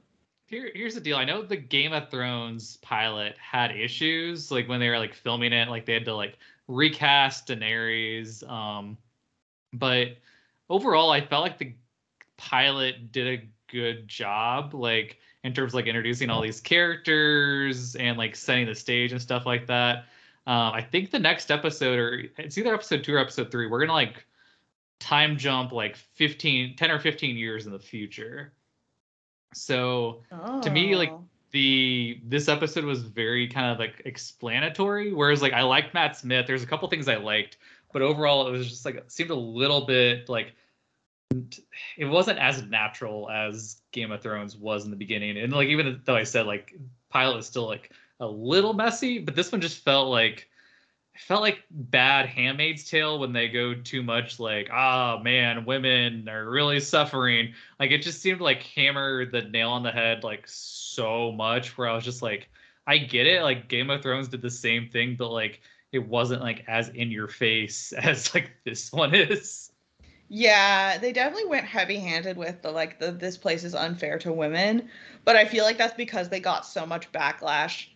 [0.47, 1.17] here here's the deal.
[1.17, 5.53] I know the Game of Thrones pilot had issues like when they were like filming
[5.53, 6.37] it, like they had to like
[6.67, 8.47] recast Daenerys.
[8.49, 8.97] Um
[9.73, 10.17] but
[10.69, 11.73] overall I felt like the
[12.37, 18.17] pilot did a good job, like in terms of like introducing all these characters and
[18.17, 20.05] like setting the stage and stuff like that.
[20.47, 23.79] Um, I think the next episode, or it's either episode two or episode three, we're
[23.79, 24.25] gonna like
[24.99, 28.53] time jump like 15, 10 or 15 years in the future.
[29.53, 30.21] So
[30.61, 31.23] to me, like, Oh.
[31.51, 35.11] the this episode was very kind of like explanatory.
[35.13, 36.47] Whereas like I liked Matt Smith.
[36.47, 37.57] There's a couple things I liked,
[37.91, 40.53] but overall it was just like it seemed a little bit like
[41.97, 45.37] it wasn't as natural as Game of Thrones was in the beginning.
[45.37, 46.73] And like even though I said like
[47.09, 50.47] pilot is still like a little messy, but this one just felt like
[51.17, 56.49] felt like bad Handmaid's Tale when they go too much like ah man women are
[56.49, 57.53] really suffering.
[57.79, 61.89] Like it just seemed like hammer the nail on the head like so much where
[61.89, 62.49] I was just like
[62.87, 66.41] I get it like Game of Thrones did the same thing but like it wasn't
[66.41, 69.70] like as in your face as like this one is.
[70.33, 74.87] Yeah, they definitely went heavy-handed with the like the this place is unfair to women,
[75.25, 77.87] but I feel like that's because they got so much backlash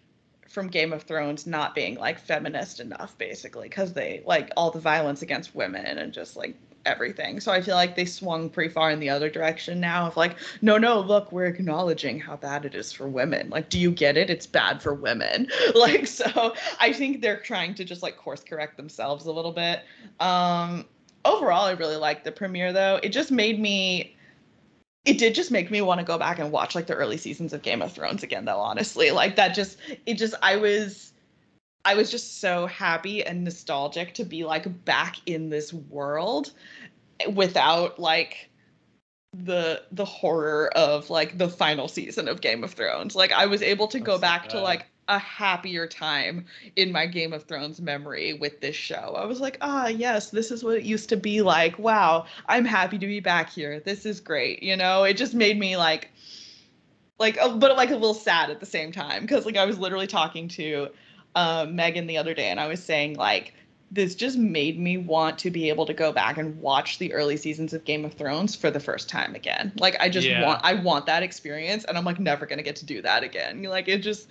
[0.49, 4.81] from Game of Thrones not being like feminist enough basically cuz they like all the
[4.81, 7.39] violence against women and just like everything.
[7.39, 10.35] So I feel like they swung pretty far in the other direction now of like,
[10.61, 13.49] no, no, look, we're acknowledging how bad it is for women.
[13.49, 14.29] Like, do you get it?
[14.29, 15.47] It's bad for women.
[15.73, 19.83] Like, so I think they're trying to just like course correct themselves a little bit.
[20.19, 20.85] Um,
[21.25, 22.99] overall, I really liked the premiere though.
[23.03, 24.15] It just made me
[25.03, 27.53] it did just make me want to go back and watch like the early seasons
[27.53, 31.13] of Game of Thrones again though honestly like that just it just I was
[31.85, 36.51] I was just so happy and nostalgic to be like back in this world
[37.33, 38.49] without like
[39.33, 43.15] the the horror of like the final season of Game of Thrones.
[43.15, 46.45] Like I was able to go back to like a happier time
[46.75, 49.15] in my Game of Thrones memory with this show.
[49.17, 51.77] I was like, ah, yes, this is what it used to be like.
[51.77, 53.79] Wow, I'm happy to be back here.
[53.79, 54.63] This is great.
[54.63, 56.09] You know, it just made me like,
[57.19, 59.77] like, a, but like a little sad at the same time because like I was
[59.77, 60.89] literally talking to
[61.35, 63.53] uh, Megan the other day and I was saying like
[63.91, 67.37] this just made me want to be able to go back and watch the early
[67.37, 69.71] seasons of Game of Thrones for the first time again.
[69.77, 70.43] Like I just yeah.
[70.43, 73.23] want I want that experience and I'm like never going to get to do that
[73.23, 73.61] again.
[73.63, 74.27] Like it just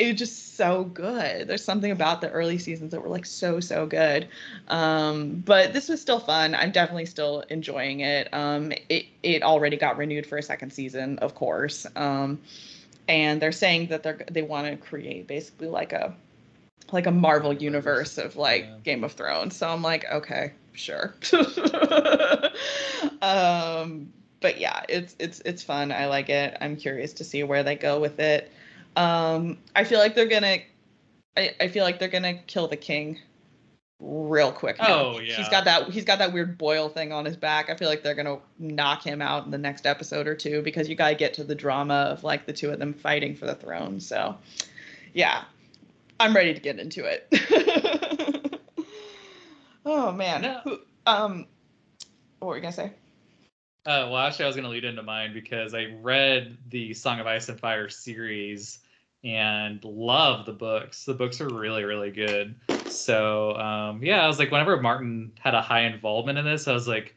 [0.00, 1.46] it was just so good.
[1.46, 4.28] There's something about the early seasons that were like so so good.
[4.68, 6.54] Um, but this was still fun.
[6.54, 8.32] I'm definitely still enjoying it.
[8.32, 11.86] Um, it it already got renewed for a second season, of course.
[11.96, 12.40] Um,
[13.08, 16.14] and they're saying that they're they want to create basically like a
[16.90, 18.76] like a Marvel universe of like yeah.
[18.82, 19.54] Game of Thrones.
[19.54, 21.14] So I'm like, okay, sure.
[23.20, 24.10] um,
[24.40, 25.92] but yeah, it's it's it's fun.
[25.92, 26.56] I like it.
[26.62, 28.50] I'm curious to see where they go with it.
[28.96, 30.58] Um, I feel like they're gonna.
[31.36, 33.18] I, I feel like they're gonna kill the king
[34.00, 34.78] real quick.
[34.78, 34.86] Now.
[34.88, 35.34] Oh yeah.
[35.34, 37.70] He's got that he's got that weird boil thing on his back.
[37.70, 40.88] I feel like they're gonna knock him out in the next episode or two because
[40.88, 43.54] you gotta get to the drama of like the two of them fighting for the
[43.54, 44.00] throne.
[44.00, 44.36] So
[45.12, 45.44] yeah.
[46.18, 48.60] I'm ready to get into it.
[49.86, 50.42] oh man.
[50.42, 50.78] No.
[51.06, 51.46] Um
[52.38, 52.92] what were you gonna say?
[53.86, 57.18] Uh, well, actually, I was going to lead into mine because I read the Song
[57.18, 58.80] of Ice and Fire series
[59.24, 61.04] and love the books.
[61.04, 62.54] The books are really, really good.
[62.86, 66.72] So, um, yeah, I was like, whenever Martin had a high involvement in this, I
[66.72, 67.16] was like,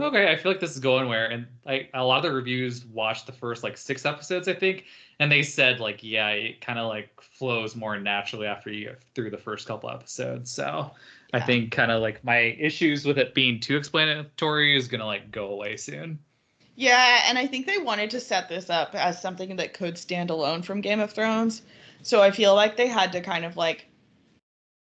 [0.00, 1.26] okay, I feel like this is going where.
[1.26, 4.84] And I, a lot of the reviews watched the first like six episodes, I think,
[5.18, 9.02] and they said like, yeah, it kind of like flows more naturally after you get
[9.14, 10.50] through the first couple episodes.
[10.50, 10.90] So
[11.32, 15.30] I think kind of like my issues with it being too explanatory is gonna like
[15.30, 16.18] go away soon.
[16.74, 20.30] Yeah, and I think they wanted to set this up as something that could stand
[20.30, 21.62] alone from Game of Thrones.
[22.02, 23.86] So I feel like they had to kind of like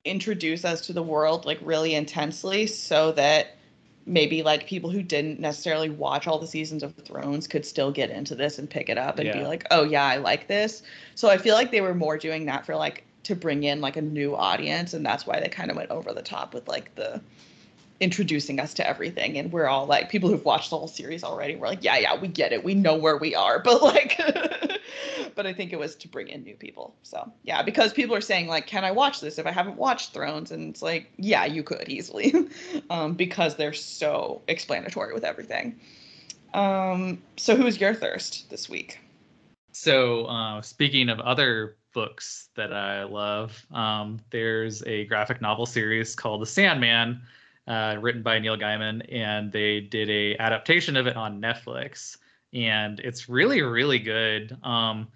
[0.05, 3.57] introduce us to the world like really intensely so that
[4.05, 8.09] maybe like people who didn't necessarily watch all the seasons of Thrones could still get
[8.09, 9.39] into this and pick it up and yeah.
[9.39, 10.83] be like, "Oh yeah, I like this."
[11.15, 13.97] So I feel like they were more doing that for like to bring in like
[13.97, 16.95] a new audience and that's why they kind of went over the top with like
[16.95, 17.21] the
[17.99, 21.55] introducing us to everything and we're all like people who've watched the whole series already
[21.55, 22.63] we're like yeah yeah we get it.
[22.63, 23.59] We know where we are.
[23.63, 24.17] But like
[25.35, 26.95] but i think it was to bring in new people.
[27.03, 30.13] So yeah because people are saying like can i watch this if i haven't watched
[30.13, 30.51] thrones?
[30.51, 32.33] And it's like yeah you could easily.
[32.89, 35.77] Um, because they're so explanatory with everything.
[36.53, 38.99] Um, so who's your thirst this week?
[39.73, 43.65] So uh, speaking of other books that I love.
[43.73, 47.19] Um, there's a graphic novel series called The Sandman,
[47.67, 52.17] uh, written by Neil Gaiman, and they did a adaptation of it on Netflix,
[52.53, 54.55] and it's really really good.
[54.61, 55.07] Um,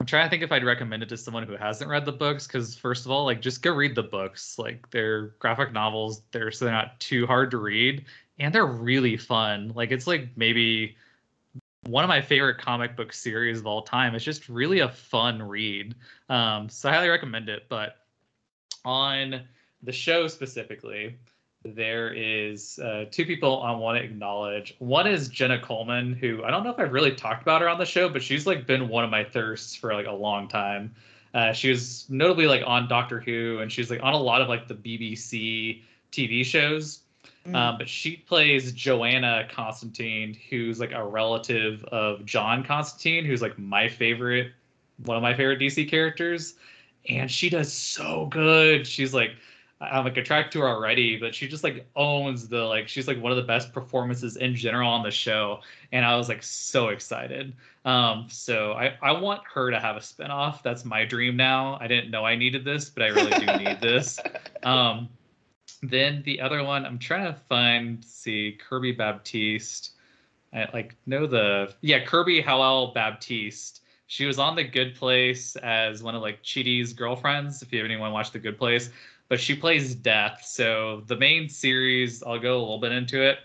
[0.00, 2.46] I'm trying to think if I'd recommend it to someone who hasn't read the books,
[2.46, 4.58] because first of all, like just go read the books.
[4.58, 8.06] Like they're graphic novels, they're so they're not too hard to read,
[8.38, 9.72] and they're really fun.
[9.74, 10.96] Like it's like maybe
[11.86, 14.14] one of my favorite comic book series of all time.
[14.14, 15.94] It's just really a fun read.
[16.28, 17.64] Um, so I highly recommend it.
[17.68, 17.96] But
[18.84, 19.42] on
[19.82, 21.16] the show specifically,
[21.64, 24.74] there is uh, two people I want to acknowledge.
[24.78, 27.78] One is Jenna Coleman, who I don't know if I've really talked about her on
[27.78, 30.94] the show, but she's like been one of my thirsts for like a long time.
[31.32, 34.48] Uh, she was notably like on Doctor Who, and she's like on a lot of
[34.48, 35.82] like the BBC
[36.12, 37.00] TV shows.
[37.46, 37.54] Mm.
[37.54, 43.58] Um, but she plays Johanna Constantine, who's like a relative of John Constantine, who's like
[43.58, 44.52] my favorite,
[45.04, 46.54] one of my favorite DC characters.
[47.08, 48.86] And she does so good.
[48.86, 49.32] She's like,
[49.80, 53.20] I'm like attracted to her already, but she just like owns the like she's like
[53.20, 55.60] one of the best performances in general on the show.
[55.92, 57.52] And I was like so excited.
[57.84, 60.62] Um, so I, I want her to have a spinoff.
[60.62, 61.76] That's my dream now.
[61.80, 64.18] I didn't know I needed this, but I really do need this.
[64.62, 65.10] Um,
[65.88, 69.92] then the other one, I'm trying to find, see, Kirby Baptiste.
[70.52, 73.82] I like know the yeah Kirby Howell Baptiste.
[74.06, 77.62] She was on The Good Place as one of like Chidi's girlfriends.
[77.62, 78.90] If you have anyone watched The Good Place,
[79.28, 80.42] but she plays Death.
[80.44, 83.38] So the main series, I'll go a little bit into it.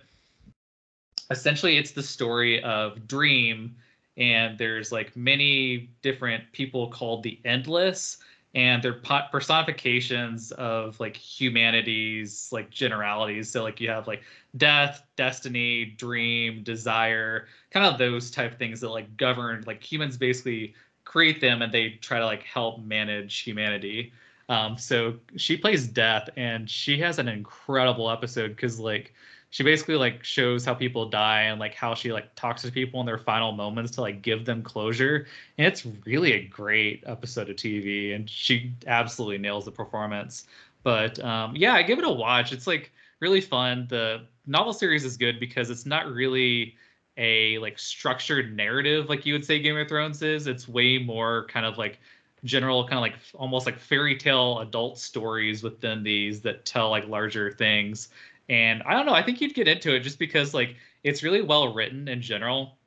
[1.30, 3.76] essentially it's the story of Dream,
[4.18, 8.18] and there's like many different people called the Endless,
[8.56, 9.02] and they're
[9.32, 13.50] personifications of like humanity's like generalities.
[13.52, 14.24] So like you have like
[14.58, 20.74] death, destiny, dream, desire, kind of those type things that like govern like humans basically
[21.06, 24.12] create them and they try to like help manage humanity.
[24.50, 29.14] Um, so she plays Death, and she has an incredible episode because like
[29.52, 33.00] she basically like shows how people die and like how she like talks to people
[33.00, 35.28] in their final moments to like give them closure.
[35.58, 40.46] And it's really a great episode of tv and she absolutely nails the performance.
[40.84, 42.52] But um yeah i give it a watch.
[42.54, 43.88] It's like really fun.
[43.90, 46.76] The novel series is good because it's not really
[47.18, 50.48] a like structured narrative like you would say game of thrones is.
[50.48, 52.00] It's way more kind of like
[52.46, 57.08] general kind of like almost like fairy tale adult stories within these that tell like
[57.08, 58.10] larger things
[58.50, 61.42] and I don't know, I think you'd get into it just because like it's really
[61.42, 62.78] well written in general.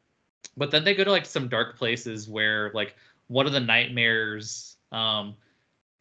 [0.56, 2.96] But then they go to like some dark places where like
[3.28, 5.34] one of the nightmares um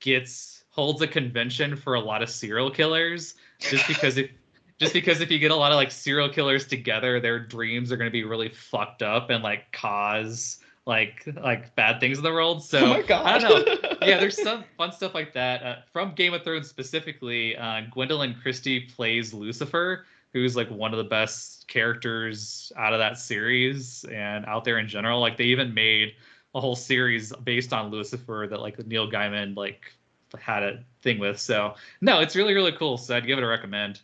[0.02, 4.30] gets holds a convention for a lot of serial killers just because if
[4.80, 7.98] just because if you get a lot of like serial killers together, their dreams are
[7.98, 12.32] going to be really fucked up and like cause like like bad things in the
[12.32, 12.64] world.
[12.64, 13.26] So oh my God.
[13.26, 13.98] I don't know.
[14.02, 17.56] yeah, there's some fun stuff like that uh, from Game of Thrones specifically.
[17.56, 23.18] Uh, Gwendoline Christie plays Lucifer, who's like one of the best characters out of that
[23.18, 25.20] series and out there in general.
[25.20, 26.14] Like they even made
[26.56, 29.94] a whole series based on Lucifer that like Neil Gaiman like
[30.40, 31.40] had a thing with.
[31.40, 32.98] So no, it's really really cool.
[32.98, 34.02] So I'd give it a recommend.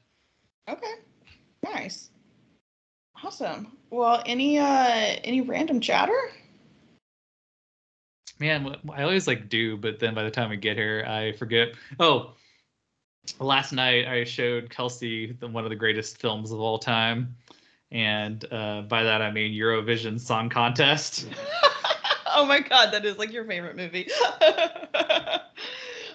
[0.69, 0.93] Okay,
[1.63, 2.11] nice,
[3.23, 3.77] awesome.
[3.89, 6.17] Well, any uh any random chatter?
[8.39, 11.69] Man, I always like do, but then by the time we get here, I forget.
[11.99, 12.33] Oh,
[13.39, 17.35] last night I showed Kelsey the, one of the greatest films of all time,
[17.91, 21.27] and uh, by that I mean Eurovision Song Contest.
[22.35, 24.07] oh my god, that is like your favorite movie.
[24.41, 25.39] oh,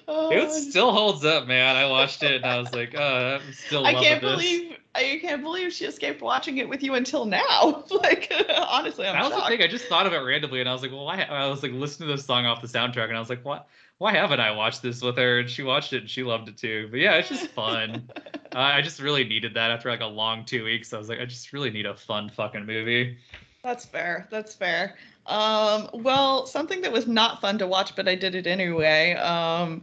[0.31, 1.77] it still holds up, man.
[1.77, 3.86] I watched it and I was like, oh, I'm still.
[3.86, 7.85] I can't believe I can't believe she escaped watching it with you until now.
[7.90, 10.82] like honestly, I'm I also think I just thought of it randomly, and I was
[10.82, 11.23] like, well, why?
[11.23, 13.69] I was like listening to this song off the soundtrack, and I was like, what?
[13.98, 15.39] Why haven't I watched this with her?
[15.40, 16.89] And she watched it and she loved it too.
[16.90, 18.10] But yeah, it's just fun.
[18.55, 20.93] uh, I just really needed that after like a long two weeks.
[20.93, 23.16] I was like, I just really need a fun fucking movie.
[23.62, 24.27] That's fair.
[24.28, 24.97] That's fair.
[25.27, 29.12] Um, well, something that was not fun to watch, but I did it anyway.
[29.12, 29.82] Um,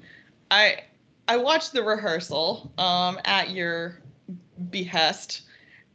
[0.52, 0.84] I
[1.30, 4.02] I watched the rehearsal um, at your
[4.70, 5.42] behest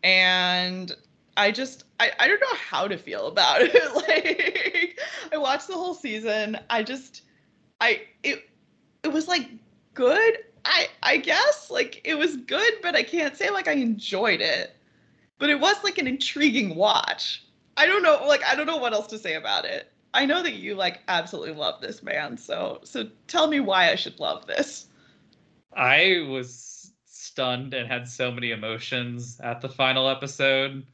[0.02, 0.94] and
[1.36, 3.94] I just I, I don't know how to feel about it.
[3.94, 4.98] like
[5.32, 6.58] I watched the whole season.
[6.70, 7.22] I just
[7.80, 8.48] I it
[9.02, 9.48] it was like
[9.94, 10.38] good.
[10.64, 14.76] I I guess like it was good, but I can't say like I enjoyed it.
[15.38, 17.44] But it was like an intriguing watch.
[17.76, 19.90] I don't know like I don't know what else to say about it.
[20.14, 22.36] I know that you like absolutely love this man.
[22.36, 24.86] So so tell me why I should love this.
[25.76, 26.73] I was
[27.34, 30.86] stunned and had so many emotions at the final episode.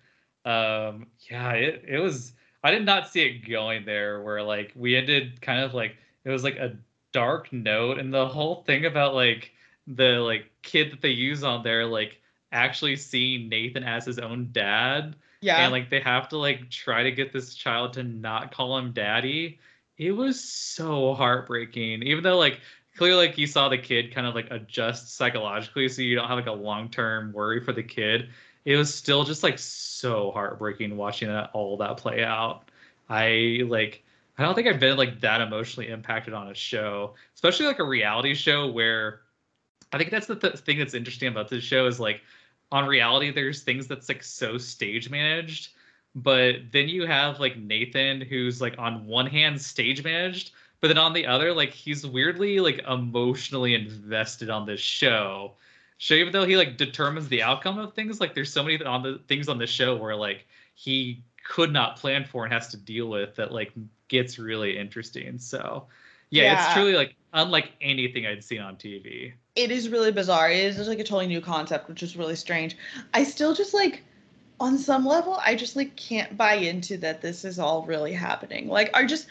[0.46, 2.32] Um, yeah, it it was.
[2.64, 4.22] I did not see it going there.
[4.22, 6.78] Where like we ended kind of like it was like a
[7.12, 9.52] dark note, and the whole thing about like
[9.86, 12.18] the like kid that they use on there, like
[12.52, 15.16] actually seeing Nathan as his own dad.
[15.42, 15.62] Yeah.
[15.62, 18.92] And like they have to like try to get this child to not call him
[18.92, 19.58] daddy.
[19.98, 22.02] It was so heartbreaking.
[22.02, 22.60] Even though like
[23.00, 26.36] clearly like you saw the kid kind of like adjust psychologically so you don't have
[26.36, 28.28] like a long-term worry for the kid.
[28.66, 32.68] It was still just like so heartbreaking watching that all that play out.
[33.08, 34.04] I like
[34.36, 37.84] i don't think i've been like that emotionally impacted on a show especially like a
[37.84, 39.22] reality show where
[39.92, 42.20] i think that's the th- thing that's interesting about this show is like
[42.70, 45.70] on reality there's things that's like so stage managed
[46.14, 50.98] but then you have like nathan who's like on one hand stage managed but then
[50.98, 55.52] on the other like he's weirdly like emotionally invested on this show.
[55.98, 59.02] So even though he like determines the outcome of things like there's so many on
[59.02, 62.76] the things on the show where like he could not plan for and has to
[62.76, 63.72] deal with that like
[64.08, 65.38] gets really interesting.
[65.38, 65.86] So
[66.30, 66.64] yeah, yeah.
[66.64, 70.50] it's truly like unlike anything i'd seen on tv it is really bizarre.
[70.50, 72.76] It is just like a totally new concept which is really strange.
[73.12, 74.02] I still just like
[74.58, 78.68] on some level i just like can't buy into that this is all really happening.
[78.68, 79.26] Like I just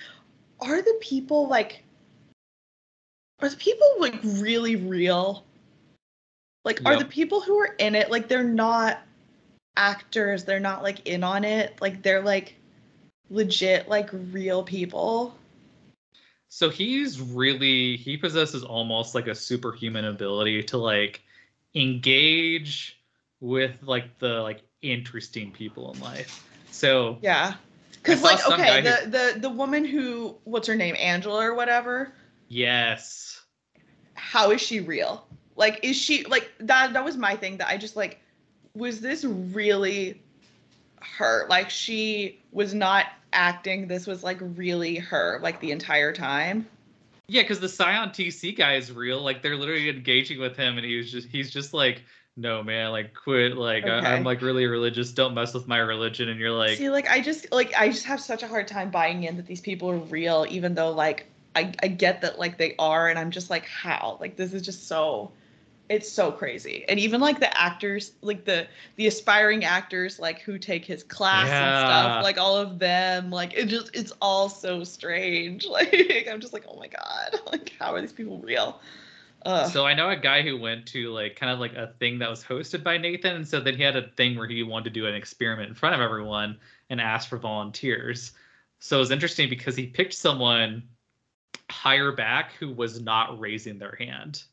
[0.61, 1.84] are the people like
[3.41, 5.45] are the people like really real?
[6.65, 8.99] Like are the people who are in it like they're not
[9.77, 12.56] actors, they're not like in on it, like they're like
[13.30, 15.36] legit like real people?
[16.49, 21.22] So he's really he possesses almost like a superhuman ability to like
[21.76, 22.99] engage
[23.40, 26.45] with like the like interesting people in life.
[26.72, 27.53] So Yeah.
[28.01, 32.13] Because like okay, the, the the woman who what's her name, Angela or whatever,
[32.47, 33.41] yes,
[34.13, 35.27] how is she real?
[35.55, 38.19] Like is she like that that was my thing that I just like
[38.73, 40.21] was this really
[41.01, 41.45] her?
[41.49, 46.65] Like she was not acting, this was like really her like the entire time.
[47.27, 49.21] yeah, because the Scion TC guy is real.
[49.21, 52.03] Like they're literally engaging with him, and he was just he's just like,
[52.40, 53.57] no man, like quit.
[53.57, 54.07] Like I, Okay.
[54.07, 55.11] I'm like really religious.
[55.11, 56.30] Don't mess with my religion.
[56.30, 58.90] And you're like, See, like I just like I just have such a hard time
[58.90, 61.26] buying in that these people are real, even though like
[61.56, 64.18] I, I get that like they are, and I'm just like, how?
[64.22, 65.32] Like this is just so
[65.90, 66.86] it's so crazy.
[66.88, 71.49] And even like the actors, like the the aspiring actors like who take his class
[71.49, 75.66] and stuff, like all of them, like it just it's all so strange.
[75.70, 78.80] Like I'm just like, oh my god, like how are these people real?
[79.45, 79.72] Ugh.
[79.72, 82.30] So I know a guy who went to like kind of like a thing that
[82.30, 84.99] was hosted by Nathan, and so then he had a thing where he wanted to
[84.99, 86.57] do an experiment in front of everyone
[86.90, 88.34] and asked for volunteers.
[88.80, 90.84] So it was interesting because he picked someone
[91.70, 94.44] higher back who was not raising their hand.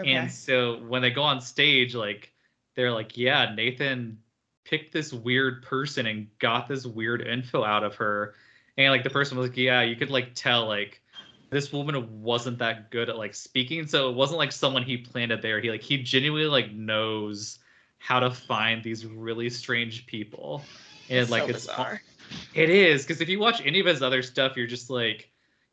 [0.00, 0.12] okay.
[0.12, 2.32] And so when they go on stage, like
[2.74, 4.18] they're like, yeah, Nathan
[4.64, 8.34] picked this weird person and got this weird info out of her.
[8.78, 11.01] And like the person was like, yeah, you could like tell like
[11.52, 13.86] this woman wasn't that good at like speaking.
[13.86, 15.60] So it wasn't like someone he planted there.
[15.60, 17.60] He like he genuinely like knows
[17.98, 20.72] how to find these really strange people.
[21.10, 22.02] And It's like so it's bizarre.
[22.54, 25.30] it is because if you watch any of his other stuff, you're just like,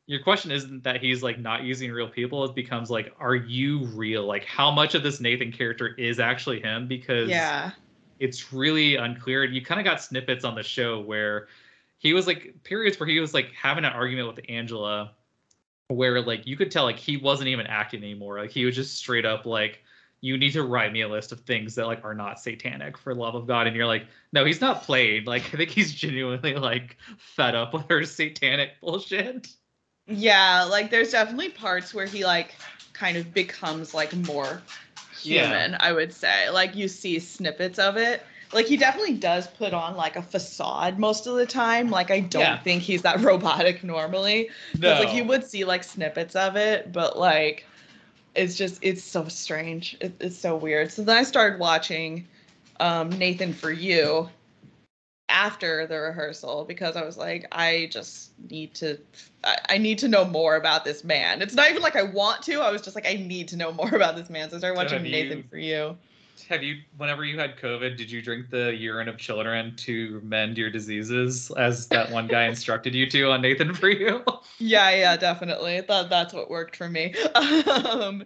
[0.07, 2.43] your question isn't that he's like not using real people.
[2.45, 4.25] It becomes like, are you real?
[4.25, 6.87] Like, how much of this Nathan character is actually him?
[6.87, 7.71] Because Yeah.
[8.19, 9.43] it's really unclear.
[9.43, 11.47] And you kind of got snippets on the show where
[11.99, 15.15] he was like periods where he was like having an argument with Angela,
[15.89, 18.39] where like you could tell like he wasn't even acting anymore.
[18.39, 19.83] Like he was just straight up like,
[20.21, 23.15] you need to write me a list of things that like are not satanic for
[23.15, 23.67] love of God.
[23.67, 25.25] And you're like, no, he's not played.
[25.27, 29.47] Like I think he's genuinely like fed up with her satanic bullshit.
[30.07, 32.55] Yeah, like there's definitely parts where he like
[32.93, 34.61] kind of becomes like more
[35.23, 35.47] Yeah.
[35.47, 36.49] human, I would say.
[36.49, 38.21] Like you see snippets of it.
[38.51, 41.89] Like he definitely does put on like a facade most of the time.
[41.89, 42.57] Like I don't Yeah.
[42.59, 44.49] think he's that robotic normally.
[44.79, 44.99] No.
[44.99, 47.65] Like you would see like snippets of it, but like
[48.35, 49.97] it's just it's so strange.
[50.01, 50.91] It, it's so weird.
[50.91, 52.27] So then I started watching
[52.79, 54.29] um Nathan for You
[55.29, 58.97] after the rehearsal because I was like, I just need to
[59.43, 61.41] I, I need to know more about this man.
[61.43, 63.71] It's not even like I want to, I was just like, I need to know
[63.71, 64.49] more about this man.
[64.49, 65.97] So I started watching Nathan you- for You.
[66.47, 70.57] Have you, whenever you had COVID, did you drink the urine of children to mend
[70.57, 74.23] your diseases, as that one guy instructed you to on Nathan for you?
[74.57, 75.81] Yeah, yeah, definitely.
[75.81, 77.15] That that's what worked for me.
[77.89, 78.23] Um,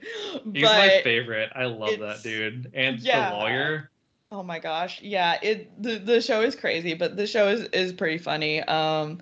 [0.53, 1.51] He's my favorite.
[1.55, 2.71] I love that dude.
[2.73, 3.29] And yeah.
[3.29, 3.91] the lawyer.
[4.31, 5.01] Oh my gosh.
[5.01, 8.61] Yeah, it the, the show is crazy, but the show is, is pretty funny.
[8.63, 9.21] Um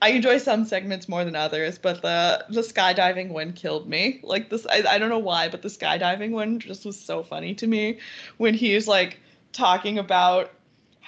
[0.00, 4.20] I enjoy some segments more than others, but the the skydiving one killed me.
[4.22, 7.54] Like this I, I don't know why, but the skydiving one just was so funny
[7.56, 7.98] to me
[8.36, 9.20] when he's like
[9.52, 10.52] talking about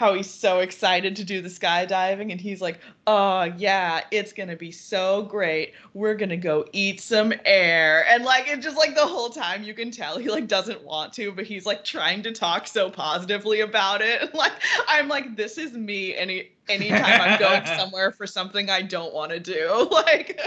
[0.00, 4.48] how he's so excited to do the skydiving and he's like, "Oh, yeah, it's going
[4.48, 5.74] to be so great.
[5.92, 9.62] We're going to go eat some air." And like it just like the whole time
[9.62, 12.90] you can tell he like doesn't want to, but he's like trying to talk so
[12.90, 14.30] positively about it.
[14.40, 14.52] Like
[14.88, 19.32] I'm like this is me any anytime I'm going somewhere for something I don't want
[19.32, 19.86] to do.
[19.90, 20.40] Like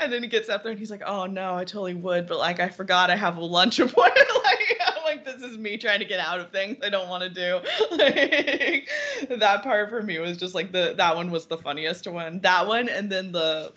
[0.00, 2.36] and then he gets up there and he's like, "Oh no, I totally would, but
[2.36, 6.04] like I forgot I have a lunch appointment." like like this is me trying to
[6.04, 7.60] get out of things I don't want to do.
[7.90, 8.88] Like
[9.28, 12.40] that part for me was just like the that one was the funniest one.
[12.40, 13.72] That one and then the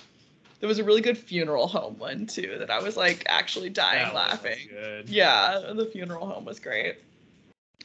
[0.60, 4.14] there was a really good funeral home one too that I was like actually dying
[4.14, 4.58] laughing.
[4.70, 5.10] Good.
[5.10, 6.98] Yeah, the funeral home was great.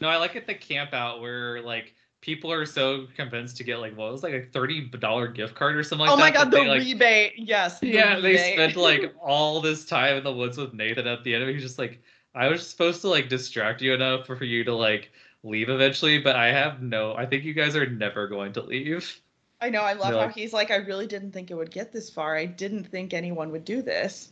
[0.00, 3.78] No, I like at the camp out where like people are so convinced to get
[3.78, 6.22] like what was like a thirty dollar gift card or something like oh that.
[6.22, 7.32] my god, the they, like, rebate.
[7.36, 7.80] Yes.
[7.80, 11.34] the yeah, they spent like all this time in the woods with Nathan at the
[11.34, 11.54] end of it.
[11.54, 12.00] He's just like,
[12.38, 15.10] I was supposed to like distract you enough for you to like
[15.42, 17.14] leave eventually, but I have no.
[17.16, 19.20] I think you guys are never going to leave.
[19.60, 19.80] I know.
[19.82, 22.36] I love how like- he's like, I really didn't think it would get this far.
[22.36, 24.30] I didn't think anyone would do this.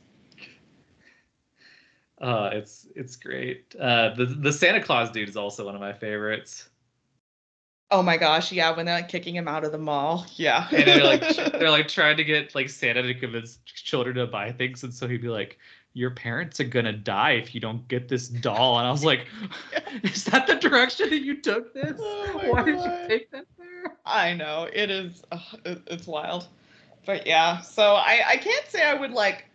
[2.21, 3.75] Uh, it's it's great.
[3.79, 6.69] Uh, the the Santa Claus dude is also one of my favorites.
[7.91, 10.27] Oh my gosh, yeah, when they're like kicking him out of the mall.
[10.37, 10.67] Yeah.
[10.73, 11.21] And they're like
[11.53, 15.07] they're like trying to get like Santa to convince children to buy things, and so
[15.07, 15.59] he'd be like,
[15.97, 19.27] "Your parents are gonna die if you don't get this doll." And I was like,
[20.03, 21.95] "Is that the direction that you took this?
[21.99, 25.23] Oh Why did you take that there?" I know it is.
[25.33, 26.49] ugh, it, it's wild,
[27.07, 27.63] but yeah.
[27.63, 29.47] So I I can't say I would like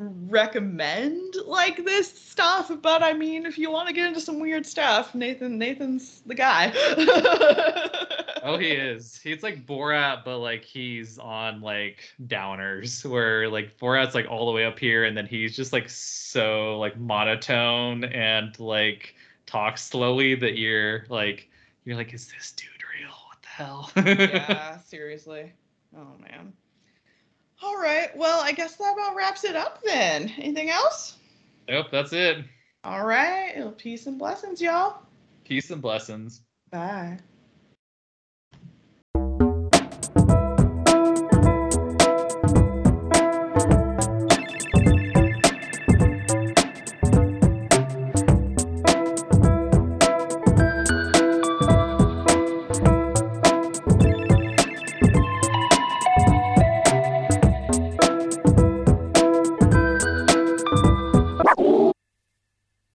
[0.00, 4.64] recommend like this stuff, but I mean, if you want to get into some weird
[4.64, 6.72] stuff, Nathan Nathan's the guy.
[8.42, 9.20] oh, he is.
[9.22, 14.52] He's like Borat, but like he's on like downers, where like Borat's like all the
[14.52, 19.14] way up here, and then he's just like so like monotone and like
[19.44, 21.50] talks slowly that you're like
[21.84, 22.68] you're like, is this dude
[22.98, 23.10] real?
[23.28, 23.90] What the hell?
[23.96, 25.52] yeah, seriously.
[25.94, 26.54] Oh man.
[27.62, 28.16] All right.
[28.16, 30.32] Well, I guess that about wraps it up then.
[30.38, 31.16] Anything else?
[31.68, 32.38] Nope, that's it.
[32.84, 33.76] All right.
[33.76, 35.02] Peace and blessings, y'all.
[35.44, 36.42] Peace and blessings.
[36.70, 37.18] Bye.